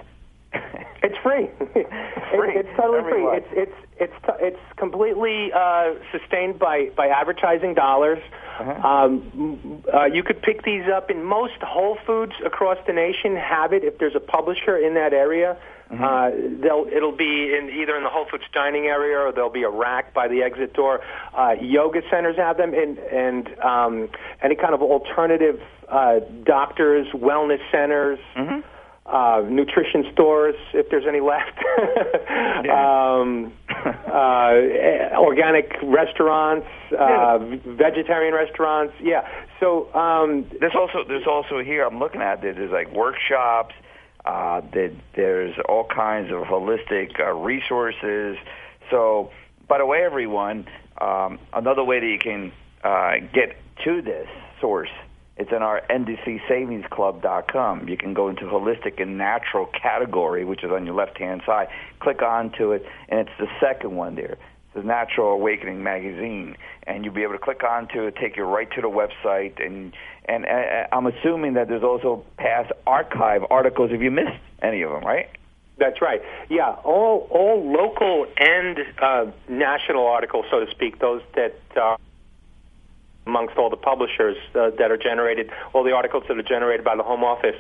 it's 1.04 1.18
free. 1.24 1.50
free. 1.74 2.56
it's 2.56 2.70
totally 2.76 3.00
Everyone. 3.00 3.42
free. 3.42 3.62
It's 3.62 3.72
it's 3.72 3.88
it's 4.00 4.26
t- 4.26 4.46
it's 4.46 4.60
completely 4.78 5.52
uh, 5.54 5.94
sustained 6.12 6.60
by 6.60 6.90
by 6.96 7.08
advertising 7.08 7.74
dollars. 7.74 8.20
Uh-huh. 8.60 8.88
Um, 8.88 9.84
uh, 9.94 10.06
you 10.06 10.24
could 10.24 10.42
pick 10.42 10.64
these 10.64 10.84
up 10.94 11.10
in 11.10 11.24
most 11.24 11.62
Whole 11.62 11.98
Foods 12.06 12.34
across 12.46 12.78
the 12.88 12.94
nation. 12.94 13.36
Have 13.36 13.74
it 13.74 13.84
if 13.84 13.98
there's 14.00 14.16
a 14.16 14.20
publisher 14.20 14.78
in 14.78 14.96
that 14.96 15.14
area. 15.14 15.58
Mm-hmm. 15.92 16.04
Uh, 16.04 16.62
they'll 16.62 16.86
it'll 16.92 17.16
be 17.16 17.56
in 17.56 17.70
either 17.70 17.96
in 17.96 18.04
the 18.04 18.10
Whole 18.10 18.26
Foods 18.30 18.44
dining 18.54 18.86
area 18.86 19.18
or 19.18 19.32
there'll 19.32 19.50
be 19.50 19.64
a 19.64 19.70
rack 19.70 20.14
by 20.14 20.28
the 20.28 20.44
exit 20.44 20.74
door. 20.74 21.02
Uh, 21.36 21.56
yoga 21.60 22.02
centers 22.12 22.38
have 22.38 22.58
them, 22.58 22.74
and 22.74 23.00
and 23.00 23.60
um, 23.60 24.10
any 24.44 24.56
kind 24.56 24.74
of 24.74 24.82
alternative 24.82 25.60
uh, 25.88 26.20
doctors, 26.44 27.08
wellness 27.14 27.60
centers. 27.72 28.20
Mm-hmm. 28.36 28.60
Uh, 29.10 29.44
nutrition 29.50 30.06
stores, 30.14 30.54
if 30.72 30.88
there's 30.92 31.08
any 31.08 31.20
left, 31.20 31.58
um, 32.70 33.52
uh, 34.08 35.18
organic 35.18 35.74
restaurants, 35.82 36.68
uh, 36.96 37.40
vegetarian 37.66 38.36
restaurants. 38.36 38.94
Yeah. 39.02 39.28
So 39.60 39.92
um, 39.96 40.46
there's 40.60 40.76
also 40.76 41.04
there's 41.08 41.26
also 41.26 41.64
here 41.64 41.88
I'm 41.88 41.98
looking 41.98 42.22
at 42.22 42.44
it. 42.44 42.56
There's 42.56 42.72
like 42.72 42.92
workshops. 42.94 43.74
Uh, 44.26 44.62
that 44.74 44.94
there's 45.16 45.56
all 45.68 45.86
kinds 45.86 46.30
of 46.32 46.44
holistic 46.44 47.20
uh, 47.20 47.32
resources. 47.34 48.38
So, 48.92 49.32
by 49.68 49.80
the 49.80 49.86
way, 49.88 50.04
everyone, 50.04 50.68
um, 51.00 51.40
another 51.54 51.84
way 51.84 52.00
that 52.00 52.06
you 52.06 52.20
can 52.20 52.52
uh, 52.84 53.26
get 53.34 53.56
to 53.86 54.02
this 54.04 54.28
source 54.62 54.90
it's 55.40 55.52
in 55.54 55.64
our 55.64 55.82
ndcsavingsclub.com. 55.90 57.88
You 57.88 57.96
can 57.96 58.14
go 58.14 58.28
into 58.28 58.44
holistic 58.44 59.02
and 59.02 59.18
natural 59.18 59.68
category, 59.68 60.44
which 60.44 60.66
is 60.66 60.72
on 60.72 60.86
your 60.86 60.96
left-hand 60.96 61.44
side. 61.46 61.70
Click 62.02 62.22
onto 62.22 62.74
it, 62.74 62.86
and 63.08 63.22
it's 63.22 63.32
the 63.40 63.48
second 63.62 63.96
one 63.96 64.16
there. 64.16 64.34
It's 64.34 64.76
the 64.76 64.84
Natural 64.84 65.30
Awakening 65.30 65.82
magazine, 65.82 66.58
and 66.84 67.06
you'll 67.06 67.14
be 67.14 67.24
able 67.24 67.34
to 67.34 67.40
click 67.40 67.64
onto 67.64 68.04
it, 68.04 68.18
take 68.18 68.36
you 68.36 68.44
right 68.44 68.70
to 68.72 68.82
the 68.82 68.90
website, 68.90 69.66
and 69.66 69.94
and 70.26 70.46
uh, 70.46 70.88
I'm 70.92 71.08
assuming 71.08 71.54
that 71.54 71.70
there's 71.70 71.84
also 71.84 72.26
past 72.38 72.74
archive 72.86 73.44
articles 73.50 73.92
if 73.94 74.02
you 74.02 74.12
missed 74.12 74.38
any 74.62 74.82
of 74.82 74.92
them, 74.92 75.06
right? 75.06 75.30
That's 75.78 76.02
right. 76.02 76.22
Yeah, 76.50 76.76
all 76.84 77.30
all 77.32 77.64
local 77.72 78.28
and 78.38 78.78
uh, 79.02 79.32
national 79.48 80.06
articles, 80.06 80.48
so 80.52 80.66
to 80.66 80.70
speak, 80.70 81.00
those 81.00 81.22
that. 81.36 81.56
Uh 81.78 81.96
amongst 83.30 83.58
all 83.58 83.70
the 83.70 83.78
publishers 83.78 84.38
uh, 84.56 84.72
that 84.80 84.92
are 84.92 84.98
generated, 84.98 85.52
all 85.74 85.84
the 85.84 85.94
articles 85.94 86.24
that 86.28 86.38
are 86.38 86.44
generated 86.44 86.84
by 86.84 86.96
the 86.96 87.04
Home 87.04 87.24
Office, 87.24 87.56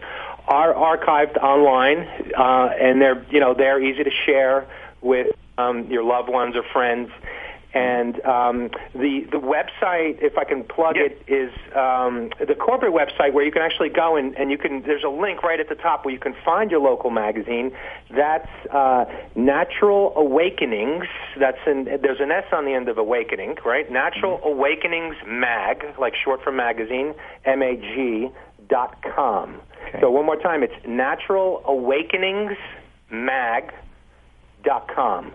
are 0.48 0.74
archived 0.74 1.38
online, 1.38 2.00
uh, 2.36 2.74
and 2.80 3.02
they're 3.02 3.26
you 3.30 3.40
know 3.40 3.54
they're 3.54 3.82
easy 3.82 4.04
to 4.04 4.12
share 4.26 4.68
with 5.02 5.28
um, 5.58 5.90
your 5.92 6.04
loved 6.04 6.30
ones 6.30 6.56
or 6.56 6.64
friends. 6.74 7.10
And 7.72 8.20
um, 8.26 8.72
the 8.94 9.28
the 9.32 9.38
website, 9.38 10.24
if 10.24 10.40
I 10.40 10.44
can 10.44 10.64
plug 10.64 10.98
it, 10.98 11.22
is 11.28 11.52
um, 11.76 12.32
the 12.40 12.56
corporate 12.56 12.94
website 12.94 13.34
where 13.34 13.46
you 13.46 13.52
can 13.52 13.62
actually 13.62 13.90
go 13.90 14.16
and, 14.16 14.36
and 14.40 14.50
you 14.50 14.58
can. 14.58 14.82
There's 14.82 15.04
a 15.04 15.10
link 15.10 15.44
right 15.44 15.60
at 15.60 15.70
the 15.70 15.76
top 15.76 16.04
where 16.04 16.12
you 16.12 16.20
can 16.20 16.36
find 16.44 16.72
your 16.72 16.80
local 16.80 17.12
magazine. 17.12 17.72
That's 18.10 18.50
uh, 18.72 19.06
Natural 19.36 20.14
Awakenings. 20.16 21.06
That's 21.38 21.60
in, 21.68 21.86
there's 21.86 22.20
an 22.20 22.32
S 22.32 22.46
on 22.52 22.66
the 22.66 22.74
end 22.74 22.90
of 22.90 22.98
awakening, 22.98 23.58
right? 23.64 23.92
Natural 23.92 24.40
mm-hmm. 24.40 24.48
Awakenings 24.48 25.16
Mag, 25.28 25.86
like 26.00 26.16
short 26.16 26.44
for 26.44 26.52
magazine, 26.52 27.14
M 27.46 27.62
A 27.62 27.76
G 27.76 28.30
dot 28.68 29.04
com. 29.04 29.62
Okay. 29.90 30.00
So 30.02 30.10
one 30.10 30.26
more 30.26 30.38
time, 30.38 30.64
it's 30.64 30.74
Natural 30.88 31.62
Awakenings 31.66 32.58
Mag 33.12 33.72
dot 34.64 34.88
com 34.94 35.32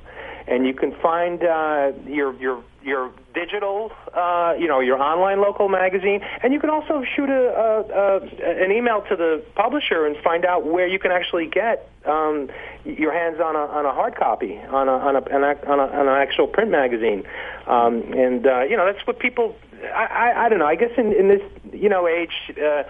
and 0.46 0.66
you 0.66 0.74
can 0.74 0.94
find 1.00 1.42
uh, 1.42 1.92
your 2.06 2.34
your 2.34 2.62
your 2.82 3.10
digital, 3.32 3.90
uh, 4.14 4.52
you 4.58 4.68
know, 4.68 4.80
your 4.80 5.00
online 5.00 5.40
local 5.40 5.68
magazine, 5.68 6.20
and 6.42 6.52
you 6.52 6.60
can 6.60 6.68
also 6.68 7.02
shoot 7.16 7.30
a, 7.30 7.32
a, 7.32 8.18
a 8.20 8.64
an 8.64 8.70
email 8.70 9.02
to 9.08 9.16
the 9.16 9.42
publisher 9.54 10.04
and 10.06 10.16
find 10.22 10.44
out 10.44 10.66
where 10.66 10.86
you 10.86 10.98
can 10.98 11.10
actually 11.10 11.46
get 11.46 11.90
um, 12.04 12.50
your 12.84 13.12
hands 13.12 13.40
on 13.40 13.56
a 13.56 13.60
on 13.60 13.86
a 13.86 13.92
hard 13.92 14.16
copy 14.16 14.58
on 14.58 14.88
a 14.88 14.92
on 14.92 15.16
a 15.16 15.20
on, 15.34 15.44
on, 15.44 15.80
a, 15.80 15.84
on 15.84 16.08
an 16.08 16.14
actual 16.14 16.46
print 16.46 16.70
magazine, 16.70 17.24
um, 17.66 18.02
and 18.12 18.46
uh, 18.46 18.62
you 18.62 18.76
know 18.76 18.84
that's 18.84 19.06
what 19.06 19.18
people. 19.18 19.56
I, 19.82 20.06
I 20.06 20.44
I 20.44 20.48
don't 20.48 20.58
know. 20.58 20.66
I 20.66 20.76
guess 20.76 20.92
in 20.98 21.12
in 21.12 21.28
this 21.28 21.42
you 21.72 21.88
know 21.88 22.06
age. 22.06 22.52
Uh, 22.62 22.82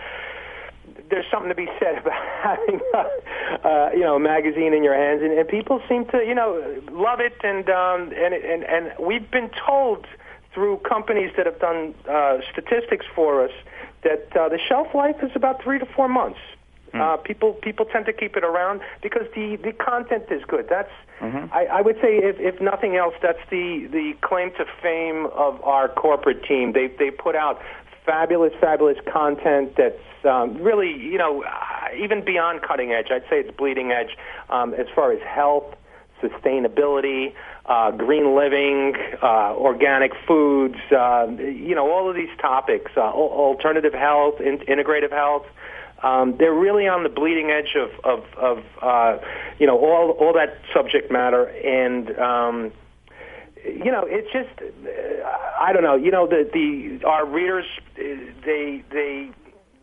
there's 1.14 1.30
something 1.30 1.48
to 1.48 1.54
be 1.54 1.68
said 1.78 1.98
about 2.02 2.22
having 2.42 2.80
a, 2.92 3.66
uh, 3.66 3.90
you 3.94 4.00
know 4.00 4.16
a 4.16 4.20
magazine 4.20 4.74
in 4.74 4.82
your 4.82 4.94
hands, 4.94 5.22
and, 5.22 5.32
and 5.32 5.48
people 5.48 5.80
seem 5.88 6.04
to 6.06 6.18
you 6.18 6.34
know 6.34 6.82
love 6.90 7.20
it, 7.20 7.34
and 7.44 7.68
um, 7.70 8.12
and 8.12 8.34
and 8.34 8.64
and 8.64 8.92
we've 8.98 9.30
been 9.30 9.50
told 9.66 10.06
through 10.52 10.78
companies 10.78 11.32
that 11.36 11.46
have 11.46 11.58
done 11.60 11.94
uh, 12.08 12.38
statistics 12.52 13.06
for 13.14 13.44
us 13.44 13.52
that 14.02 14.28
uh, 14.36 14.48
the 14.48 14.58
shelf 14.68 14.88
life 14.94 15.16
is 15.22 15.30
about 15.34 15.62
three 15.62 15.78
to 15.78 15.86
four 15.86 16.08
months. 16.08 16.38
Mm. 16.92 17.00
Uh, 17.00 17.16
people 17.16 17.54
people 17.54 17.86
tend 17.86 18.06
to 18.06 18.12
keep 18.12 18.36
it 18.36 18.44
around 18.44 18.80
because 19.02 19.26
the 19.34 19.56
the 19.56 19.72
content 19.72 20.24
is 20.30 20.44
good. 20.46 20.66
That's 20.68 20.92
mm-hmm. 21.20 21.52
I, 21.52 21.66
I 21.66 21.80
would 21.80 21.96
say 21.96 22.18
if 22.18 22.38
if 22.38 22.60
nothing 22.60 22.96
else, 22.96 23.14
that's 23.22 23.42
the 23.50 23.88
the 23.90 24.14
claim 24.20 24.50
to 24.52 24.64
fame 24.82 25.26
of 25.26 25.62
our 25.62 25.88
corporate 25.88 26.44
team. 26.44 26.72
They 26.72 26.86
they 26.86 27.10
put 27.10 27.34
out 27.34 27.60
fabulous 28.04 28.52
fabulous 28.60 28.98
content 29.10 29.74
that's 29.76 29.98
um, 30.24 30.62
really, 30.62 30.90
you 30.90 31.18
know, 31.18 31.42
uh, 31.42 31.94
even 32.02 32.24
beyond 32.24 32.62
cutting 32.62 32.92
edge. 32.92 33.06
I'd 33.10 33.22
say 33.30 33.40
it's 33.40 33.56
bleeding 33.56 33.92
edge 33.92 34.16
um, 34.48 34.74
as 34.74 34.86
far 34.94 35.12
as 35.12 35.20
health, 35.22 35.74
sustainability, 36.22 37.34
uh, 37.66 37.90
green 37.90 38.34
living, 38.36 38.94
uh, 39.22 39.54
organic 39.56 40.12
foods, 40.26 40.76
uh, 40.92 41.26
you 41.38 41.74
know, 41.74 41.90
all 41.90 42.08
of 42.08 42.16
these 42.16 42.34
topics, 42.40 42.92
uh, 42.96 43.00
alternative 43.00 43.94
health, 43.94 44.40
in- 44.40 44.58
integrative 44.60 45.10
health. 45.10 45.46
Um, 46.02 46.36
they're 46.38 46.54
really 46.54 46.86
on 46.86 47.02
the 47.02 47.08
bleeding 47.08 47.50
edge 47.50 47.74
of, 47.76 47.90
of, 48.04 48.24
of 48.36 48.64
uh, 48.82 49.18
you 49.58 49.66
know, 49.66 49.78
all, 49.78 50.10
all 50.10 50.34
that 50.34 50.58
subject 50.74 51.10
matter. 51.10 51.44
And, 51.46 52.18
um, 52.18 52.72
you 53.64 53.90
know, 53.90 54.04
it's 54.06 54.30
just, 54.32 54.50
I 55.58 55.72
don't 55.72 55.82
know, 55.82 55.96
you 55.96 56.10
know, 56.10 56.26
the, 56.26 56.48
the, 56.52 57.06
our 57.06 57.26
readers, 57.26 57.64
they, 57.96 58.84
they, 58.90 59.30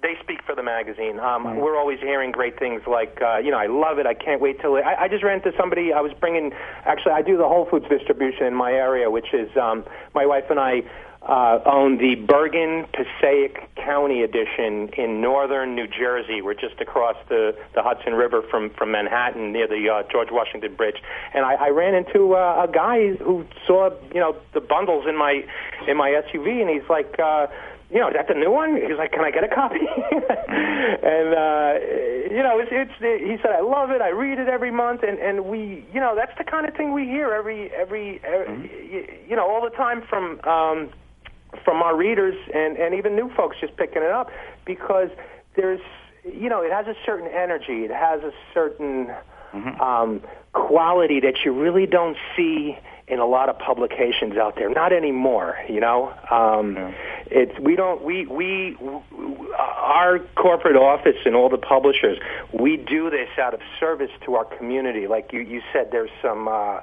they 0.01 0.13
speak 0.21 0.39
for 0.45 0.55
the 0.55 0.63
magazine. 0.63 1.19
Um, 1.19 1.45
mm. 1.45 1.61
We're 1.61 1.77
always 1.77 1.99
hearing 1.99 2.31
great 2.31 2.57
things 2.57 2.81
like, 2.87 3.19
uh, 3.21 3.37
you 3.37 3.51
know, 3.51 3.57
I 3.57 3.67
love 3.67 3.99
it. 3.99 4.05
I 4.05 4.13
can't 4.13 4.41
wait 4.41 4.59
till 4.61 4.75
it. 4.75 4.81
I, 4.81 5.05
I 5.05 5.07
just 5.07 5.23
ran 5.23 5.37
into 5.37 5.51
somebody. 5.57 5.93
I 5.93 6.01
was 6.01 6.11
bringing. 6.19 6.51
Actually, 6.85 7.13
I 7.13 7.21
do 7.21 7.37
the 7.37 7.47
Whole 7.47 7.67
Foods 7.69 7.85
distribution 7.89 8.45
in 8.45 8.55
my 8.55 8.71
area, 8.71 9.09
which 9.09 9.33
is 9.33 9.49
um, 9.57 9.85
my 10.15 10.25
wife 10.25 10.45
and 10.49 10.59
I 10.59 10.81
uh, 11.23 11.59
own 11.65 11.97
the 11.97 12.15
Bergen 12.15 12.87
Passaic 12.93 13.75
County 13.75 14.23
edition 14.23 14.89
in 14.97 15.21
northern 15.21 15.75
New 15.75 15.87
Jersey. 15.87 16.41
We're 16.41 16.55
just 16.55 16.81
across 16.81 17.15
the, 17.29 17.55
the 17.75 17.83
Hudson 17.83 18.13
River 18.13 18.41
from, 18.49 18.71
from 18.71 18.91
Manhattan 18.91 19.51
near 19.51 19.67
the 19.67 19.87
uh, 19.89 20.03
George 20.11 20.29
Washington 20.31 20.75
Bridge. 20.75 20.97
And 21.33 21.45
I, 21.45 21.53
I 21.53 21.69
ran 21.69 21.93
into 21.93 22.35
uh, 22.35 22.65
a 22.67 22.71
guy 22.71 23.13
who 23.15 23.45
saw, 23.67 23.91
you 24.13 24.19
know, 24.19 24.35
the 24.53 24.61
bundles 24.61 25.05
in 25.07 25.15
my 25.15 25.43
in 25.87 25.97
my 25.97 26.09
SUV, 26.09 26.61
and 26.61 26.69
he's 26.69 26.89
like. 26.89 27.19
Uh, 27.19 27.47
you 27.93 27.99
know, 27.99 28.07
is 28.07 28.13
that 28.13 28.29
the 28.29 28.35
new 28.35 28.49
one? 28.49 28.77
He's 28.77 28.97
like, 28.97 29.11
can 29.11 29.25
I 29.25 29.31
get 29.31 29.43
a 29.43 29.49
copy? 29.49 29.75
and 29.83 31.35
uh, 31.35 31.75
you 32.31 32.41
know, 32.41 32.57
it's, 32.57 32.71
it's 32.71 32.93
he 33.01 33.35
said, 33.41 33.51
I 33.51 33.59
love 33.59 33.91
it. 33.91 33.99
I 33.99 34.11
read 34.11 34.39
it 34.39 34.47
every 34.47 34.71
month, 34.71 35.03
and 35.03 35.19
and 35.19 35.43
we, 35.43 35.85
you 35.93 35.99
know, 35.99 36.15
that's 36.15 36.31
the 36.37 36.45
kind 36.45 36.65
of 36.65 36.73
thing 36.73 36.93
we 36.93 37.03
hear 37.03 37.33
every 37.33 37.69
every, 37.73 38.21
every 38.23 38.69
mm-hmm. 38.69 39.29
you 39.29 39.35
know 39.35 39.45
all 39.45 39.61
the 39.61 39.75
time 39.75 40.03
from 40.09 40.39
um, 40.47 40.89
from 41.63 41.81
our 41.81 41.95
readers 41.95 42.35
and 42.53 42.77
and 42.77 42.95
even 42.95 43.15
new 43.15 43.29
folks 43.35 43.57
just 43.59 43.75
picking 43.77 44.01
it 44.01 44.11
up 44.11 44.29
because 44.65 45.09
there's 45.55 45.81
you 46.23 46.49
know 46.49 46.61
it 46.61 46.71
has 46.71 46.87
a 46.87 46.95
certain 47.05 47.27
energy, 47.27 47.83
it 47.85 47.91
has 47.91 48.21
a 48.23 48.31
certain 48.53 49.07
mm-hmm. 49.53 49.81
um, 49.81 50.21
quality 50.53 51.19
that 51.19 51.35
you 51.45 51.51
really 51.51 51.85
don't 51.85 52.17
see 52.35 52.77
in 53.07 53.19
a 53.19 53.25
lot 53.25 53.49
of 53.49 53.59
publications 53.59 54.37
out 54.37 54.55
there. 54.55 54.69
Not 54.69 54.93
anymore, 54.93 55.57
you 55.69 55.81
know. 55.81 56.13
Um, 56.31 56.75
yeah. 56.75 56.93
It's 57.25 57.59
we 57.59 57.75
don't 57.75 58.03
we 58.03 58.25
we 58.25 58.77
our 59.57 60.19
corporate 60.35 60.77
office 60.77 61.17
and 61.25 61.35
all 61.35 61.49
the 61.49 61.57
publishers 61.57 62.17
we 62.53 62.77
do 62.77 63.09
this 63.09 63.29
out 63.37 63.53
of 63.53 63.59
service 63.79 64.11
to 64.25 64.35
our 64.35 64.45
community. 64.45 65.07
Like 65.07 65.33
you 65.33 65.41
you 65.41 65.61
said, 65.73 65.89
there's 65.91 66.11
some. 66.21 66.47
Uh, 66.47 66.81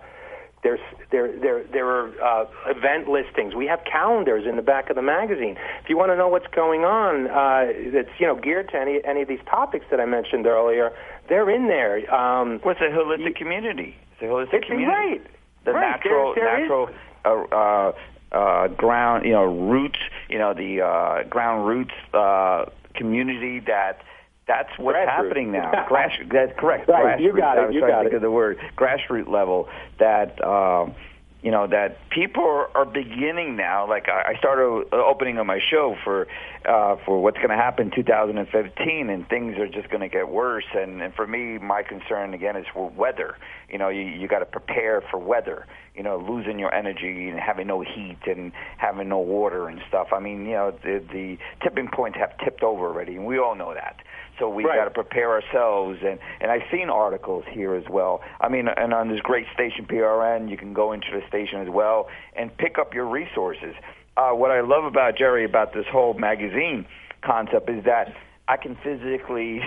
there's 0.62 0.80
there 1.10 1.38
there 1.38 1.64
there 1.72 1.86
are 1.86 2.08
uh, 2.20 2.46
event 2.66 3.08
listings. 3.08 3.54
We 3.54 3.66
have 3.66 3.80
calendars 3.84 4.44
in 4.46 4.56
the 4.56 4.62
back 4.62 4.90
of 4.90 4.96
the 4.96 5.02
magazine. 5.02 5.56
If 5.82 5.88
you 5.88 5.96
want 5.96 6.10
to 6.10 6.16
know 6.16 6.28
what's 6.28 6.48
going 6.48 6.82
on, 6.84 7.28
uh, 7.28 7.72
that's 7.92 8.10
you 8.18 8.26
know 8.26 8.34
geared 8.34 8.70
to 8.70 8.76
any 8.76 9.00
any 9.04 9.22
of 9.22 9.28
these 9.28 9.44
topics 9.48 9.86
that 9.90 10.00
I 10.00 10.04
mentioned 10.04 10.46
earlier, 10.46 10.92
they're 11.28 11.48
in 11.50 11.68
there. 11.68 12.12
Um, 12.12 12.58
What's 12.62 12.80
a 12.80 12.90
holistic 12.90 13.28
you, 13.28 13.34
community? 13.34 13.96
It's 14.12 14.22
a 14.22 14.24
holistic 14.24 14.54
it's 14.54 14.66
community. 14.66 15.20
Right 15.20 15.26
the 15.68 15.74
right. 15.74 15.96
natural 15.96 16.34
there, 16.34 16.44
there 16.44 16.60
natural 16.60 16.88
uh, 17.24 17.54
uh, 17.54 17.92
uh, 18.32 18.68
ground, 18.68 19.24
you 19.24 19.32
know, 19.32 19.44
roots, 19.44 19.98
you 20.28 20.38
know, 20.38 20.54
the 20.54 20.82
uh, 20.82 21.28
ground 21.28 21.66
roots 21.66 21.94
uh, 22.14 22.66
community 22.94 23.60
that 23.60 24.00
that's 24.48 24.70
what's 24.78 24.96
grassroots. 24.96 25.06
happening 25.08 25.52
now. 25.52 25.84
Grass, 25.88 26.10
that's 26.32 26.58
correct. 26.58 26.88
Right, 26.88 27.20
you 27.20 27.36
got 27.36 27.58
it. 27.58 27.60
I 27.60 27.66
was 27.66 27.74
you 27.74 27.80
trying 27.80 27.92
got 27.92 27.98
to 27.98 28.04
think 28.04 28.12
it. 28.14 28.16
of 28.16 28.22
the 28.22 28.30
word 28.30 28.58
grassroots 28.76 29.28
level. 29.28 29.68
That 30.00 30.42
um, 30.42 30.94
you 31.42 31.52
know 31.52 31.66
that 31.68 31.98
people 32.10 32.66
are, 32.74 32.84
beginning 32.86 33.56
now. 33.56 33.88
Like 33.88 34.08
I, 34.08 34.34
started 34.38 34.92
opening 34.92 35.38
on 35.38 35.46
my 35.46 35.60
show 35.70 35.96
for 36.02 36.26
uh, 36.64 36.96
for 37.04 37.22
what's 37.22 37.36
going 37.36 37.50
to 37.50 37.56
happen 37.56 37.88
in 37.88 37.94
2015, 37.94 39.10
and 39.10 39.28
things 39.28 39.56
are 39.58 39.68
just 39.68 39.88
going 39.90 40.00
to 40.00 40.08
get 40.08 40.30
worse. 40.30 40.64
And, 40.74 41.00
and 41.02 41.14
for 41.14 41.26
me, 41.26 41.58
my 41.58 41.82
concern 41.82 42.34
again 42.34 42.56
is 42.56 42.66
for 42.72 42.90
weather. 42.90 43.36
You 43.70 43.78
know, 43.78 43.88
you 43.88 44.02
you 44.02 44.26
got 44.26 44.40
to 44.40 44.46
prepare 44.46 45.02
for 45.10 45.18
weather. 45.18 45.66
You 45.94 46.02
know, 46.02 46.16
losing 46.18 46.58
your 46.58 46.72
energy 46.72 47.28
and 47.28 47.38
having 47.38 47.66
no 47.66 47.82
heat 47.82 48.18
and 48.26 48.52
having 48.78 49.08
no 49.08 49.18
water 49.18 49.68
and 49.68 49.80
stuff. 49.88 50.08
I 50.12 50.20
mean, 50.20 50.46
you 50.46 50.52
know, 50.52 50.70
the 50.82 51.04
the 51.12 51.38
tipping 51.62 51.88
points 51.88 52.18
have 52.18 52.36
tipped 52.38 52.62
over 52.62 52.86
already, 52.86 53.16
and 53.16 53.26
we 53.26 53.38
all 53.38 53.54
know 53.54 53.74
that. 53.74 53.96
So 54.38 54.48
we 54.48 54.64
right. 54.64 54.76
got 54.76 54.84
to 54.84 54.90
prepare 54.90 55.30
ourselves, 55.30 55.98
and 56.04 56.18
and 56.40 56.50
I've 56.50 56.62
seen 56.70 56.90
articles 56.90 57.44
here 57.50 57.74
as 57.74 57.88
well. 57.88 58.20
I 58.40 58.48
mean, 58.48 58.68
and 58.68 58.94
on 58.94 59.08
this 59.08 59.20
great 59.20 59.46
station 59.52 59.86
PRN, 59.86 60.50
you 60.50 60.56
can 60.56 60.72
go 60.72 60.92
into 60.92 61.08
the 61.12 61.26
station 61.28 61.60
as 61.60 61.68
well 61.68 62.08
and 62.36 62.56
pick 62.56 62.78
up 62.78 62.94
your 62.94 63.06
resources. 63.06 63.74
Uh, 64.16 64.30
what 64.30 64.50
I 64.50 64.60
love 64.60 64.84
about 64.84 65.16
Jerry 65.16 65.44
about 65.44 65.72
this 65.74 65.86
whole 65.90 66.14
magazine 66.14 66.86
concept 67.22 67.68
is 67.70 67.84
that 67.84 68.14
I 68.48 68.56
can 68.56 68.76
physically, 68.76 69.60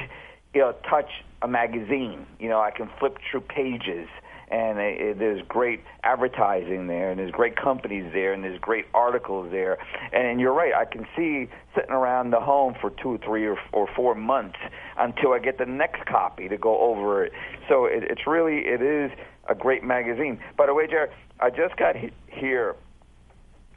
you 0.53 0.61
know, 0.61 0.73
touch 0.89 1.09
a 1.41 1.47
magazine. 1.47 2.25
You 2.39 2.49
know, 2.49 2.59
I 2.59 2.71
can 2.71 2.89
flip 2.99 3.17
through 3.29 3.41
pages 3.41 4.07
and 4.51 4.79
it, 4.79 5.19
there's 5.19 5.41
great 5.47 5.81
advertising 6.03 6.87
there, 6.87 7.11
and 7.11 7.19
there's 7.19 7.31
great 7.31 7.55
companies 7.55 8.11
there, 8.13 8.33
and 8.33 8.43
there's 8.43 8.59
great 8.59 8.85
articles 8.93 9.49
there. 9.51 9.77
And, 10.11 10.27
and 10.27 10.39
you're 10.39 10.53
right, 10.53 10.73
I 10.73 10.85
can 10.85 11.07
see 11.15 11.49
sitting 11.75 11.91
around 11.91 12.31
the 12.31 12.39
home 12.39 12.75
for 12.79 12.89
two, 12.89 13.19
three, 13.25 13.45
or, 13.45 13.57
or 13.71 13.87
four 13.95 14.15
months 14.15 14.59
until 14.97 15.33
I 15.33 15.39
get 15.39 15.57
the 15.57 15.65
next 15.65 16.05
copy 16.05 16.49
to 16.49 16.57
go 16.57 16.79
over 16.79 17.23
it. 17.23 17.31
So 17.69 17.85
it, 17.85 18.03
it's 18.03 18.27
really, 18.27 18.59
it 18.65 18.81
is 18.81 19.11
a 19.49 19.55
great 19.55 19.83
magazine. 19.83 20.39
By 20.57 20.65
the 20.65 20.73
way, 20.73 20.87
Jared, 20.87 21.11
I 21.39 21.49
just 21.49 21.77
got 21.77 21.95
here 22.27 22.75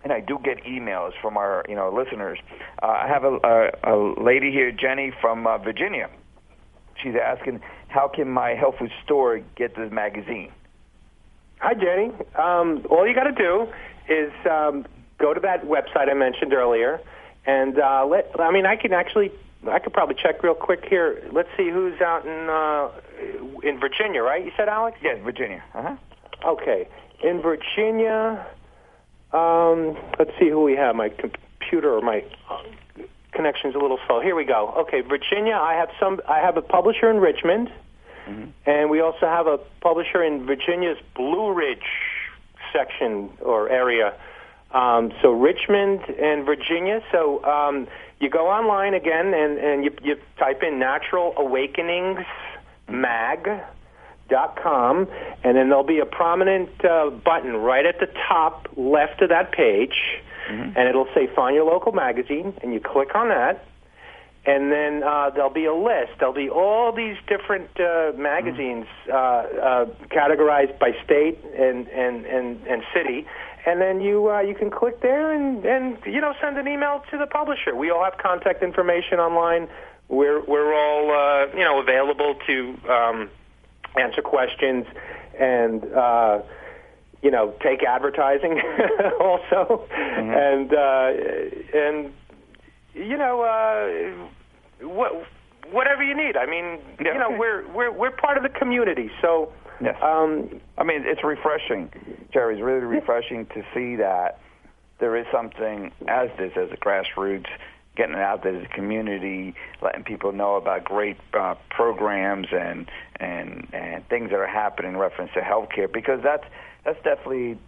and 0.03 0.13
I 0.13 0.21
do 0.21 0.39
get 0.45 0.63
emails 0.65 1.13
from 1.23 1.39
our 1.39 1.65
you 1.67 1.75
know 1.75 1.91
listeners. 1.91 2.39
Uh, 2.83 2.89
I 2.89 3.09
have 3.09 3.25
a, 3.25 3.39
a, 3.43 3.95
a 3.95 4.23
lady 4.23 4.53
here, 4.53 4.71
Jenny 4.71 5.13
from 5.21 5.47
uh, 5.47 5.57
Virginia. 5.57 6.11
She's 7.03 7.15
asking, 7.15 7.61
how 7.89 8.09
can 8.09 8.29
my 8.29 8.51
health 8.51 8.77
food 8.79 8.91
store 9.05 9.41
get 9.57 9.75
this 9.77 9.91
magazine? 9.91 10.53
Hi, 11.65 11.73
Jenny. 11.73 12.13
Um, 12.35 12.85
all 12.91 13.09
you 13.09 13.15
got 13.15 13.25
to 13.25 13.33
do 13.33 13.67
is 14.07 14.31
um, 14.45 14.85
go 15.19 15.33
to 15.33 15.41
that 15.41 15.65
website 15.65 16.11
I 16.11 16.13
mentioned 16.13 16.53
earlier, 16.53 17.01
and 17.47 17.79
uh, 17.79 18.05
let. 18.05 18.39
I 18.39 18.53
mean, 18.53 18.67
I 18.67 18.77
can 18.77 18.93
actually, 18.93 19.33
I 19.67 19.79
could 19.79 19.95
probably 19.95 20.15
check 20.15 20.43
real 20.43 20.55
quick 20.55 20.85
here. 20.87 21.27
Let's 21.33 21.49
see 21.57 21.71
who's 21.71 21.99
out 22.03 22.27
in 22.27 22.51
uh, 22.51 22.91
in 23.67 23.81
Virginia, 23.81 24.21
right? 24.21 24.45
You 24.45 24.53
said, 24.59 24.69
Alex? 24.69 24.99
Yes, 25.03 25.17
Virginia. 25.25 25.65
Uh-huh. 25.75 25.97
Okay, 26.51 26.87
in 27.23 27.41
Virginia. 27.41 28.47
Um, 29.33 29.97
let's 30.19 30.33
see 30.39 30.51
who 30.51 30.63
we 30.63 30.77
have. 30.77 30.95
My 30.95 31.09
computer 31.09 31.97
or 31.97 32.03
my 32.03 32.23
uh, 32.51 32.63
connection's 33.33 33.75
a 33.75 33.79
little 33.79 33.99
slow. 34.07 34.21
Here 34.21 34.37
we 34.37 34.45
go. 34.45 34.75
Okay, 34.81 35.01
Virginia. 35.01 35.55
I 35.55 35.77
have 35.77 35.89
some. 35.99 36.21
I 36.29 36.41
have 36.41 36.59
a 36.59 36.63
publisher 36.63 37.09
in 37.09 37.21
Richmond. 37.21 37.73
Mm-hmm. 38.27 38.51
And 38.67 38.91
we 38.91 39.01
also 39.01 39.27
have 39.27 39.47
a 39.47 39.59
publisher 39.81 40.23
in 40.23 40.47
Virginia's 40.47 40.99
Blue 41.15 41.53
Ridge 41.53 41.79
section 42.73 43.31
or 43.41 43.69
area. 43.69 44.15
Um, 44.73 45.13
so 45.23 45.31
Richmond 45.31 46.01
and 46.19 46.45
Virginia. 46.45 47.03
So 47.13 47.45
um, 47.45 47.87
you 48.21 48.29
go 48.31 48.49
online 48.49 48.95
again 48.95 49.35
and, 49.35 49.59
and 49.59 49.85
you, 49.85 49.95
you 50.03 50.17
type 50.39 50.63
in 50.63 50.79
Natural 50.79 51.35
Awakenings 51.37 52.25
Mag. 52.89 53.49
dot 54.27 54.57
com, 54.57 55.07
and 55.45 55.55
then 55.55 55.69
there'll 55.69 55.85
be 55.85 55.99
a 55.99 56.07
prominent 56.07 56.71
uh, 56.83 57.11
button 57.11 57.59
right 57.59 57.85
at 57.85 58.01
the 58.01 58.09
top 58.27 58.67
left 58.75 59.21
of 59.21 59.29
that 59.29 59.53
page, 59.53 59.99
mm-hmm. 60.49 60.73
and 60.79 60.89
it'll 60.89 61.09
say 61.15 61.27
"Find 61.37 61.55
your 61.55 61.67
local 61.67 61.93
magazine," 61.93 62.55
and 62.63 62.73
you 62.73 62.81
click 62.81 63.15
on 63.15 63.29
that, 63.29 63.67
and 64.47 64.71
then 64.71 65.03
uh, 65.03 65.31
there'll 65.31 65.51
be 65.51 65.65
a 65.65 65.75
list. 65.75 66.13
There'll 66.19 66.35
be 66.35 66.51
all 66.51 66.93
these 66.93 67.17
different 67.27 67.71
uh, 67.81 68.13
magazines 68.17 68.87
uh, 69.09 69.15
uh, 69.15 69.87
categorized 70.11 70.79
by 70.79 70.93
state 71.05 71.39
and 71.57 71.89
and 71.89 72.27
and, 72.27 72.61
and 72.67 72.83
city, 72.93 73.27
and 73.65 73.81
then 73.81 74.01
you 74.01 74.31
uh, 74.31 74.41
you 74.41 74.55
can 74.55 74.71
click 74.71 75.01
there 75.01 75.33
and 75.33 75.65
and 75.65 75.99
you 76.05 76.21
know 76.21 76.35
send 76.43 76.59
an 76.59 76.69
email 76.69 77.03
to 77.11 77.17
the 77.19 77.27
publisher. 77.27 77.75
We 77.75 77.91
all 77.91 78.05
have 78.05 78.19
contact 78.19 78.63
information 78.63 79.19
online. 79.19 79.69
We're 80.09 80.45
we're 80.45 80.75
all 80.75 81.11
uh, 81.11 81.57
you 81.57 81.65
know 81.65 81.81
available 81.81 82.37
to 82.47 82.79
um, 82.89 83.31
answer 83.97 84.23
questions 84.23 84.87
and. 85.39 85.85
Uh, 85.93 86.43
you 87.23 87.31
know, 87.31 87.55
take 87.63 87.83
advertising 87.83 88.61
also, 89.19 89.89
mm-hmm. 89.91 90.31
and 90.31 90.75
uh, 90.75 91.79
and 91.79 92.13
you 92.95 93.17
know, 93.17 93.43
uh, 93.43 94.87
what 94.87 95.27
whatever 95.71 96.03
you 96.03 96.17
need. 96.17 96.37
I 96.37 96.47
mean, 96.47 96.81
yeah. 97.01 97.13
you 97.13 97.19
know, 97.19 97.31
we're 97.31 97.67
we're 97.73 97.93
we're 97.93 98.11
part 98.11 98.37
of 98.37 98.43
the 98.43 98.49
community, 98.49 99.11
so 99.21 99.53
Yes. 99.81 99.97
Um, 100.03 100.61
I 100.79 100.85
mean, 100.85 101.03
it's 101.05 101.25
refreshing, 101.25 101.91
Jerry. 102.33 102.55
It's 102.55 102.63
really 102.63 102.85
refreshing 102.85 103.47
to 103.47 103.63
see 103.75 103.97
that 103.97 104.39
there 104.99 105.17
is 105.17 105.27
something 105.33 105.91
as 106.07 106.31
this, 106.39 106.53
as 106.57 106.71
a 106.71 106.77
grassroots, 106.77 107.49
getting 107.97 108.15
it 108.15 108.21
out 108.21 108.43
there 108.43 108.53
to 108.53 108.61
the 108.61 108.69
community, 108.69 109.55
letting 109.83 110.05
people 110.05 110.33
know 110.33 110.57
about 110.57 110.85
great 110.85 111.17
uh, 111.35 111.55
programs 111.71 112.49
and 112.53 112.89
and 113.19 113.67
and 113.73 114.09
things 114.09 114.31
that 114.31 114.39
are 114.39 114.47
happening 114.47 114.93
in 114.93 114.97
reference 114.97 115.33
to 115.35 115.41
healthcare. 115.41 115.93
Because 115.93 116.21
that's 116.23 116.45
that's 116.85 117.03
definitely 117.03 117.59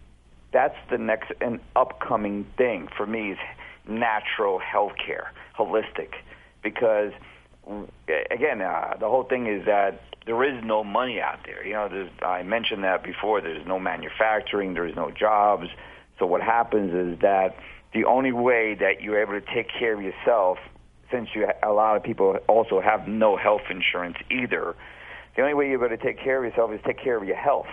that's 0.53 0.77
the 0.89 0.97
next 0.97 1.31
and 1.41 1.59
upcoming 1.75 2.45
thing 2.57 2.87
for 2.95 3.05
me 3.05 3.31
is 3.31 3.37
natural 3.87 4.59
healthcare, 4.59 5.27
holistic. 5.57 6.13
Because 6.63 7.11
again, 8.31 8.61
uh, 8.61 8.95
the 8.99 9.07
whole 9.07 9.23
thing 9.23 9.47
is 9.47 9.65
that 9.65 10.01
there 10.25 10.43
is 10.43 10.63
no 10.63 10.83
money 10.83 11.21
out 11.21 11.39
there. 11.45 11.65
You 11.65 11.73
know, 11.73 11.87
there's, 11.89 12.09
I 12.21 12.43
mentioned 12.43 12.83
that 12.83 13.03
before. 13.03 13.41
There's 13.41 13.65
no 13.65 13.79
manufacturing. 13.79 14.73
There's 14.73 14.95
no 14.95 15.11
jobs. 15.11 15.67
So 16.19 16.25
what 16.25 16.41
happens 16.41 16.93
is 16.93 17.21
that 17.21 17.55
the 17.93 18.05
only 18.05 18.31
way 18.31 18.75
that 18.79 19.01
you're 19.01 19.21
able 19.21 19.39
to 19.39 19.53
take 19.53 19.67
care 19.69 19.93
of 19.93 20.01
yourself, 20.01 20.57
since 21.11 21.29
you 21.33 21.47
a 21.63 21.71
lot 21.71 21.95
of 21.95 22.03
people 22.03 22.37
also 22.47 22.81
have 22.81 23.07
no 23.07 23.37
health 23.37 23.61
insurance 23.69 24.17
either, 24.29 24.75
the 25.35 25.41
only 25.41 25.53
way 25.53 25.69
you're 25.69 25.79
going 25.79 25.97
to 25.97 26.03
take 26.03 26.19
care 26.19 26.43
of 26.43 26.49
yourself 26.49 26.71
is 26.73 26.81
take 26.85 27.01
care 27.01 27.17
of 27.17 27.23
your 27.23 27.37
health. 27.37 27.67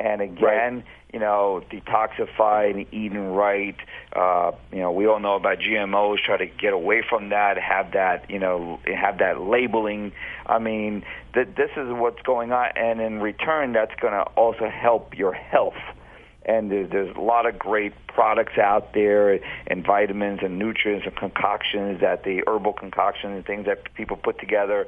And 0.00 0.22
again, 0.22 0.76
right. 0.76 0.84
you 1.12 1.20
know, 1.20 1.62
detoxify 1.70 2.70
and 2.70 2.86
eating 2.92 3.32
right. 3.32 3.76
Uh, 4.16 4.52
you 4.72 4.78
know, 4.78 4.90
we 4.92 5.06
all 5.06 5.20
know 5.20 5.36
about 5.36 5.58
GMOs. 5.58 6.16
Try 6.24 6.38
to 6.38 6.46
get 6.46 6.72
away 6.72 7.04
from 7.06 7.28
that. 7.28 7.58
Have 7.58 7.92
that, 7.92 8.30
you 8.30 8.38
know, 8.38 8.80
have 8.86 9.18
that 9.18 9.42
labeling. 9.42 10.12
I 10.46 10.58
mean, 10.58 11.04
that 11.34 11.54
this 11.56 11.70
is 11.76 11.88
what's 11.90 12.22
going 12.22 12.50
on, 12.50 12.70
and 12.76 13.00
in 13.00 13.20
return, 13.20 13.74
that's 13.74 13.94
going 14.00 14.14
to 14.14 14.22
also 14.36 14.70
help 14.70 15.16
your 15.18 15.34
health 15.34 15.74
and 16.50 16.70
there's, 16.70 16.90
there's 16.90 17.16
a 17.16 17.20
lot 17.20 17.46
of 17.46 17.58
great 17.58 17.92
products 18.08 18.58
out 18.58 18.92
there 18.92 19.38
and 19.66 19.84
vitamins 19.86 20.40
and 20.42 20.58
nutrients 20.58 21.06
and 21.06 21.16
concoctions 21.16 22.00
that 22.00 22.24
the 22.24 22.42
herbal 22.46 22.72
concoctions 22.72 23.36
and 23.36 23.46
things 23.46 23.66
that 23.66 23.94
people 23.94 24.16
put 24.16 24.38
together 24.40 24.86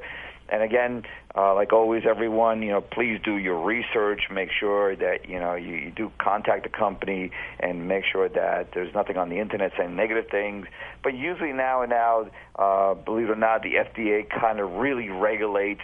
and 0.49 0.61
again, 0.61 1.03
uh, 1.35 1.55
like 1.55 1.73
always, 1.73 2.03
everyone, 2.07 2.61
you 2.61 2.71
know, 2.71 2.81
please 2.81 3.19
do 3.23 3.37
your 3.37 3.59
research. 3.59 4.23
Make 4.31 4.49
sure 4.51 4.95
that 4.95 5.27
you 5.27 5.39
know 5.39 5.55
you, 5.55 5.75
you 5.75 5.91
do 5.91 6.11
contact 6.19 6.63
the 6.63 6.69
company 6.69 7.31
and 7.59 7.87
make 7.87 8.03
sure 8.05 8.29
that 8.29 8.69
there's 8.73 8.93
nothing 8.93 9.17
on 9.17 9.29
the 9.29 9.39
internet 9.39 9.71
saying 9.77 9.95
negative 9.95 10.25
things. 10.29 10.67
But 11.01 11.15
usually 11.15 11.53
now 11.53 11.81
and 11.81 11.89
now, 11.89 12.27
uh, 12.57 12.93
believe 12.93 13.29
it 13.29 13.31
or 13.31 13.35
not, 13.35 13.63
the 13.63 13.75
FDA 13.75 14.29
kind 14.29 14.59
of 14.59 14.73
really 14.73 15.09
regulates 15.09 15.81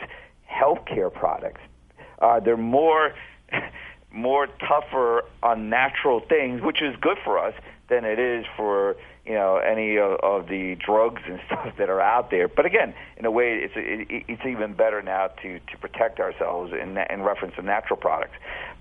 healthcare 0.48 1.12
products. 1.12 1.62
Uh, 2.22 2.40
they're 2.40 2.58
more 2.58 3.14
more 4.12 4.48
tougher 4.48 5.24
on 5.44 5.70
natural 5.70 6.20
things, 6.20 6.62
which 6.62 6.82
is 6.82 6.96
good 7.00 7.18
for 7.24 7.38
us 7.38 7.54
than 7.90 8.06
it 8.06 8.20
is 8.20 8.46
for 8.56 8.96
you 9.26 9.34
know 9.34 9.58
any 9.58 9.98
of, 9.98 10.20
of 10.24 10.48
the 10.48 10.76
drugs 10.76 11.22
and 11.26 11.40
stuff 11.46 11.74
that 11.78 11.90
are 11.90 12.02
out 12.02 12.32
there. 12.32 12.48
But 12.48 12.66
again, 12.66 12.94
in 13.18 13.26
a 13.26 13.32
way, 13.32 13.60
it's 13.64 13.74
it, 13.76 14.24
it's 14.28 14.46
even 14.46 14.74
better 14.74 15.02
now 15.02 15.28
to 15.42 15.60
to 15.60 15.78
protect 15.80 16.20
ourselves 16.20 16.72
in 16.74 16.98
in 16.98 17.22
reference 17.22 17.56
to 17.56 17.62
natural 17.62 17.98
products. 17.98 18.36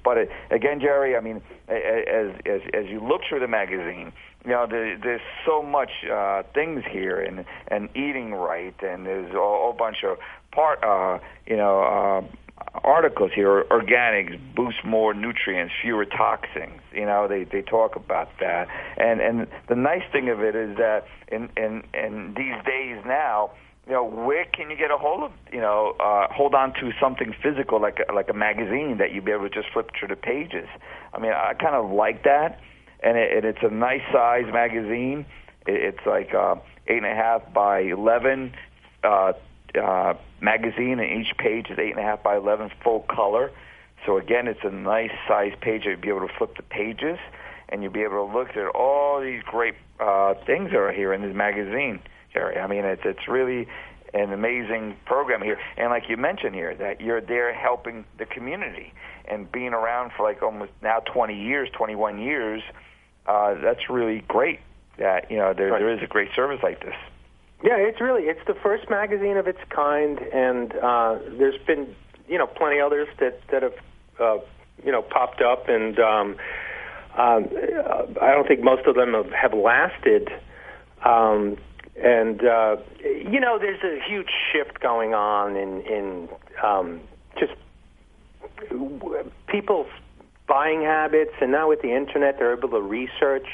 But 0.05 0.19
it, 0.19 0.31
again, 0.51 0.81
Jerry, 0.81 1.17
I 1.17 1.21
mean, 1.21 1.43
as 1.69 2.33
as 2.47 2.61
as 2.73 2.87
you 2.87 3.01
look 3.01 3.23
through 3.29 3.41
the 3.41 3.49
magazine, 3.49 4.13
you 4.45 4.53
know, 4.53 4.67
there, 4.67 4.97
there's 4.97 5.21
so 5.45 5.63
much 5.63 5.91
uh, 6.11 6.43
things 6.55 6.85
here, 6.91 7.21
and 7.21 7.45
and 7.69 7.89
eating 7.95 8.33
right, 8.35 8.75
and 8.83 9.05
there's 9.05 9.31
a 9.31 9.39
whole 9.39 9.75
bunch 9.77 10.05
of 10.05 10.19
part, 10.53 10.83
uh, 10.83 11.19
you 11.47 11.57
know. 11.57 11.83
Uh, 11.83 12.35
articles 12.85 13.31
here. 13.35 13.65
Organics 13.71 14.39
boost 14.55 14.85
more 14.85 15.15
nutrients, 15.15 15.75
fewer 15.83 16.05
toxins. 16.05 16.81
You 16.93 17.07
know, 17.07 17.29
they 17.29 17.45
they 17.45 17.63
talk 17.63 17.97
about 17.97 18.29
that. 18.41 18.69
And 18.97 19.21
and 19.21 19.47
the 19.69 19.77
nice 19.77 20.03
thing 20.13 20.29
of 20.29 20.41
it 20.43 20.55
is 20.55 20.77
that 20.77 21.07
in 21.29 21.49
in 21.57 21.83
in 21.95 22.35
these 22.37 22.57
days 22.65 23.03
now, 23.07 23.51
you 23.87 23.93
know, 23.95 24.05
where 24.05 24.45
can 24.45 24.71
you 24.71 24.77
get 24.77 24.91
a 24.91 24.99
hold 24.99 25.23
of, 25.25 25.33
you 25.51 25.61
know, 25.61 25.97
uh, 25.99 26.27
hold 26.31 26.55
on 26.55 26.75
to 26.75 26.93
something 27.01 27.35
physical 27.43 27.81
like 27.81 27.99
a, 28.07 28.13
like 28.13 28.29
a 28.29 28.35
magazine 28.35 28.99
that 28.99 29.13
you'd 29.13 29.25
be 29.25 29.33
able 29.33 29.49
to 29.49 29.55
just 29.55 29.73
flip 29.73 29.91
through 29.99 30.09
the 30.09 30.17
pages. 30.17 30.69
I 31.15 31.19
mean, 31.19 31.33
I 31.33 31.55
kind 31.55 31.75
of 31.75 31.91
like 31.91 32.25
that, 32.25 32.61
and, 33.03 33.17
it, 33.17 33.33
and 33.33 33.45
it's 33.47 33.63
a 33.63 33.73
nice 33.73 34.03
size 34.13 34.45
magazine. 34.53 35.25
It, 35.67 35.95
it's 35.95 36.07
like 36.07 36.35
uh, 36.35 36.57
eight 36.87 36.99
and 36.99 37.07
a 37.07 37.15
half 37.15 37.51
by 37.55 37.81
eleven. 37.81 38.53
Uh, 39.03 39.33
uh, 39.77 40.15
magazine, 40.41 41.01
and 41.01 41.21
each 41.21 41.37
page 41.37 41.67
is 41.71 41.79
eight 41.79 41.91
and 41.91 42.01
a 42.01 42.03
half 42.03 42.23
by 42.23 42.37
eleven, 42.37 42.71
full 42.83 43.01
color. 43.01 43.51
So 44.07 44.17
again, 44.17 44.47
it's 44.47 44.61
a 44.63 44.71
nice 44.71 45.11
size 45.27 45.53
page. 45.61 45.83
You'll 45.85 46.01
be 46.01 46.09
able 46.09 46.27
to 46.27 46.33
flip 46.39 46.57
the 46.57 46.63
pages, 46.63 47.19
and 47.69 47.83
you'll 47.83 47.93
be 47.93 48.03
able 48.03 48.27
to 48.27 48.33
look 48.33 48.57
at 48.57 48.67
all 48.75 49.21
these 49.21 49.43
great 49.43 49.75
uh, 50.01 50.35
things 50.47 50.71
that 50.71 50.79
are 50.79 50.93
here 50.93 51.13
in 51.13 51.23
this 51.23 51.35
magazine, 51.35 52.01
Jerry. 52.33 52.59
I 52.59 52.67
mean, 52.67 52.85
it's 52.85 53.03
it's 53.05 53.29
really 53.29 53.67
an 54.15 54.33
amazing 54.33 54.97
program 55.05 55.43
here. 55.43 55.59
And 55.77 55.91
like 55.91 56.09
you 56.09 56.17
mentioned 56.17 56.55
here, 56.55 56.75
that 56.77 57.01
you're 57.01 57.21
there 57.21 57.53
helping 57.53 58.05
the 58.19 58.27
community 58.27 58.93
and 59.27 59.51
being 59.51 59.75
around 59.75 60.13
for 60.17 60.23
like 60.23 60.43
almost 60.43 60.73
now 60.83 61.01
20 61.01 61.39
years, 61.39 61.69
21 61.77 62.19
years. 62.19 62.63
Uh, 63.27 63.55
that's 63.63 63.91
really 63.91 64.25
great. 64.27 64.61
That 64.99 65.31
you 65.31 65.37
know 65.37 65.55
there 65.55 65.71
right. 65.71 65.79
there 65.79 65.95
is 65.95 66.03
a 66.03 66.07
great 66.07 66.31
service 66.35 66.59
like 66.63 66.81
this. 66.81 66.95
Yeah, 67.63 67.77
it's 67.77 68.01
really 68.01 68.25
it's 68.25 68.45
the 68.47 68.55
first 68.55 68.89
magazine 68.89 69.37
of 69.37 69.49
its 69.49 69.59
kind, 69.69 70.19
and 70.19 70.73
uh, 70.77 71.19
there's 71.39 71.61
been 71.67 71.95
you 72.29 72.39
know 72.39 72.47
plenty 72.47 72.81
others 72.81 73.09
that 73.19 73.41
that 73.51 73.63
have 73.63 73.75
uh, 74.21 74.39
you 74.85 74.93
know 74.93 75.03
popped 75.03 75.43
up, 75.43 75.69
and 75.69 75.99
um, 75.99 76.37
um, 77.17 77.49
I 78.23 78.31
don't 78.31 78.47
think 78.47 78.63
most 78.63 78.87
of 78.87 78.95
them 78.95 79.13
have, 79.15 79.31
have 79.33 79.55
lasted. 79.55 80.29
Um, 81.05 81.57
and 82.01 82.45
uh, 82.45 82.77
you 83.03 83.41
know, 83.41 83.59
there's 83.59 83.83
a 83.83 84.01
huge 84.09 84.31
shift 84.53 84.79
going 84.81 85.15
on 85.15 85.57
in 85.57 85.81
in 85.83 86.29
um, 86.63 87.01
just 87.41 87.55
people's 89.49 89.89
buying 90.47 90.83
habits, 90.83 91.33
and 91.41 91.51
now 91.51 91.69
with 91.69 91.83
the 91.83 91.95
internet, 91.95 92.39
they're 92.39 92.57
able 92.57 92.69
to 92.69 92.81
research 92.81 93.49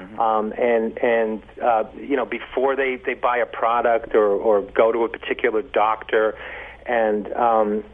Mm-hmm. 0.00 0.20
Um, 0.20 0.52
and 0.52 0.98
and 0.98 1.42
uh, 1.62 1.84
you 1.96 2.16
know 2.16 2.26
before 2.26 2.76
they, 2.76 2.98
they 3.04 3.14
buy 3.14 3.38
a 3.38 3.46
product 3.46 4.14
or, 4.14 4.26
or 4.28 4.60
go 4.60 4.92
to 4.92 5.04
a 5.04 5.08
particular 5.08 5.62
doctor, 5.62 6.36
and 6.84 7.32
um, 7.32 7.84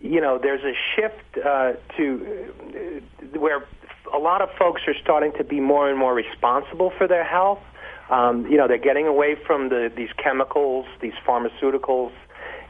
you 0.00 0.20
know 0.20 0.38
there's 0.42 0.64
a 0.64 0.72
shift 0.96 1.46
uh, 1.46 1.74
to 1.96 2.48
uh, 2.74 3.38
where 3.38 3.66
a 4.14 4.18
lot 4.18 4.40
of 4.40 4.48
folks 4.58 4.82
are 4.86 4.94
starting 5.02 5.32
to 5.38 5.44
be 5.44 5.60
more 5.60 5.90
and 5.90 5.98
more 5.98 6.14
responsible 6.14 6.90
for 6.96 7.06
their 7.06 7.24
health. 7.24 7.60
Um, 8.08 8.46
you 8.46 8.56
know 8.56 8.66
they're 8.66 8.78
getting 8.78 9.06
away 9.06 9.36
from 9.46 9.68
the, 9.68 9.92
these 9.94 10.10
chemicals, 10.16 10.86
these 11.02 11.14
pharmaceuticals, 11.26 12.12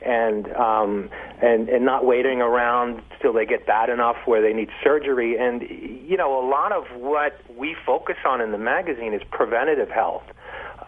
and 0.04 0.52
um, 0.52 1.10
and 1.40 1.68
and 1.68 1.84
not 1.84 2.04
waiting 2.04 2.40
around 2.40 3.02
till 3.20 3.32
they 3.32 3.46
get 3.46 3.66
bad 3.66 3.88
enough 3.88 4.16
where 4.24 4.42
they 4.42 4.52
need 4.52 4.68
surgery. 4.82 5.36
And 5.38 5.62
you 5.62 6.16
know, 6.16 6.44
a 6.44 6.46
lot 6.48 6.72
of 6.72 6.84
what 6.94 7.40
we 7.56 7.76
focus 7.86 8.16
on 8.26 8.40
in 8.40 8.52
the 8.52 8.58
magazine 8.58 9.14
is 9.14 9.22
preventative 9.30 9.88
health. 9.88 10.24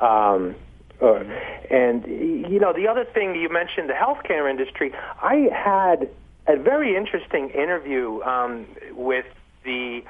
Um, 0.01 0.55
uh, 1.03 1.25
and 1.71 2.07
you 2.07 2.59
know, 2.61 2.73
the 2.73 2.89
other 2.89 3.05
thing 3.05 3.35
you 3.35 3.49
mentioned, 3.49 3.89
the 3.89 3.95
healthcare 3.95 4.49
industry. 4.49 4.93
I 5.23 5.49
had 5.53 6.09
a 6.47 6.57
very 6.57 6.97
interesting 6.97 7.51
interview 7.51 8.23
um, 8.23 8.67
with 8.93 9.27
the. 9.65 10.03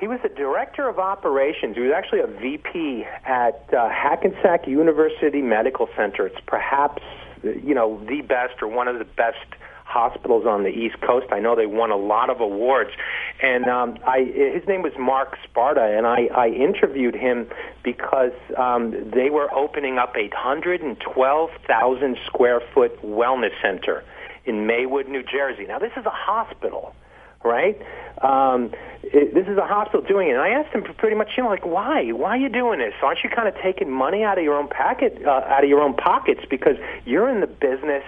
He 0.00 0.08
was 0.08 0.18
the 0.22 0.28
director 0.28 0.88
of 0.88 0.98
operations. 0.98 1.76
He 1.76 1.82
was 1.82 1.92
actually 1.96 2.20
a 2.20 2.26
VP 2.26 3.04
at 3.24 3.72
uh, 3.72 3.88
Hackensack 3.88 4.66
University 4.66 5.40
Medical 5.40 5.88
Center. 5.96 6.26
It's 6.26 6.40
perhaps 6.46 7.02
you 7.44 7.74
know 7.74 8.00
the 8.08 8.22
best 8.22 8.62
or 8.62 8.68
one 8.68 8.88
of 8.88 8.98
the 8.98 9.04
best 9.04 9.46
hospitals 9.84 10.44
on 10.46 10.64
the 10.64 10.70
East 10.70 11.00
Coast. 11.00 11.26
I 11.30 11.38
know 11.40 11.54
they 11.54 11.66
won 11.66 11.90
a 11.90 11.96
lot 11.96 12.30
of 12.30 12.40
awards, 12.40 12.90
and 13.42 13.66
um, 13.66 13.98
I 14.06 14.24
his 14.24 14.66
name 14.66 14.82
was 14.82 14.92
Mark 14.98 15.36
Sparta, 15.44 15.82
and 15.82 16.06
I, 16.06 16.28
I 16.34 16.48
interviewed 16.48 17.14
him 17.14 17.48
because 17.82 18.32
um, 18.56 19.10
they 19.10 19.30
were 19.30 19.52
opening 19.54 19.98
up 19.98 20.16
a 20.16 20.28
hundred 20.34 20.80
and 20.80 20.98
twelve 21.00 21.50
thousand 21.66 22.18
square 22.26 22.60
foot 22.72 23.00
wellness 23.02 23.52
center 23.62 24.02
in 24.44 24.66
Maywood, 24.66 25.08
New 25.08 25.22
Jersey. 25.22 25.66
Now 25.66 25.78
this 25.78 25.92
is 25.96 26.04
a 26.06 26.10
hospital 26.10 26.94
right? 27.44 27.80
Um, 28.22 28.72
it, 29.02 29.34
this 29.34 29.46
is 29.46 29.58
a 29.58 29.66
hospital 29.66 30.00
doing 30.06 30.28
it. 30.28 30.32
And 30.32 30.40
I 30.40 30.48
asked 30.50 30.74
him 30.74 30.82
pretty 30.82 31.16
much, 31.16 31.28
you 31.36 31.42
know, 31.42 31.50
like, 31.50 31.66
why? 31.66 32.10
Why 32.10 32.30
are 32.30 32.36
you 32.36 32.48
doing 32.48 32.78
this? 32.78 32.94
Aren't 33.02 33.22
you 33.22 33.30
kind 33.30 33.46
of 33.46 33.54
taking 33.62 33.90
money 33.90 34.22
out 34.22 34.38
of 34.38 34.44
your 34.44 34.54
own 34.54 34.68
pocket, 34.68 35.20
uh, 35.24 35.30
out 35.30 35.62
of 35.62 35.68
your 35.68 35.80
own 35.80 35.94
pockets, 35.94 36.40
because 36.48 36.76
you're 37.04 37.28
in 37.28 37.40
the 37.40 37.46
business 37.46 38.04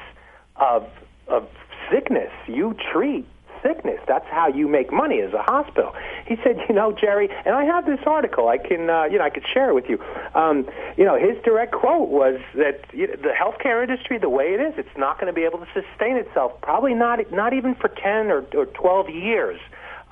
of 0.56 0.88
of 1.28 1.48
sickness. 1.90 2.30
You 2.46 2.74
treat 2.92 3.26
sickness. 3.62 4.00
That's 4.06 4.26
how 4.30 4.48
you 4.48 4.68
make 4.68 4.92
money 4.92 5.20
as 5.20 5.32
a 5.32 5.42
hospital. 5.42 5.94
He 6.26 6.36
said, 6.42 6.58
you 6.68 6.74
know, 6.74 6.92
Jerry, 6.92 7.28
and 7.44 7.54
I 7.54 7.64
have 7.64 7.86
this 7.86 8.00
article. 8.06 8.48
I 8.48 8.58
can, 8.58 8.90
uh, 8.90 9.04
you 9.04 9.18
know, 9.18 9.24
I 9.24 9.30
could 9.30 9.44
share 9.52 9.70
it 9.70 9.74
with 9.74 9.88
you. 9.88 9.98
Um, 10.34 10.68
you 10.96 11.04
know, 11.04 11.18
his 11.18 11.42
direct 11.44 11.72
quote 11.72 12.08
was 12.08 12.40
that 12.54 12.84
you 12.92 13.06
know, 13.06 13.16
the 13.16 13.32
healthcare 13.32 13.82
industry, 13.82 14.18
the 14.18 14.28
way 14.28 14.54
it 14.54 14.60
is, 14.60 14.74
it's 14.76 14.96
not 14.96 15.18
going 15.20 15.32
to 15.32 15.32
be 15.32 15.44
able 15.44 15.58
to 15.58 15.66
sustain 15.72 16.16
itself. 16.16 16.60
Probably 16.60 16.94
not, 16.94 17.18
not 17.32 17.52
even 17.52 17.74
for 17.74 17.88
ten 17.88 18.30
or, 18.30 18.44
or 18.54 18.66
twelve 18.66 19.08
years. 19.08 19.60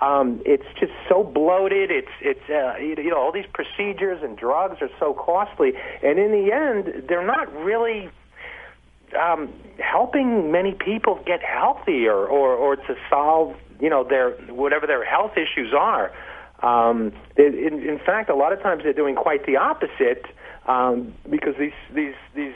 Um, 0.01 0.43
it's 0.45 0.67
just 0.79 0.93
so 1.09 1.23
bloated. 1.23 1.91
It's 1.91 2.11
it's 2.21 2.51
uh, 2.51 2.77
you 2.79 3.11
know 3.11 3.19
all 3.19 3.33
these 3.33 3.47
procedures 3.53 4.23
and 4.23 4.37
drugs 4.37 4.83
are 4.83 4.91
so 4.99 5.15
costly, 5.15 5.73
and 6.03 6.19
in 6.19 6.33
the 6.33 6.53
end, 6.53 7.09
they're 7.09 7.27
not 7.27 7.53
really 7.55 8.11
um, 9.17 9.53
helping 9.79 10.51
many 10.53 10.73
people 10.73 11.21
get 11.27 11.43
healthier 11.43 12.15
or, 12.15 12.55
or 12.55 12.77
to 12.77 12.97
solve, 13.11 13.57
you 13.81 13.91
know, 13.91 14.05
their 14.05 14.33
whatever 14.53 14.87
their 14.87 15.05
health 15.05 15.33
issues 15.37 15.73
are. 15.77 16.12
Um, 16.62 17.12
in, 17.37 17.83
in 17.83 18.01
fact, 18.05 18.31
a 18.31 18.35
lot 18.35 18.53
of 18.53 18.62
times 18.62 18.83
they're 18.85 18.93
doing 18.93 19.17
quite 19.17 19.45
the 19.47 19.57
opposite 19.57 20.25
um, 20.67 21.15
because 21.29 21.55
these 21.59 21.73
these 21.95 22.15
these 22.35 22.55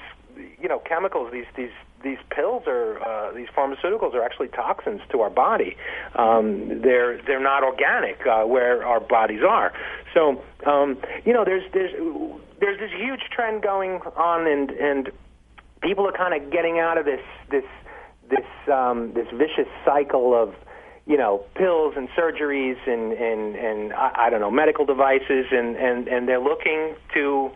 you 0.61 0.69
know 0.69 0.79
chemicals, 0.79 1.31
these 1.33 1.47
these 1.57 1.71
these 2.03 2.19
pills 2.31 2.63
are 2.67 3.03
uh, 3.03 3.33
these 3.33 3.49
pharmaceuticals 3.49 4.15
are 4.15 4.23
actually 4.23 4.49
toxins 4.49 5.01
to 5.11 5.21
our 5.21 5.31
body. 5.31 5.77
Um, 6.15 6.81
they're 6.81 7.21
they're 7.23 7.43
not 7.43 7.65
organic 7.65 8.27
uh, 8.27 8.45
where 8.45 8.87
our 8.87 9.01
bodies 9.01 9.43
are. 9.47 9.73
So 10.15 10.43
um, 10.67 10.99
you 11.25 11.33
know, 11.33 11.45
there's 11.45 11.65
there's 11.73 11.93
there's 12.61 12.79
this 12.79 12.91
huge 12.97 13.23
trend 13.31 13.63
going 13.63 14.01
on, 14.17 14.47
and 14.47 14.71
and 14.71 15.11
people 15.83 16.07
are 16.07 16.13
kind 16.13 16.35
of 16.35 16.51
getting 16.51 16.79
out 16.79 16.99
of 16.99 17.05
this 17.05 17.21
this 17.51 17.65
this 18.31 18.47
um, 18.73 19.13
this 19.15 19.27
vicious 19.33 19.69
cycle 19.85 20.35
of 20.35 20.55
you 21.07 21.17
know 21.17 21.45
pills 21.55 21.95
and 21.97 22.09
surgeries 22.11 22.77
and 22.87 23.13
and 23.13 23.57
and 23.57 23.93
I, 23.93 24.27
I 24.27 24.31
don't 24.31 24.41
know 24.41 24.51
medical 24.51 24.85
devices 24.85 25.47
and 25.51 25.77
and 25.77 26.09
and 26.09 26.29
they're 26.29 26.41
looking 26.41 26.95
to 27.15 27.51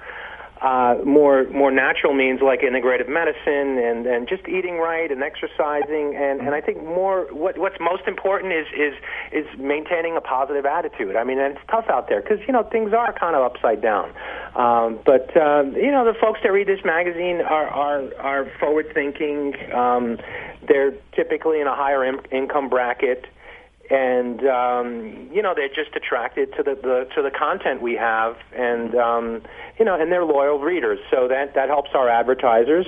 uh, 0.63 0.95
more 1.05 1.49
more 1.51 1.73
natural 1.73 2.15
means 2.15 2.41
like 2.41 2.61
integrative 2.61 3.09
medicine 3.09 3.83
and 3.83 4.07
and 4.07 4.29
just 4.29 4.47
eating 4.47 4.79
right 4.79 5.11
and 5.11 5.21
exercising 5.21 6.15
and 6.15 6.41
and 6.41 6.55
I 6.55 6.61
think 6.61 6.85
more 6.85 7.27
what 7.33 7.59
what's 7.59 7.81
most 7.81 8.07
important 8.07 8.53
is 8.53 8.67
is 8.73 8.95
is 9.33 9.59
maintaining 9.59 10.17
a 10.17 10.21
positive 10.21 10.65
attitude. 10.65 11.17
I 11.17 11.25
mean, 11.25 11.41
and 11.41 11.57
it's 11.57 11.67
tough 11.69 11.87
out 11.89 12.09
there 12.09 12.23
because 12.23 12.39
you 12.47 12.53
know 12.53 12.63
things 12.63 12.93
are 12.93 13.13
kind 13.13 13.35
of 13.35 13.43
upside 13.43 13.83
down. 13.83 14.13
Um, 14.55 15.01
but 15.05 15.37
um, 15.37 15.75
you 15.75 15.91
know, 15.91 16.05
the 16.05 16.15
folks 16.21 16.39
that 16.45 16.53
read 16.53 16.69
this 16.69 16.85
magazine 16.85 17.41
are 17.41 17.67
are 17.67 18.15
are 18.21 18.53
forward 18.61 18.87
thinking. 18.95 19.55
Um, 19.73 20.19
they're 20.69 20.93
typically 21.17 21.61
in 21.61 21.67
a 21.67 21.75
higher 21.75 22.05
in- 22.05 22.25
income 22.31 22.69
bracket 22.69 23.27
and 23.91 24.47
um, 24.47 25.29
you 25.33 25.43
know 25.43 25.55
they're 25.55 25.69
just 25.69 25.95
attracted 25.97 26.53
to 26.57 26.63
the, 26.63 26.75
the 26.75 27.09
to 27.15 27.23
the 27.23 27.31
content 27.31 27.83
we 27.83 27.95
have, 27.95 28.37
and 28.55 28.95
um, 28.95 29.43
you 29.79 29.85
know, 29.85 30.01
and 30.01 30.11
they're 30.11 30.25
loyal 30.25 30.59
readers. 30.59 30.99
So 31.11 31.29
that 31.29 31.55
that 31.55 31.69
helps 31.69 31.91
our 31.95 32.09
advertisers. 32.09 32.87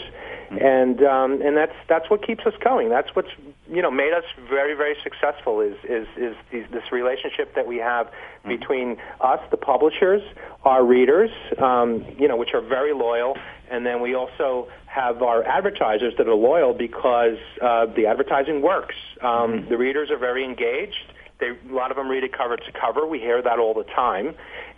And 0.50 1.02
um, 1.02 1.42
and 1.42 1.56
that's 1.56 1.74
that's 1.88 2.10
what 2.10 2.26
keeps 2.26 2.46
us 2.46 2.54
going. 2.62 2.88
That's 2.88 3.14
what's 3.14 3.30
you 3.70 3.82
know 3.82 3.90
made 3.90 4.12
us 4.12 4.24
very 4.48 4.74
very 4.74 4.96
successful 5.02 5.60
is 5.60 5.76
is 5.84 6.06
is 6.16 6.36
these, 6.52 6.64
this 6.70 6.92
relationship 6.92 7.54
that 7.54 7.66
we 7.66 7.78
have 7.78 8.06
mm-hmm. 8.06 8.48
between 8.48 8.96
us, 9.20 9.40
the 9.50 9.56
publishers, 9.56 10.22
our 10.64 10.84
readers, 10.84 11.30
um, 11.58 12.04
you 12.18 12.28
know, 12.28 12.36
which 12.36 12.54
are 12.54 12.60
very 12.60 12.94
loyal, 12.94 13.36
and 13.70 13.84
then 13.84 14.00
we 14.00 14.14
also 14.14 14.68
have 14.86 15.22
our 15.22 15.42
advertisers 15.44 16.14
that 16.18 16.28
are 16.28 16.34
loyal 16.34 16.72
because 16.72 17.38
uh, 17.60 17.86
the 17.86 18.06
advertising 18.06 18.62
works. 18.62 18.94
Um, 19.20 19.28
mm-hmm. 19.28 19.68
The 19.68 19.76
readers 19.76 20.10
are 20.10 20.18
very 20.18 20.44
engaged. 20.44 21.12
They, 21.40 21.48
a 21.48 21.74
lot 21.74 21.90
of 21.90 21.96
them 21.96 22.08
read 22.08 22.22
it 22.22 22.32
cover 22.32 22.56
to 22.56 22.72
cover. 22.72 23.06
We 23.06 23.18
hear 23.18 23.42
that 23.42 23.58
all 23.58 23.74
the 23.74 23.84
time, 23.84 24.34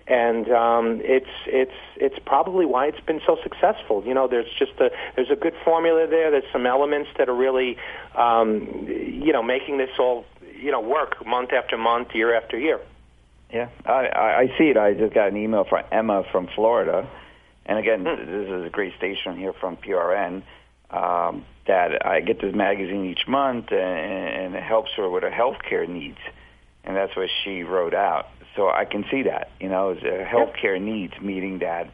and 0.08 0.48
um, 0.50 1.00
it's 1.04 1.30
it's 1.46 1.78
it's 1.96 2.18
probably 2.24 2.64
why 2.66 2.86
it's 2.86 3.00
been 3.00 3.20
so 3.26 3.38
successful. 3.42 4.02
You 4.06 4.14
know, 4.14 4.28
there's 4.28 4.52
just 4.58 4.72
a 4.78 4.90
there's 5.16 5.30
a 5.30 5.36
good 5.36 5.54
formula 5.64 6.06
there. 6.06 6.30
There's 6.30 6.50
some 6.52 6.66
elements 6.66 7.10
that 7.18 7.28
are 7.28 7.34
really, 7.34 7.76
um, 8.14 8.86
you 8.88 9.32
know, 9.32 9.42
making 9.42 9.78
this 9.78 9.90
all 9.98 10.24
you 10.60 10.70
know 10.70 10.80
work 10.80 11.24
month 11.26 11.52
after 11.52 11.76
month, 11.76 12.14
year 12.14 12.34
after 12.34 12.58
year. 12.58 12.80
Yeah, 13.52 13.68
I, 13.84 14.08
I 14.08 14.58
see 14.58 14.70
it. 14.70 14.76
I 14.76 14.94
just 14.94 15.14
got 15.14 15.28
an 15.28 15.36
email 15.36 15.64
from 15.64 15.84
Emma 15.92 16.24
from 16.32 16.48
Florida 16.54 17.08
and 17.66 17.78
again, 17.78 18.00
hmm. 18.00 18.30
this 18.30 18.48
is 18.48 18.64
a 18.64 18.70
great 18.70 18.96
station 18.96 19.36
here 19.36 19.52
from 19.52 19.76
PRN. 19.76 20.42
Um, 20.88 21.44
that 21.66 22.06
I 22.06 22.20
get 22.20 22.40
this 22.40 22.54
magazine 22.54 23.06
each 23.06 23.26
month, 23.26 23.72
and, 23.72 23.80
and 23.80 24.54
it 24.54 24.62
helps 24.62 24.92
her 24.96 25.10
with 25.10 25.24
her 25.24 25.30
healthcare 25.30 25.88
needs, 25.88 26.18
and 26.84 26.94
that's 26.94 27.16
what 27.16 27.28
she 27.42 27.64
wrote 27.64 27.92
out. 27.92 28.28
So 28.56 28.70
I 28.70 28.84
can 28.86 29.04
see 29.10 29.22
that, 29.22 29.50
you 29.60 29.68
know, 29.68 29.94
healthcare 29.94 30.80
needs, 30.80 31.14
meeting 31.20 31.58
that, 31.58 31.90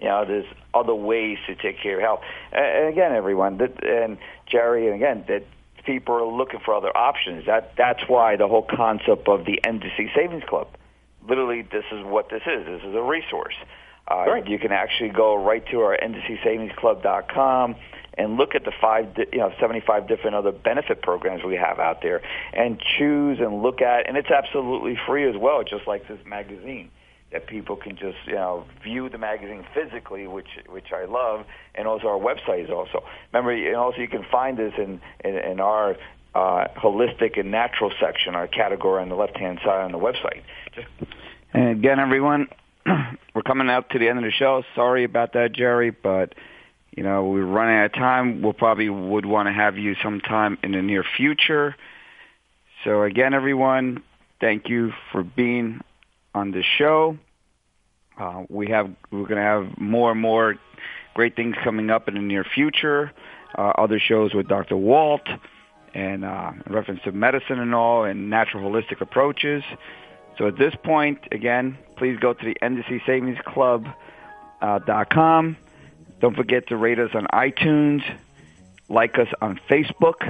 you 0.00 0.08
know, 0.08 0.24
there's 0.24 0.46
other 0.74 0.94
ways 0.94 1.38
to 1.46 1.54
take 1.54 1.80
care 1.80 1.96
of 1.96 2.02
health. 2.02 2.20
And 2.52 2.88
again, 2.88 3.12
everyone, 3.12 3.58
that, 3.58 3.84
and 3.84 4.18
Jerry, 4.46 4.86
and 4.86 4.96
again, 4.96 5.24
that 5.28 5.44
people 5.84 6.14
are 6.14 6.24
looking 6.24 6.60
for 6.60 6.74
other 6.74 6.94
options. 6.96 7.46
That 7.46 7.72
that's 7.76 8.08
why 8.08 8.36
the 8.36 8.48
whole 8.48 8.66
concept 8.68 9.28
of 9.28 9.44
the 9.44 9.60
NDC 9.64 10.14
Savings 10.14 10.44
Club. 10.44 10.68
Literally, 11.28 11.62
this 11.62 11.84
is 11.92 12.04
what 12.04 12.30
this 12.30 12.42
is. 12.46 12.66
This 12.66 12.82
is 12.82 12.94
a 12.94 13.02
resource. 13.02 13.54
Uh, 14.10 14.24
right. 14.26 14.48
You 14.48 14.58
can 14.58 14.72
actually 14.72 15.10
go 15.10 15.36
right 15.36 15.64
to 15.66 15.80
our 15.80 15.96
NDCSavingsClub.com 15.96 17.76
and 18.20 18.36
look 18.36 18.54
at 18.54 18.64
the 18.64 18.72
five, 18.80 19.06
you 19.32 19.38
know, 19.38 19.50
75 19.58 20.06
different 20.06 20.36
other 20.36 20.52
benefit 20.52 21.00
programs 21.00 21.42
we 21.42 21.56
have 21.56 21.78
out 21.78 22.02
there, 22.02 22.20
and 22.52 22.78
choose 22.98 23.38
and 23.40 23.62
look 23.62 23.80
at, 23.80 24.06
and 24.06 24.16
it's 24.16 24.30
absolutely 24.30 24.98
free 25.06 25.28
as 25.28 25.36
well, 25.36 25.64
just 25.64 25.86
like 25.86 26.06
this 26.06 26.18
magazine 26.26 26.90
that 27.32 27.46
people 27.46 27.76
can 27.76 27.96
just 27.96 28.18
you 28.26 28.34
know 28.34 28.64
view 28.82 29.08
the 29.08 29.18
magazine 29.18 29.64
physically, 29.72 30.26
which 30.26 30.48
which 30.68 30.92
I 30.92 31.06
love, 31.06 31.46
and 31.74 31.88
also 31.88 32.08
our 32.08 32.18
website 32.18 32.64
is 32.64 32.70
also. 32.70 33.04
Remember, 33.32 33.52
and 33.52 33.76
also 33.76 33.98
you 33.98 34.08
can 34.08 34.24
find 34.30 34.58
this 34.58 34.74
in 34.76 35.00
in, 35.24 35.36
in 35.36 35.60
our 35.60 35.96
uh, 36.34 36.66
holistic 36.76 37.38
and 37.38 37.50
natural 37.50 37.90
section, 37.98 38.34
our 38.34 38.46
category 38.46 39.02
on 39.02 39.08
the 39.08 39.14
left 39.14 39.36
hand 39.36 39.60
side 39.64 39.82
on 39.82 39.92
the 39.92 39.98
website. 39.98 40.42
And 41.52 41.70
again, 41.70 41.98
everyone, 41.98 42.48
we're 43.34 43.42
coming 43.42 43.68
up 43.68 43.88
to 43.90 43.98
the 43.98 44.08
end 44.08 44.18
of 44.18 44.24
the 44.24 44.30
show. 44.30 44.62
Sorry 44.74 45.04
about 45.04 45.32
that, 45.32 45.52
Jerry, 45.52 45.90
but 45.90 46.34
you 46.96 47.02
know 47.02 47.24
we're 47.24 47.44
running 47.44 47.76
out 47.76 47.86
of 47.86 47.94
time. 47.94 48.42
We'll 48.42 48.52
probably 48.52 48.88
would 48.88 49.26
want 49.26 49.48
to 49.48 49.52
have 49.52 49.78
you 49.78 49.94
sometime 50.02 50.58
in 50.62 50.72
the 50.72 50.82
near 50.82 51.04
future. 51.16 51.76
So 52.84 53.02
again, 53.02 53.34
everyone, 53.34 54.02
thank 54.40 54.68
you 54.68 54.92
for 55.12 55.22
being 55.22 55.80
on 56.34 56.50
the 56.50 56.62
show. 56.78 57.18
Uh, 58.18 58.44
we 58.48 58.68
have 58.68 58.90
we're 59.10 59.26
going 59.26 59.36
to 59.36 59.42
have 59.42 59.78
more 59.78 60.12
and 60.12 60.20
more 60.20 60.56
great 61.14 61.36
things 61.36 61.56
coming 61.62 61.90
up 61.90 62.08
in 62.08 62.14
the 62.14 62.20
near 62.20 62.44
future. 62.44 63.12
Uh, 63.56 63.72
other 63.78 63.98
shows 63.98 64.32
with 64.32 64.46
Dr. 64.46 64.76
Wald 64.76 65.28
and 65.94 66.24
uh, 66.24 66.52
reference 66.68 67.00
to 67.02 67.12
medicine 67.12 67.58
and 67.58 67.74
all 67.74 68.04
and 68.04 68.30
natural 68.30 68.70
holistic 68.70 69.00
approaches. 69.00 69.64
So 70.38 70.46
at 70.46 70.56
this 70.56 70.74
point, 70.84 71.18
again, 71.32 71.76
please 71.96 72.18
go 72.20 72.32
to 72.32 72.44
the 72.44 72.56
NDC 72.62 73.04
Savings 73.04 73.38
Club 73.44 73.86
uh, 74.62 75.04
.com. 75.10 75.56
Don't 76.20 76.36
forget 76.36 76.68
to 76.68 76.76
rate 76.76 76.98
us 76.98 77.10
on 77.14 77.26
iTunes. 77.32 78.02
Like 78.88 79.18
us 79.18 79.28
on 79.40 79.60
Facebook. 79.68 80.20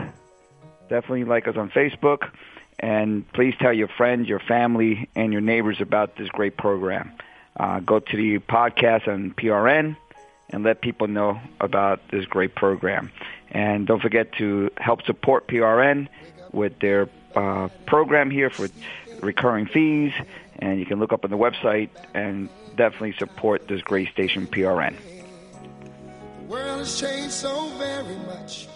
Definitely 0.89 1.25
like 1.25 1.49
us 1.49 1.57
on 1.57 1.71
Facebook. 1.71 2.31
And 2.79 3.31
please 3.33 3.55
tell 3.61 3.73
your 3.73 3.89
friends, 3.89 4.29
your 4.29 4.39
family, 4.41 5.09
and 5.15 5.33
your 5.33 5.43
neighbors 5.43 5.81
about 5.81 6.17
this 6.17 6.29
great 6.29 6.57
program. 6.57 7.13
Uh, 7.59 7.81
go 7.81 8.01
to 8.01 8.17
the 8.17 8.39
podcast 8.39 9.09
on 9.09 9.33
PRN 9.33 9.97
and 10.51 10.65
let 10.65 10.81
people 10.81 11.09
know 11.09 11.41
about 11.61 12.01
this 12.11 12.25
great 12.25 12.55
program. 12.55 13.11
And 13.51 13.87
don't 13.87 14.01
forget 14.01 14.33
to 14.35 14.71
help 14.77 15.03
support 15.05 15.49
PRN 15.49 16.09
with 16.53 16.79
their 16.81 17.09
uh, 17.35 17.69
program 17.87 18.31
here 18.31 18.51
for 18.51 18.69
recurring 19.21 19.67
fees, 19.67 20.13
and 20.59 20.79
you 20.79 20.87
can 20.87 20.99
look 20.99 21.13
up 21.13 21.25
on 21.25 21.31
the 21.31 21.39
website 21.39 21.91
and 22.15 22.49
definitely 22.77 23.15
support 23.19 23.69
this 23.69 23.83
great 23.83 24.11
station, 24.11 24.47
PRN. 24.47 24.97
World 26.51 26.81
has 26.81 26.99
changed 26.99 27.33
so 27.33 27.69
very 27.79 28.17
much 28.27 28.67